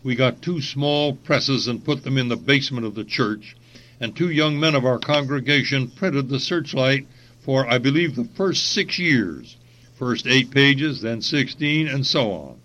We 0.02 0.14
got 0.14 0.40
two 0.40 0.62
small 0.62 1.12
presses 1.12 1.68
and 1.68 1.84
put 1.84 2.04
them 2.04 2.16
in 2.16 2.28
the 2.28 2.36
basement 2.36 2.86
of 2.86 2.94
the 2.94 3.04
church, 3.04 3.54
and 4.00 4.16
two 4.16 4.30
young 4.30 4.58
men 4.58 4.74
of 4.74 4.86
our 4.86 4.98
congregation 4.98 5.88
printed 5.90 6.30
the 6.30 6.40
searchlight 6.40 7.06
for, 7.40 7.68
I 7.68 7.76
believe, 7.78 8.16
the 8.16 8.28
first 8.34 8.64
six 8.68 8.98
years. 8.98 9.56
First 9.94 10.26
eight 10.26 10.50
pages, 10.50 11.02
then 11.02 11.22
sixteen, 11.22 11.86
and 11.86 12.04
so 12.06 12.32
on. 12.32 12.56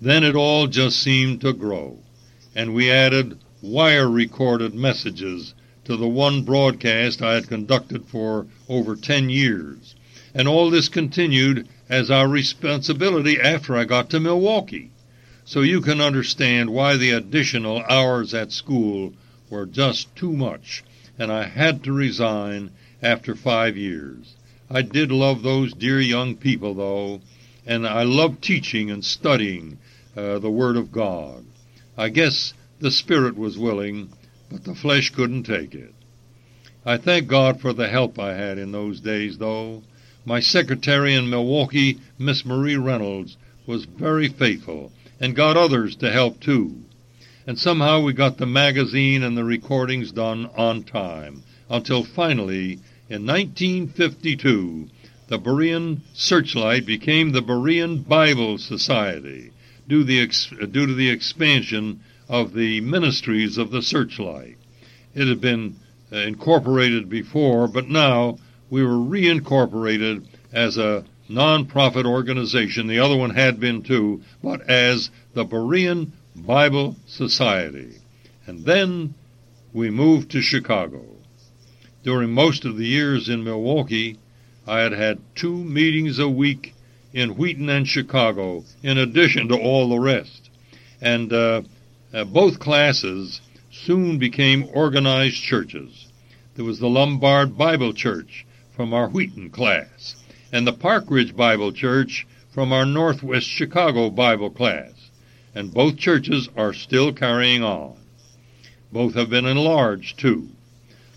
Then 0.00 0.24
it 0.24 0.36
all 0.36 0.66
just 0.68 1.00
seemed 1.00 1.40
to 1.40 1.52
grow, 1.52 1.98
and 2.54 2.72
we 2.72 2.90
added 2.90 3.38
wire 3.60 4.08
recorded 4.08 4.74
messages 4.74 5.54
to 5.84 5.96
the 5.96 6.08
one 6.08 6.42
broadcast 6.42 7.20
I 7.20 7.34
had 7.34 7.48
conducted 7.48 8.06
for 8.06 8.46
over 8.68 8.94
ten 8.94 9.28
years. 9.28 9.94
And 10.34 10.48
all 10.48 10.70
this 10.70 10.88
continued 10.88 11.68
as 11.88 12.10
our 12.10 12.28
responsibility 12.28 13.40
after 13.40 13.76
I 13.76 13.84
got 13.84 14.08
to 14.10 14.20
Milwaukee. 14.20 14.90
So 15.44 15.60
you 15.60 15.80
can 15.80 16.00
understand 16.00 16.70
why 16.70 16.96
the 16.96 17.10
additional 17.10 17.82
hours 17.88 18.32
at 18.32 18.52
school 18.52 19.12
were 19.50 19.66
just 19.66 20.14
too 20.14 20.32
much, 20.32 20.84
and 21.18 21.32
I 21.32 21.48
had 21.48 21.82
to 21.84 21.92
resign 21.92 22.70
after 23.02 23.34
five 23.34 23.76
years. 23.76 24.36
I 24.74 24.80
did 24.80 25.12
love 25.12 25.42
those 25.42 25.74
dear 25.74 26.00
young 26.00 26.34
people, 26.34 26.72
though, 26.72 27.20
and 27.66 27.86
I 27.86 28.04
loved 28.04 28.42
teaching 28.42 28.90
and 28.90 29.04
studying 29.04 29.76
uh, 30.16 30.38
the 30.38 30.50
Word 30.50 30.78
of 30.78 30.90
God. 30.90 31.44
I 31.94 32.08
guess 32.08 32.54
the 32.80 32.90
Spirit 32.90 33.36
was 33.36 33.58
willing, 33.58 34.08
but 34.50 34.64
the 34.64 34.74
flesh 34.74 35.10
couldn't 35.10 35.42
take 35.42 35.74
it. 35.74 35.92
I 36.86 36.96
thank 36.96 37.28
God 37.28 37.60
for 37.60 37.74
the 37.74 37.88
help 37.88 38.18
I 38.18 38.32
had 38.32 38.56
in 38.56 38.72
those 38.72 39.00
days, 39.00 39.36
though. 39.36 39.82
My 40.24 40.40
secretary 40.40 41.14
in 41.14 41.28
Milwaukee, 41.28 41.98
Miss 42.18 42.46
Marie 42.46 42.76
Reynolds, 42.76 43.36
was 43.66 43.84
very 43.84 44.28
faithful 44.28 44.90
and 45.20 45.36
got 45.36 45.58
others 45.58 45.96
to 45.96 46.10
help 46.10 46.40
too. 46.40 46.76
And 47.46 47.58
somehow 47.58 48.00
we 48.00 48.14
got 48.14 48.38
the 48.38 48.46
magazine 48.46 49.22
and 49.22 49.36
the 49.36 49.44
recordings 49.44 50.12
done 50.12 50.48
on 50.56 50.84
time 50.84 51.42
until 51.68 52.04
finally, 52.04 52.80
in 53.12 53.26
1952, 53.26 54.88
the 55.28 55.38
Berean 55.38 56.00
Searchlight 56.14 56.86
became 56.86 57.32
the 57.32 57.42
Berean 57.42 58.08
Bible 58.08 58.56
Society 58.56 59.52
due, 59.86 60.02
the 60.02 60.18
ex- 60.22 60.48
due 60.48 60.86
to 60.86 60.94
the 60.94 61.10
expansion 61.10 62.00
of 62.26 62.54
the 62.54 62.80
ministries 62.80 63.58
of 63.58 63.70
the 63.70 63.82
Searchlight. 63.82 64.56
It 65.14 65.28
had 65.28 65.42
been 65.42 65.76
uh, 66.10 66.20
incorporated 66.20 67.10
before, 67.10 67.68
but 67.68 67.86
now 67.86 68.38
we 68.70 68.82
were 68.82 68.92
reincorporated 68.92 70.24
as 70.50 70.78
a 70.78 71.04
non-profit 71.28 72.06
organization. 72.06 72.86
The 72.86 73.00
other 73.00 73.16
one 73.18 73.34
had 73.34 73.60
been 73.60 73.82
too, 73.82 74.22
but 74.42 74.62
as 74.62 75.10
the 75.34 75.44
Berean 75.44 76.12
Bible 76.34 76.96
Society. 77.06 77.92
And 78.46 78.64
then 78.64 79.12
we 79.74 79.90
moved 79.90 80.30
to 80.30 80.40
Chicago. 80.40 81.11
During 82.02 82.32
most 82.32 82.64
of 82.64 82.76
the 82.76 82.86
years 82.86 83.28
in 83.28 83.44
Milwaukee, 83.44 84.18
I 84.66 84.80
had 84.80 84.92
had 84.92 85.20
two 85.36 85.56
meetings 85.56 86.18
a 86.18 86.28
week 86.28 86.74
in 87.12 87.36
Wheaton 87.36 87.68
and 87.68 87.86
Chicago, 87.86 88.64
in 88.82 88.98
addition 88.98 89.48
to 89.48 89.56
all 89.56 89.88
the 89.88 90.00
rest. 90.00 90.50
And 91.00 91.32
uh, 91.32 91.62
uh, 92.12 92.24
both 92.24 92.58
classes 92.58 93.40
soon 93.70 94.18
became 94.18 94.68
organized 94.72 95.42
churches. 95.42 96.08
There 96.56 96.64
was 96.64 96.80
the 96.80 96.88
Lombard 96.88 97.56
Bible 97.56 97.92
Church, 97.92 98.46
from 98.74 98.92
our 98.92 99.08
Wheaton 99.08 99.50
class, 99.50 100.16
and 100.50 100.66
the 100.66 100.72
Park 100.72 101.04
Ridge 101.08 101.36
Bible 101.36 101.72
Church 101.72 102.26
from 102.52 102.72
our 102.72 102.84
Northwest 102.84 103.46
Chicago 103.46 104.10
Bible 104.10 104.50
class, 104.50 104.92
and 105.54 105.72
both 105.72 105.98
churches 105.98 106.48
are 106.56 106.72
still 106.72 107.12
carrying 107.12 107.62
on. 107.62 107.96
Both 108.90 109.14
have 109.14 109.30
been 109.30 109.46
enlarged, 109.46 110.18
too. 110.18 110.48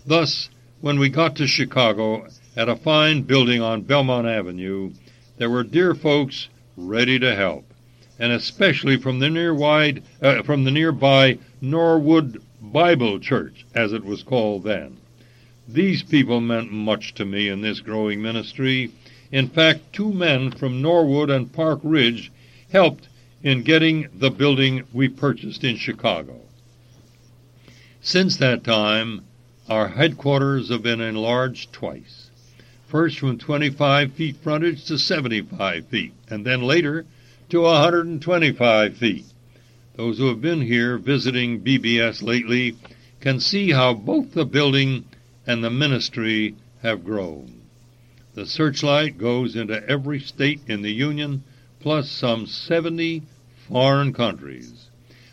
Thus, 0.06 0.48
when 0.80 0.98
we 0.98 1.08
got 1.08 1.36
to 1.36 1.46
Chicago 1.46 2.26
at 2.54 2.68
a 2.68 2.76
fine 2.76 3.22
building 3.22 3.62
on 3.62 3.82
Belmont 3.82 4.26
Avenue, 4.26 4.92
there 5.38 5.50
were 5.50 5.64
dear 5.64 5.94
folks 5.94 6.48
ready 6.76 7.18
to 7.18 7.34
help, 7.34 7.64
and 8.18 8.32
especially 8.32 8.96
from 8.96 9.18
the 9.18 9.30
near 9.30 9.54
wide, 9.54 10.02
uh, 10.20 10.42
from 10.42 10.64
the 10.64 10.70
nearby 10.70 11.38
Norwood 11.60 12.42
Bible 12.60 13.18
Church, 13.18 13.64
as 13.74 13.92
it 13.92 14.04
was 14.04 14.22
called 14.22 14.64
then. 14.64 14.98
These 15.68 16.02
people 16.02 16.40
meant 16.40 16.70
much 16.70 17.14
to 17.14 17.24
me 17.24 17.48
in 17.48 17.60
this 17.60 17.80
growing 17.80 18.22
ministry. 18.22 18.90
In 19.32 19.48
fact, 19.48 19.92
two 19.92 20.12
men 20.12 20.50
from 20.50 20.82
Norwood 20.82 21.30
and 21.30 21.52
Park 21.52 21.80
Ridge 21.82 22.30
helped 22.70 23.08
in 23.42 23.62
getting 23.62 24.08
the 24.14 24.30
building 24.30 24.84
we 24.92 25.08
purchased 25.08 25.64
in 25.64 25.76
Chicago. 25.76 26.40
Since 28.00 28.36
that 28.36 28.62
time, 28.62 29.25
our 29.68 29.88
headquarters 29.88 30.70
have 30.70 30.82
been 30.82 31.00
enlarged 31.00 31.72
twice. 31.72 32.30
First 32.86 33.18
from 33.18 33.38
25 33.38 34.12
feet 34.12 34.36
frontage 34.36 34.84
to 34.86 34.98
75 34.98 35.86
feet, 35.86 36.12
and 36.28 36.46
then 36.46 36.62
later 36.62 37.04
to 37.48 37.62
125 37.62 38.96
feet. 38.96 39.24
Those 39.96 40.18
who 40.18 40.28
have 40.28 40.40
been 40.40 40.60
here 40.60 40.98
visiting 40.98 41.62
BBS 41.62 42.22
lately 42.22 42.76
can 43.20 43.40
see 43.40 43.72
how 43.72 43.94
both 43.94 44.34
the 44.34 44.44
building 44.44 45.04
and 45.46 45.64
the 45.64 45.70
ministry 45.70 46.54
have 46.82 47.04
grown. 47.04 47.62
The 48.34 48.46
searchlight 48.46 49.18
goes 49.18 49.56
into 49.56 49.88
every 49.88 50.20
state 50.20 50.60
in 50.68 50.82
the 50.82 50.92
Union, 50.92 51.42
plus 51.80 52.10
some 52.10 52.46
70 52.46 53.22
foreign 53.68 54.12
countries. 54.12 54.90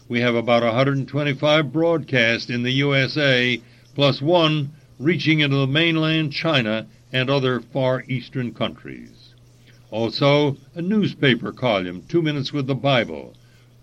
We 0.08 0.22
have 0.22 0.36
about 0.36 0.64
125 0.64 1.74
broadcasts 1.74 2.50
in 2.50 2.64
the 2.64 2.72
USA, 2.72 3.62
plus 3.96 4.22
one 4.22 4.72
reaching 5.00 5.40
into 5.40 5.58
the 5.58 5.68
mainland 5.68 6.32
China 6.32 6.86
and 7.12 7.30
other 7.30 7.60
far 7.60 8.04
eastern 8.08 8.54
countries. 8.54 9.34
Also, 9.92 10.58
a 10.74 10.82
newspaper 10.82 11.52
column, 11.52 12.04
Two 12.08 12.22
Minutes 12.22 12.52
with 12.52 12.66
the 12.66 12.76
Bible, 12.76 13.36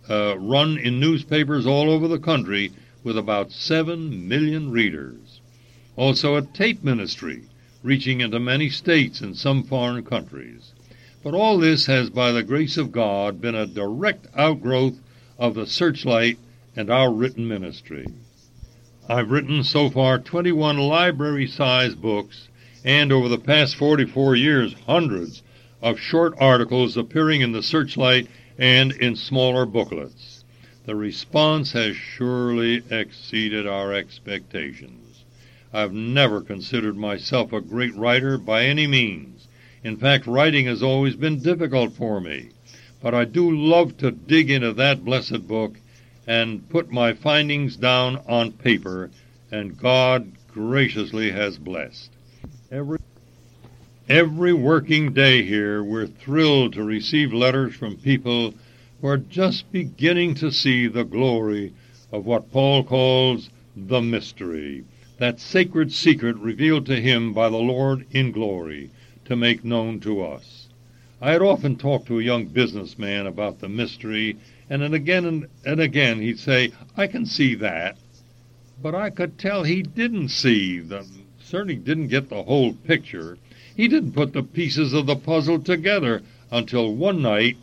uh, 0.09 0.37
run 0.39 0.77
in 0.77 0.99
newspapers 0.99 1.67
all 1.67 1.89
over 1.89 2.09
the 2.09 2.19
country 2.19 2.73
with 3.05 3.17
about 3.17 3.53
7 3.53 4.29
million 4.29 4.71
readers. 4.71 5.41
Also 5.97 6.35
a 6.35 6.43
tape 6.43 6.83
ministry 6.83 7.43
reaching 7.83 8.21
into 8.21 8.41
many 8.41 8.69
states 8.69 9.21
and 9.21 9.37
some 9.37 9.63
foreign 9.63 10.05
countries. 10.05 10.73
But 11.23 11.35
all 11.35 11.59
this 11.59 11.87
has, 11.87 12.11
by 12.11 12.33
the 12.33 12.43
grace 12.43 12.77
of 12.77 12.93
God, 12.93 13.41
been 13.41 13.55
a 13.55 13.67
direct 13.67 14.27
outgrowth 14.35 14.99
of 15.39 15.55
the 15.55 15.67
Searchlight 15.67 16.39
and 16.75 16.91
our 16.91 17.13
written 17.13 17.47
ministry. 17.47 18.07
I've 19.11 19.33
written 19.33 19.65
so 19.65 19.91
far 19.91 20.21
21 20.21 20.79
library 20.79 21.49
sized 21.49 22.01
books 22.01 22.47
and 22.85 23.11
over 23.11 23.29
the 23.29 23.39
past 23.39 23.75
44 23.75 24.37
years, 24.37 24.77
hundreds 24.87 25.43
of 25.83 25.99
short 25.99 26.33
articles 26.39 26.97
appearing 26.97 27.41
in 27.41 27.51
the 27.51 27.61
Searchlight 27.61 28.29
and 28.57 28.93
in 28.93 29.17
smaller 29.17 29.67
booklets. 29.67 30.45
The 30.87 30.95
response 30.95 31.73
has 31.73 31.97
surely 31.97 32.85
exceeded 32.89 33.67
our 33.67 33.93
expectations. 33.93 35.25
I've 35.73 35.93
never 35.93 36.41
considered 36.41 36.97
myself 36.97 37.53
a 37.53 37.61
great 37.61 37.97
writer 37.97 38.39
by 38.39 38.67
any 38.67 38.87
means. 38.87 39.49
In 39.83 39.97
fact, 39.97 40.29
writing 40.29 40.67
has 40.67 40.85
always 40.85 41.17
been 41.17 41.43
difficult 41.43 41.95
for 41.95 42.21
me. 42.21 42.51
But 43.03 43.15
I 43.17 43.25
do 43.25 43.51
love 43.51 43.97
to 43.97 44.13
dig 44.13 44.53
into 44.53 44.73
that 44.75 45.05
blessed 45.05 45.49
book 45.49 45.79
and 46.31 46.69
put 46.69 46.93
my 46.93 47.13
findings 47.13 47.75
down 47.75 48.17
on 48.29 48.53
paper, 48.53 49.11
and 49.51 49.77
God 49.77 50.31
graciously 50.47 51.33
has 51.33 51.59
blessed. 51.59 52.09
Every, 52.71 53.01
every 54.09 54.53
working 54.53 55.13
day 55.13 55.43
here, 55.43 55.83
we're 55.83 56.07
thrilled 56.07 56.75
to 56.75 56.85
receive 56.85 57.33
letters 57.33 57.75
from 57.75 57.97
people 57.97 58.55
who 59.01 59.09
are 59.09 59.17
just 59.17 59.73
beginning 59.73 60.37
to 60.37 60.53
see 60.53 60.87
the 60.87 61.03
glory 61.03 61.73
of 62.13 62.27
what 62.27 62.53
Paul 62.53 62.85
calls 62.85 63.51
the 63.75 64.01
mystery, 64.01 64.85
that 65.19 65.41
sacred 65.41 65.93
secret 65.93 66.37
revealed 66.37 66.87
to 66.87 67.01
him 67.01 67.33
by 67.33 67.49
the 67.49 67.57
Lord 67.57 68.07
in 68.13 68.31
glory 68.31 68.91
to 69.25 69.35
make 69.35 69.65
known 69.65 69.99
to 69.99 70.23
us. 70.23 70.69
I 71.21 71.33
had 71.33 71.43
often 71.43 71.75
talked 71.75 72.07
to 72.07 72.21
a 72.21 72.23
young 72.23 72.47
businessman 72.47 73.27
about 73.27 73.59
the 73.59 73.69
mystery, 73.69 74.37
and 74.71 74.83
then 74.83 74.95
again 74.95 75.25
and, 75.25 75.47
and 75.67 75.81
again 75.81 76.21
he'd 76.21 76.39
say, 76.39 76.73
I 76.97 77.09
can 77.09 77.27
see 77.27 77.57
that. 77.57 77.99
But 78.81 78.95
I 78.95 79.11
could 79.11 79.37
tell 79.37 79.65
he 79.65 79.83
didn't 79.83 80.29
see 80.29 80.79
the 80.79 81.05
certainly 81.43 81.75
didn't 81.75 82.07
get 82.07 82.29
the 82.29 82.45
whole 82.45 82.73
picture. 82.73 83.37
He 83.77 83.89
didn't 83.89 84.13
put 84.13 84.33
the 84.33 84.45
pieces 84.45 84.93
of 84.93 85.07
the 85.07 85.17
puzzle 85.17 85.59
together 85.59 86.23
until 86.53 86.95
one 86.95 87.21
night, 87.21 87.57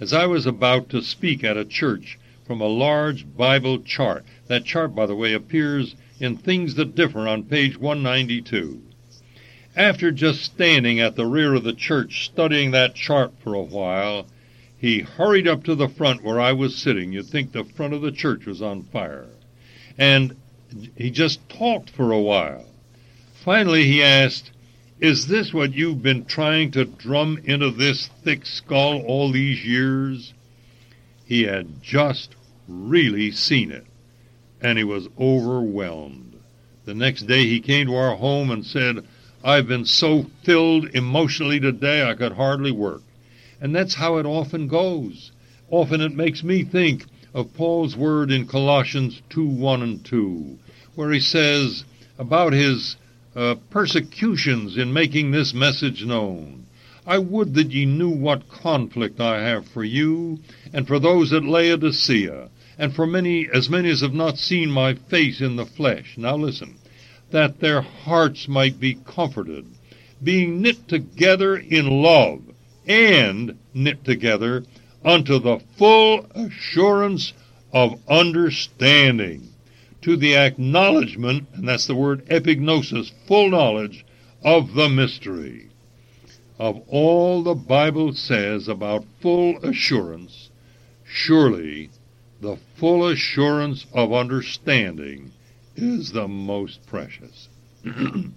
as 0.00 0.14
I 0.14 0.24
was 0.24 0.46
about 0.46 0.88
to 0.90 1.02
speak 1.02 1.44
at 1.44 1.58
a 1.58 1.64
church 1.66 2.18
from 2.46 2.62
a 2.62 2.66
large 2.66 3.36
Bible 3.36 3.80
chart. 3.80 4.24
That 4.46 4.64
chart, 4.64 4.94
by 4.94 5.04
the 5.04 5.14
way, 5.14 5.34
appears 5.34 5.94
in 6.18 6.38
Things 6.38 6.76
That 6.76 6.94
Differ 6.94 7.28
on 7.28 7.42
page 7.42 7.76
192. 7.76 8.80
After 9.76 10.10
just 10.10 10.42
standing 10.42 11.00
at 11.00 11.16
the 11.16 11.26
rear 11.26 11.52
of 11.52 11.64
the 11.64 11.74
church 11.74 12.24
studying 12.24 12.70
that 12.70 12.94
chart 12.94 13.32
for 13.42 13.52
a 13.52 13.62
while, 13.62 14.26
he 14.84 15.00
hurried 15.00 15.48
up 15.48 15.64
to 15.64 15.74
the 15.74 15.88
front 15.88 16.22
where 16.22 16.38
I 16.38 16.52
was 16.52 16.76
sitting. 16.76 17.10
You'd 17.10 17.28
think 17.28 17.52
the 17.52 17.64
front 17.64 17.94
of 17.94 18.02
the 18.02 18.12
church 18.12 18.44
was 18.44 18.60
on 18.60 18.82
fire. 18.82 19.24
And 19.96 20.36
he 20.94 21.10
just 21.10 21.48
talked 21.48 21.88
for 21.88 22.12
a 22.12 22.20
while. 22.20 22.66
Finally, 23.32 23.84
he 23.84 24.02
asked, 24.02 24.50
Is 25.00 25.26
this 25.26 25.54
what 25.54 25.72
you've 25.72 26.02
been 26.02 26.26
trying 26.26 26.70
to 26.72 26.84
drum 26.84 27.40
into 27.44 27.70
this 27.70 28.10
thick 28.24 28.44
skull 28.44 29.00
all 29.00 29.32
these 29.32 29.64
years? 29.64 30.34
He 31.24 31.44
had 31.44 31.82
just 31.82 32.36
really 32.68 33.30
seen 33.30 33.70
it, 33.70 33.86
and 34.60 34.76
he 34.76 34.84
was 34.84 35.08
overwhelmed. 35.18 36.38
The 36.84 36.92
next 36.92 37.22
day 37.22 37.46
he 37.46 37.60
came 37.60 37.86
to 37.86 37.96
our 37.96 38.16
home 38.16 38.50
and 38.50 38.66
said, 38.66 39.08
I've 39.42 39.66
been 39.66 39.86
so 39.86 40.26
filled 40.42 40.94
emotionally 40.94 41.58
today 41.58 42.06
I 42.06 42.12
could 42.12 42.32
hardly 42.32 42.70
work. 42.70 43.00
And 43.64 43.74
that's 43.74 43.94
how 43.94 44.18
it 44.18 44.26
often 44.26 44.68
goes. 44.68 45.32
Often 45.70 46.02
it 46.02 46.14
makes 46.14 46.44
me 46.44 46.64
think 46.64 47.06
of 47.32 47.54
Paul's 47.54 47.96
word 47.96 48.30
in 48.30 48.46
Colossians 48.46 49.22
2 49.30 49.46
1 49.46 49.80
and 49.80 50.04
2, 50.04 50.58
where 50.96 51.10
he 51.10 51.20
says 51.20 51.82
about 52.18 52.52
his 52.52 52.96
uh, 53.34 53.54
persecutions 53.70 54.76
in 54.76 54.92
making 54.92 55.30
this 55.30 55.54
message 55.54 56.04
known. 56.04 56.66
I 57.06 57.16
would 57.16 57.54
that 57.54 57.70
ye 57.70 57.86
knew 57.86 58.10
what 58.10 58.50
conflict 58.50 59.18
I 59.18 59.40
have 59.40 59.66
for 59.66 59.82
you, 59.82 60.40
and 60.74 60.86
for 60.86 60.98
those 60.98 61.32
at 61.32 61.42
Laodicea, 61.42 62.50
and 62.76 62.94
for 62.94 63.06
many 63.06 63.48
as 63.50 63.70
many 63.70 63.88
as 63.88 64.02
have 64.02 64.12
not 64.12 64.36
seen 64.36 64.70
my 64.70 64.92
face 64.92 65.40
in 65.40 65.56
the 65.56 65.64
flesh. 65.64 66.18
Now 66.18 66.36
listen, 66.36 66.74
that 67.30 67.60
their 67.60 67.80
hearts 67.80 68.46
might 68.46 68.78
be 68.78 68.98
comforted, 69.06 69.64
being 70.22 70.60
knit 70.60 70.86
together 70.86 71.56
in 71.56 72.02
love, 72.02 72.42
and 72.86 73.58
knit 73.72 74.04
together 74.04 74.64
unto 75.04 75.38
the 75.38 75.60
full 75.76 76.26
assurance 76.34 77.32
of 77.72 78.00
understanding 78.08 79.48
to 80.00 80.16
the 80.16 80.36
acknowledgement, 80.36 81.48
and 81.54 81.68
that's 81.68 81.86
the 81.86 81.94
word 81.94 82.24
epignosis, 82.26 83.10
full 83.26 83.50
knowledge 83.50 84.04
of 84.44 84.74
the 84.74 84.88
mystery. 84.88 85.70
Of 86.58 86.82
all 86.88 87.42
the 87.42 87.54
Bible 87.54 88.12
says 88.12 88.68
about 88.68 89.04
full 89.20 89.56
assurance, 89.64 90.50
surely 91.04 91.90
the 92.40 92.58
full 92.76 93.08
assurance 93.08 93.86
of 93.92 94.12
understanding 94.12 95.32
is 95.74 96.12
the 96.12 96.28
most 96.28 96.86
precious. 96.86 97.48
to 97.84 98.32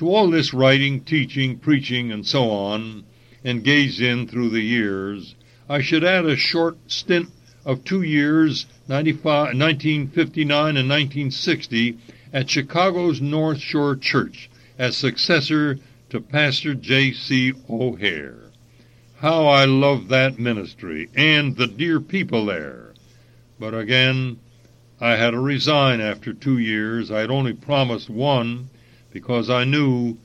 all 0.00 0.30
this 0.30 0.52
writing, 0.52 1.00
teaching, 1.00 1.58
preaching, 1.58 2.12
and 2.12 2.26
so 2.26 2.50
on, 2.50 3.04
engaged 3.44 4.00
in 4.00 4.26
through 4.28 4.50
the 4.50 4.60
years, 4.60 5.34
I 5.68 5.80
should 5.80 6.04
add 6.04 6.26
a 6.26 6.36
short 6.36 6.76
stint 6.86 7.28
of 7.64 7.84
two 7.84 8.02
years 8.02 8.66
1959 8.86 10.76
and 10.76 10.88
1960 10.88 11.98
at 12.32 12.50
Chicago's 12.50 13.20
North 13.20 13.60
Shore 13.60 13.96
Church 13.96 14.50
as 14.78 14.96
successor 14.96 15.78
to 16.10 16.20
Pastor 16.20 16.74
J.C. 16.74 17.52
O'Hair. 17.70 18.36
How 19.18 19.46
I 19.46 19.64
love 19.64 20.08
that 20.08 20.38
ministry 20.38 21.08
and 21.14 21.56
the 21.56 21.66
dear 21.68 22.00
people 22.00 22.46
there. 22.46 22.92
But 23.58 23.74
again, 23.74 24.40
I 25.00 25.16
had 25.16 25.30
to 25.30 25.40
resign 25.40 26.00
after 26.00 26.32
two 26.32 26.58
years. 26.58 27.10
I 27.10 27.20
had 27.20 27.30
only 27.30 27.52
promised 27.52 28.10
one 28.10 28.68
because 29.12 29.48
I 29.48 29.64
knew 29.64 30.16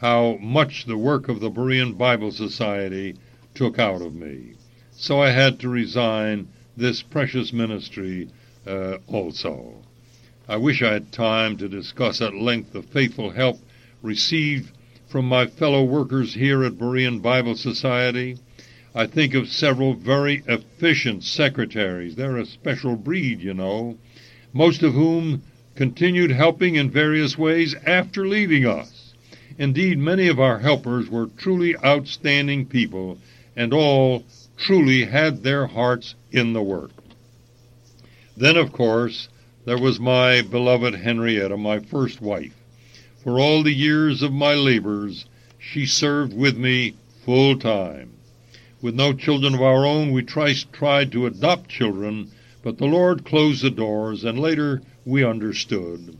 how 0.00 0.36
much 0.40 0.84
the 0.84 0.98
work 0.98 1.28
of 1.28 1.40
the 1.40 1.50
Berean 1.50 1.96
Bible 1.96 2.30
Society 2.30 3.16
took 3.54 3.78
out 3.78 4.02
of 4.02 4.14
me. 4.14 4.54
So 4.92 5.20
I 5.20 5.30
had 5.30 5.60
to 5.60 5.68
resign 5.68 6.48
this 6.76 7.02
precious 7.02 7.52
ministry 7.52 8.28
uh, 8.66 8.98
also. 9.06 9.74
I 10.48 10.58
wish 10.58 10.82
I 10.82 10.92
had 10.92 11.12
time 11.12 11.56
to 11.58 11.68
discuss 11.68 12.20
at 12.20 12.34
length 12.34 12.72
the 12.72 12.82
faithful 12.82 13.30
help 13.30 13.58
received 14.02 14.70
from 15.08 15.26
my 15.26 15.46
fellow 15.46 15.84
workers 15.84 16.34
here 16.34 16.64
at 16.64 16.78
Berean 16.78 17.22
Bible 17.22 17.56
Society. 17.56 18.38
I 18.94 19.06
think 19.06 19.34
of 19.34 19.48
several 19.48 19.94
very 19.94 20.42
efficient 20.46 21.24
secretaries. 21.24 22.16
They're 22.16 22.36
a 22.36 22.46
special 22.46 22.96
breed, 22.96 23.40
you 23.40 23.54
know, 23.54 23.98
most 24.52 24.82
of 24.82 24.94
whom 24.94 25.42
continued 25.74 26.30
helping 26.30 26.76
in 26.76 26.90
various 26.90 27.36
ways 27.36 27.74
after 27.86 28.26
leaving 28.26 28.66
us. 28.66 28.95
Indeed, 29.58 29.98
many 29.98 30.28
of 30.28 30.38
our 30.38 30.58
helpers 30.58 31.08
were 31.08 31.30
truly 31.38 31.74
outstanding 31.78 32.66
people, 32.66 33.18
and 33.56 33.72
all 33.72 34.24
truly 34.58 35.04
had 35.04 35.42
their 35.42 35.66
hearts 35.66 36.14
in 36.30 36.52
the 36.52 36.62
work. 36.62 36.90
Then, 38.36 38.56
of 38.56 38.72
course, 38.72 39.28
there 39.64 39.78
was 39.78 39.98
my 39.98 40.42
beloved 40.42 40.94
Henrietta, 40.94 41.56
my 41.56 41.78
first 41.78 42.20
wife. 42.20 42.52
For 43.24 43.40
all 43.40 43.62
the 43.62 43.72
years 43.72 44.22
of 44.22 44.32
my 44.32 44.54
labors, 44.54 45.24
she 45.58 45.86
served 45.86 46.34
with 46.34 46.56
me 46.56 46.94
full 47.24 47.58
time. 47.58 48.10
With 48.82 48.94
no 48.94 49.14
children 49.14 49.54
of 49.54 49.62
our 49.62 49.86
own, 49.86 50.12
we 50.12 50.22
tried 50.22 51.10
to 51.12 51.26
adopt 51.26 51.70
children, 51.70 52.30
but 52.62 52.76
the 52.76 52.84
Lord 52.84 53.24
closed 53.24 53.62
the 53.62 53.70
doors, 53.70 54.22
and 54.22 54.38
later 54.38 54.82
we 55.06 55.24
understood. 55.24 56.16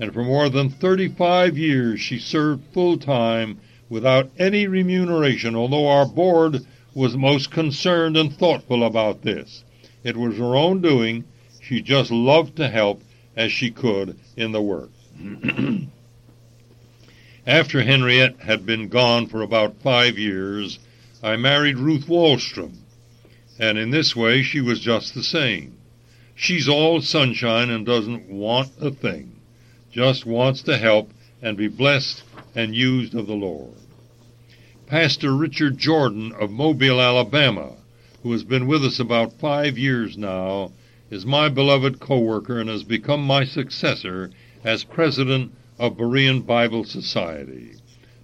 And 0.00 0.14
for 0.14 0.24
more 0.24 0.48
than 0.48 0.70
35 0.70 1.58
years, 1.58 2.00
she 2.00 2.18
served 2.18 2.64
full 2.72 2.96
time 2.96 3.58
without 3.90 4.30
any 4.38 4.66
remuneration, 4.66 5.54
although 5.54 5.86
our 5.86 6.06
board 6.06 6.64
was 6.94 7.16
most 7.16 7.50
concerned 7.50 8.16
and 8.16 8.32
thoughtful 8.32 8.82
about 8.82 9.20
this. 9.22 9.62
It 10.02 10.16
was 10.16 10.38
her 10.38 10.56
own 10.56 10.80
doing. 10.80 11.24
She 11.60 11.82
just 11.82 12.10
loved 12.10 12.56
to 12.56 12.68
help 12.68 13.02
as 13.36 13.52
she 13.52 13.70
could 13.70 14.18
in 14.36 14.52
the 14.52 14.62
work. 14.62 14.90
After 17.46 17.82
Henrietta 17.82 18.42
had 18.42 18.64
been 18.64 18.88
gone 18.88 19.26
for 19.26 19.42
about 19.42 19.82
five 19.82 20.18
years, 20.18 20.78
I 21.22 21.36
married 21.36 21.76
Ruth 21.76 22.06
Wallstrom, 22.06 22.78
and 23.58 23.76
in 23.76 23.90
this 23.90 24.16
way 24.16 24.42
she 24.42 24.62
was 24.62 24.80
just 24.80 25.14
the 25.14 25.22
same. 25.22 25.76
She's 26.34 26.68
all 26.68 27.02
sunshine 27.02 27.68
and 27.68 27.84
doesn't 27.84 28.30
want 28.30 28.70
a 28.80 28.90
thing, 28.90 29.39
just 29.90 30.24
wants 30.24 30.62
to 30.62 30.78
help 30.78 31.10
and 31.42 31.56
be 31.56 31.66
blessed 31.66 32.22
and 32.54 32.74
used 32.74 33.14
of 33.14 33.26
the 33.26 33.34
Lord. 33.34 33.74
Pastor 34.86 35.34
Richard 35.34 35.78
Jordan 35.78 36.32
of 36.32 36.50
Mobile, 36.50 37.00
Alabama, 37.00 37.72
who 38.22 38.32
has 38.32 38.44
been 38.44 38.66
with 38.66 38.84
us 38.84 39.00
about 39.00 39.32
five 39.32 39.78
years 39.78 40.16
now, 40.18 40.70
is 41.10 41.26
my 41.26 41.48
beloved 41.48 41.98
co-worker 41.98 42.60
and 42.60 42.68
has 42.68 42.84
become 42.84 43.22
my 43.22 43.44
successor 43.44 44.30
as 44.62 44.84
president 44.84 45.52
of 45.78 45.96
Berean 45.96 46.46
Bible 46.46 46.84
Society. 46.84 47.72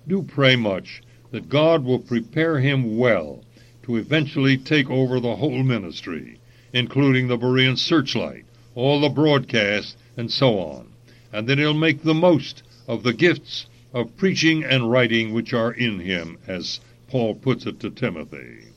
Do 0.07 0.23
pray 0.23 0.55
much 0.55 1.03
that 1.31 1.49
God 1.49 1.85
will 1.85 1.99
prepare 1.99 2.61
him 2.61 2.97
well 2.97 3.43
to 3.83 3.97
eventually 3.97 4.57
take 4.57 4.89
over 4.89 5.19
the 5.19 5.37
whole 5.37 5.63
ministry, 5.63 6.39
including 6.73 7.27
the 7.29 7.39
Berean 7.39 7.77
Searchlight, 7.77 8.45
all 8.75 9.01
the 9.01 9.09
broadcasts, 9.09 9.97
and 10.17 10.31
so 10.31 10.59
on, 10.59 10.89
and 11.37 11.47
that 11.47 11.59
he'll 11.59 11.75
make 11.75 12.03
the 12.03 12.15
most 12.15 12.63
of 12.89 13.03
the 13.03 13.13
gifts 13.13 13.67
of 13.93 14.17
preaching 14.17 14.65
and 14.65 14.91
writing 14.91 15.35
which 15.35 15.53
are 15.53 15.71
in 15.71 16.01
him, 16.01 16.39
as 16.47 16.81
Paul 17.09 17.35
puts 17.35 17.67
it 17.67 17.79
to 17.81 17.91
Timothy. 17.91 18.69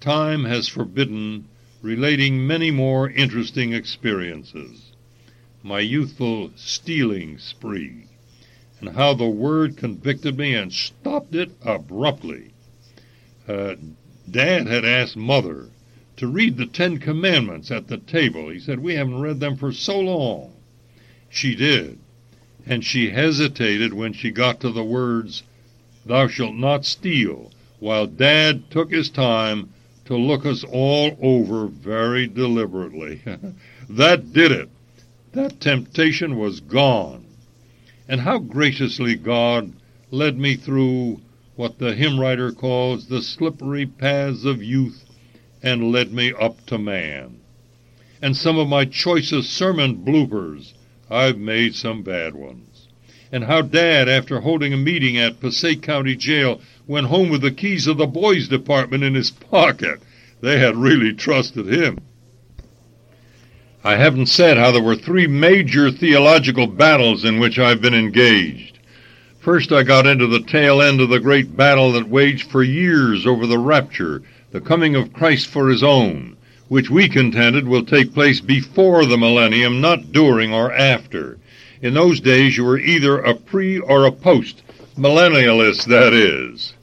Time 0.00 0.44
has 0.44 0.68
forbidden 0.68 1.48
relating 1.82 2.46
many 2.46 2.70
more 2.70 3.10
interesting 3.10 3.74
experiences. 3.74 4.92
My 5.62 5.80
youthful 5.80 6.50
stealing 6.56 7.36
spree, 7.36 8.06
and 8.80 8.96
how 8.96 9.12
the 9.12 9.28
word 9.28 9.76
convicted 9.76 10.38
me 10.38 10.54
and 10.54 10.72
stopped 10.72 11.34
it 11.34 11.50
abruptly. 11.60 12.54
Uh, 13.46 13.74
Dad 14.30 14.66
had 14.66 14.86
asked 14.86 15.18
Mother 15.18 15.68
to 16.16 16.26
read 16.26 16.56
the 16.56 16.64
Ten 16.64 16.96
Commandments 16.96 17.70
at 17.70 17.88
the 17.88 17.98
table. 17.98 18.48
He 18.48 18.60
said, 18.60 18.78
We 18.78 18.94
haven't 18.94 19.20
read 19.20 19.40
them 19.40 19.58
for 19.58 19.72
so 19.72 20.00
long. 20.00 20.55
She 21.28 21.54
did, 21.54 21.98
and 22.64 22.84
she 22.84 23.10
hesitated 23.10 23.92
when 23.92 24.12
she 24.12 24.30
got 24.30 24.60
to 24.60 24.70
the 24.70 24.84
words, 24.84 25.42
Thou 26.04 26.28
shalt 26.28 26.54
not 26.54 26.84
steal, 26.84 27.50
while 27.80 28.06
Dad 28.06 28.70
took 28.70 28.90
his 28.92 29.10
time 29.10 29.70
to 30.06 30.16
look 30.16 30.46
us 30.46 30.64
all 30.64 31.18
over 31.20 31.66
very 31.66 32.26
deliberately. 32.26 33.20
that 33.88 34.32
did 34.32 34.52
it. 34.52 34.68
That 35.32 35.60
temptation 35.60 36.38
was 36.38 36.60
gone. 36.60 37.24
And 38.08 38.20
how 38.20 38.38
graciously 38.38 39.16
God 39.16 39.72
led 40.10 40.38
me 40.38 40.54
through 40.54 41.20
what 41.56 41.78
the 41.78 41.94
hymn 41.94 42.20
writer 42.20 42.52
calls 42.52 43.06
the 43.06 43.20
slippery 43.20 43.86
paths 43.86 44.44
of 44.44 44.62
youth 44.62 45.04
and 45.62 45.90
led 45.90 46.12
me 46.12 46.32
up 46.32 46.64
to 46.66 46.78
man. 46.78 47.40
And 48.22 48.36
some 48.36 48.58
of 48.58 48.68
my 48.68 48.84
choicest 48.84 49.52
sermon 49.52 50.04
bloopers, 50.04 50.74
I've 51.10 51.38
made 51.38 51.74
some 51.74 52.02
bad 52.02 52.34
ones. 52.34 52.88
And 53.30 53.44
how 53.44 53.62
Dad, 53.62 54.08
after 54.08 54.40
holding 54.40 54.72
a 54.72 54.76
meeting 54.76 55.16
at 55.16 55.40
Passaic 55.40 55.82
County 55.82 56.16
Jail, 56.16 56.60
went 56.86 57.08
home 57.08 57.28
with 57.28 57.42
the 57.42 57.50
keys 57.50 57.86
of 57.86 57.96
the 57.96 58.06
boys' 58.06 58.48
department 58.48 59.04
in 59.04 59.14
his 59.14 59.30
pocket. 59.30 60.00
They 60.40 60.58
had 60.58 60.76
really 60.76 61.12
trusted 61.12 61.66
him. 61.66 61.98
I 63.84 63.96
haven't 63.96 64.26
said 64.26 64.56
how 64.56 64.72
there 64.72 64.82
were 64.82 64.96
three 64.96 65.28
major 65.28 65.92
theological 65.92 66.66
battles 66.66 67.24
in 67.24 67.38
which 67.38 67.58
I've 67.58 67.80
been 67.80 67.94
engaged. 67.94 68.78
First, 69.38 69.70
I 69.70 69.84
got 69.84 70.08
into 70.08 70.26
the 70.26 70.40
tail 70.40 70.82
end 70.82 71.00
of 71.00 71.08
the 71.08 71.20
great 71.20 71.56
battle 71.56 71.92
that 71.92 72.08
waged 72.08 72.50
for 72.50 72.64
years 72.64 73.26
over 73.26 73.46
the 73.46 73.58
rapture, 73.58 74.22
the 74.50 74.60
coming 74.60 74.96
of 74.96 75.12
Christ 75.12 75.46
for 75.46 75.68
his 75.68 75.84
own, 75.84 76.35
which 76.68 76.90
we 76.90 77.08
contended 77.08 77.68
will 77.68 77.84
take 77.84 78.12
place 78.12 78.40
before 78.40 79.04
the 79.06 79.18
millennium, 79.18 79.80
not 79.80 80.12
during 80.12 80.52
or 80.52 80.72
after. 80.72 81.38
In 81.82 81.94
those 81.94 82.20
days, 82.20 82.56
you 82.56 82.64
were 82.64 82.78
either 82.78 83.18
a 83.18 83.34
pre 83.34 83.78
or 83.78 84.04
a 84.04 84.12
post 84.12 84.62
millennialist, 84.96 85.84
that 85.86 86.12
is. 86.12 86.74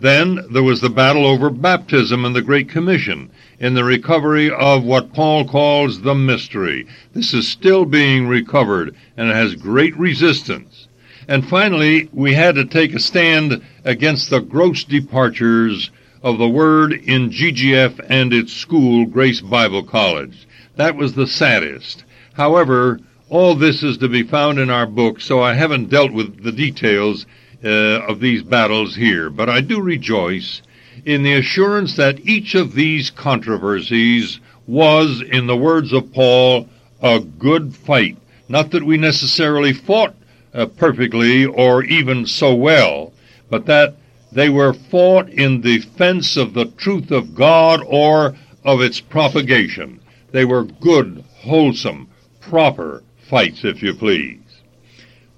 Then 0.00 0.46
there 0.50 0.62
was 0.62 0.80
the 0.80 0.90
battle 0.90 1.26
over 1.26 1.50
baptism 1.50 2.24
and 2.24 2.34
the 2.34 2.42
Great 2.42 2.68
Commission 2.68 3.30
in 3.58 3.74
the 3.74 3.84
recovery 3.84 4.50
of 4.50 4.84
what 4.84 5.12
Paul 5.12 5.44
calls 5.44 6.02
the 6.02 6.14
mystery. 6.14 6.86
This 7.14 7.34
is 7.34 7.48
still 7.48 7.84
being 7.84 8.28
recovered 8.28 8.94
and 9.16 9.28
it 9.28 9.34
has 9.34 9.56
great 9.56 9.96
resistance. 9.96 10.86
And 11.26 11.46
finally, 11.46 12.08
we 12.12 12.32
had 12.32 12.54
to 12.54 12.64
take 12.64 12.94
a 12.94 13.00
stand 13.00 13.60
against 13.84 14.30
the 14.30 14.40
gross 14.40 14.84
departures 14.84 15.90
of 16.22 16.38
the 16.38 16.48
word 16.48 16.92
in 16.92 17.30
GGF 17.30 18.04
and 18.08 18.32
its 18.32 18.52
school, 18.52 19.06
Grace 19.06 19.40
Bible 19.40 19.82
College. 19.82 20.46
That 20.76 20.96
was 20.96 21.14
the 21.14 21.26
saddest. 21.26 22.04
However, 22.34 23.00
all 23.28 23.54
this 23.54 23.82
is 23.82 23.98
to 23.98 24.08
be 24.08 24.22
found 24.22 24.58
in 24.58 24.70
our 24.70 24.86
book, 24.86 25.20
so 25.20 25.40
I 25.40 25.54
haven't 25.54 25.90
dealt 25.90 26.12
with 26.12 26.42
the 26.42 26.52
details 26.52 27.26
uh, 27.64 27.68
of 27.68 28.20
these 28.20 28.42
battles 28.42 28.96
here, 28.96 29.30
but 29.30 29.48
I 29.48 29.60
do 29.60 29.80
rejoice 29.80 30.62
in 31.04 31.22
the 31.22 31.34
assurance 31.34 31.96
that 31.96 32.20
each 32.20 32.54
of 32.54 32.74
these 32.74 33.10
controversies 33.10 34.40
was, 34.66 35.22
in 35.22 35.46
the 35.46 35.56
words 35.56 35.92
of 35.92 36.12
Paul, 36.12 36.68
a 37.02 37.20
good 37.20 37.74
fight. 37.74 38.16
Not 38.48 38.70
that 38.70 38.84
we 38.84 38.96
necessarily 38.96 39.72
fought 39.72 40.14
uh, 40.54 40.66
perfectly 40.66 41.44
or 41.44 41.84
even 41.84 42.26
so 42.26 42.54
well, 42.54 43.12
but 43.50 43.66
that 43.66 43.96
they 44.32 44.48
were 44.48 44.72
fought 44.72 45.28
in 45.30 45.60
defense 45.60 46.36
of 46.36 46.54
the 46.54 46.66
truth 46.66 47.10
of 47.10 47.34
God 47.34 47.82
or 47.86 48.34
of 48.64 48.80
its 48.80 49.00
propagation. 49.00 50.00
They 50.32 50.44
were 50.44 50.64
good, 50.64 51.24
wholesome, 51.38 52.08
proper 52.40 53.02
fights, 53.28 53.64
if 53.64 53.82
you 53.82 53.94
please. 53.94 54.40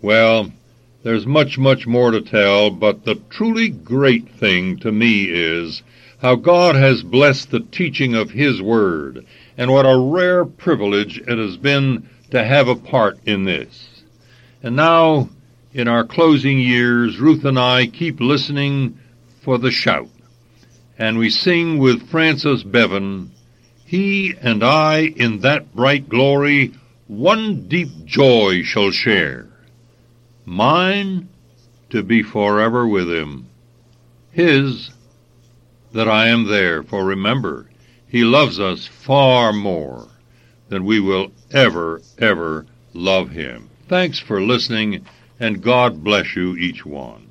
Well, 0.02 0.50
there's 1.02 1.26
much, 1.26 1.58
much 1.58 1.86
more 1.86 2.10
to 2.10 2.20
tell, 2.20 2.70
but 2.70 3.04
the 3.04 3.16
truly 3.30 3.68
great 3.68 4.28
thing 4.28 4.78
to 4.80 4.92
me 4.92 5.28
is 5.30 5.82
how 6.20 6.34
God 6.34 6.74
has 6.74 7.02
blessed 7.02 7.50
the 7.50 7.60
teaching 7.60 8.14
of 8.14 8.30
His 8.30 8.60
Word, 8.60 9.24
and 9.56 9.72
what 9.72 9.86
a 9.86 9.98
rare 9.98 10.44
privilege 10.44 11.18
it 11.18 11.38
has 11.38 11.56
been 11.56 12.08
to 12.30 12.44
have 12.44 12.68
a 12.68 12.74
part 12.74 13.18
in 13.24 13.44
this. 13.44 14.02
And 14.62 14.76
now, 14.76 15.30
in 15.72 15.88
our 15.88 16.04
closing 16.04 16.58
years, 16.58 17.18
Ruth 17.18 17.44
and 17.44 17.58
I 17.58 17.86
keep 17.86 18.20
listening 18.20 18.98
for 19.42 19.58
the 19.58 19.70
shout, 19.70 20.08
and 20.98 21.18
we 21.18 21.30
sing 21.30 21.78
with 21.78 22.08
Frances 22.08 22.64
Bevan, 22.64 23.30
He 23.84 24.34
and 24.40 24.62
I 24.62 25.12
in 25.16 25.40
that 25.40 25.74
bright 25.74 26.08
glory 26.08 26.72
one 27.06 27.66
deep 27.66 28.04
joy 28.04 28.62
shall 28.62 28.90
share 28.92 29.48
mine 30.44 31.28
to 31.90 32.02
be 32.02 32.22
forever 32.22 32.86
with 32.86 33.08
him, 33.10 33.48
his 34.30 34.90
that 35.92 36.08
I 36.08 36.28
am 36.28 36.46
there. 36.46 36.82
For 36.82 37.04
remember, 37.04 37.66
he 38.06 38.24
loves 38.24 38.60
us 38.60 38.86
far 38.86 39.52
more 39.52 40.08
than 40.68 40.84
we 40.84 41.00
will 41.00 41.32
ever, 41.50 42.00
ever 42.18 42.66
love 42.94 43.30
him. 43.30 43.70
Thanks 43.88 44.20
for 44.20 44.40
listening, 44.40 45.04
and 45.40 45.62
God 45.62 46.04
bless 46.04 46.36
you 46.36 46.56
each 46.56 46.84
one. 46.84 47.29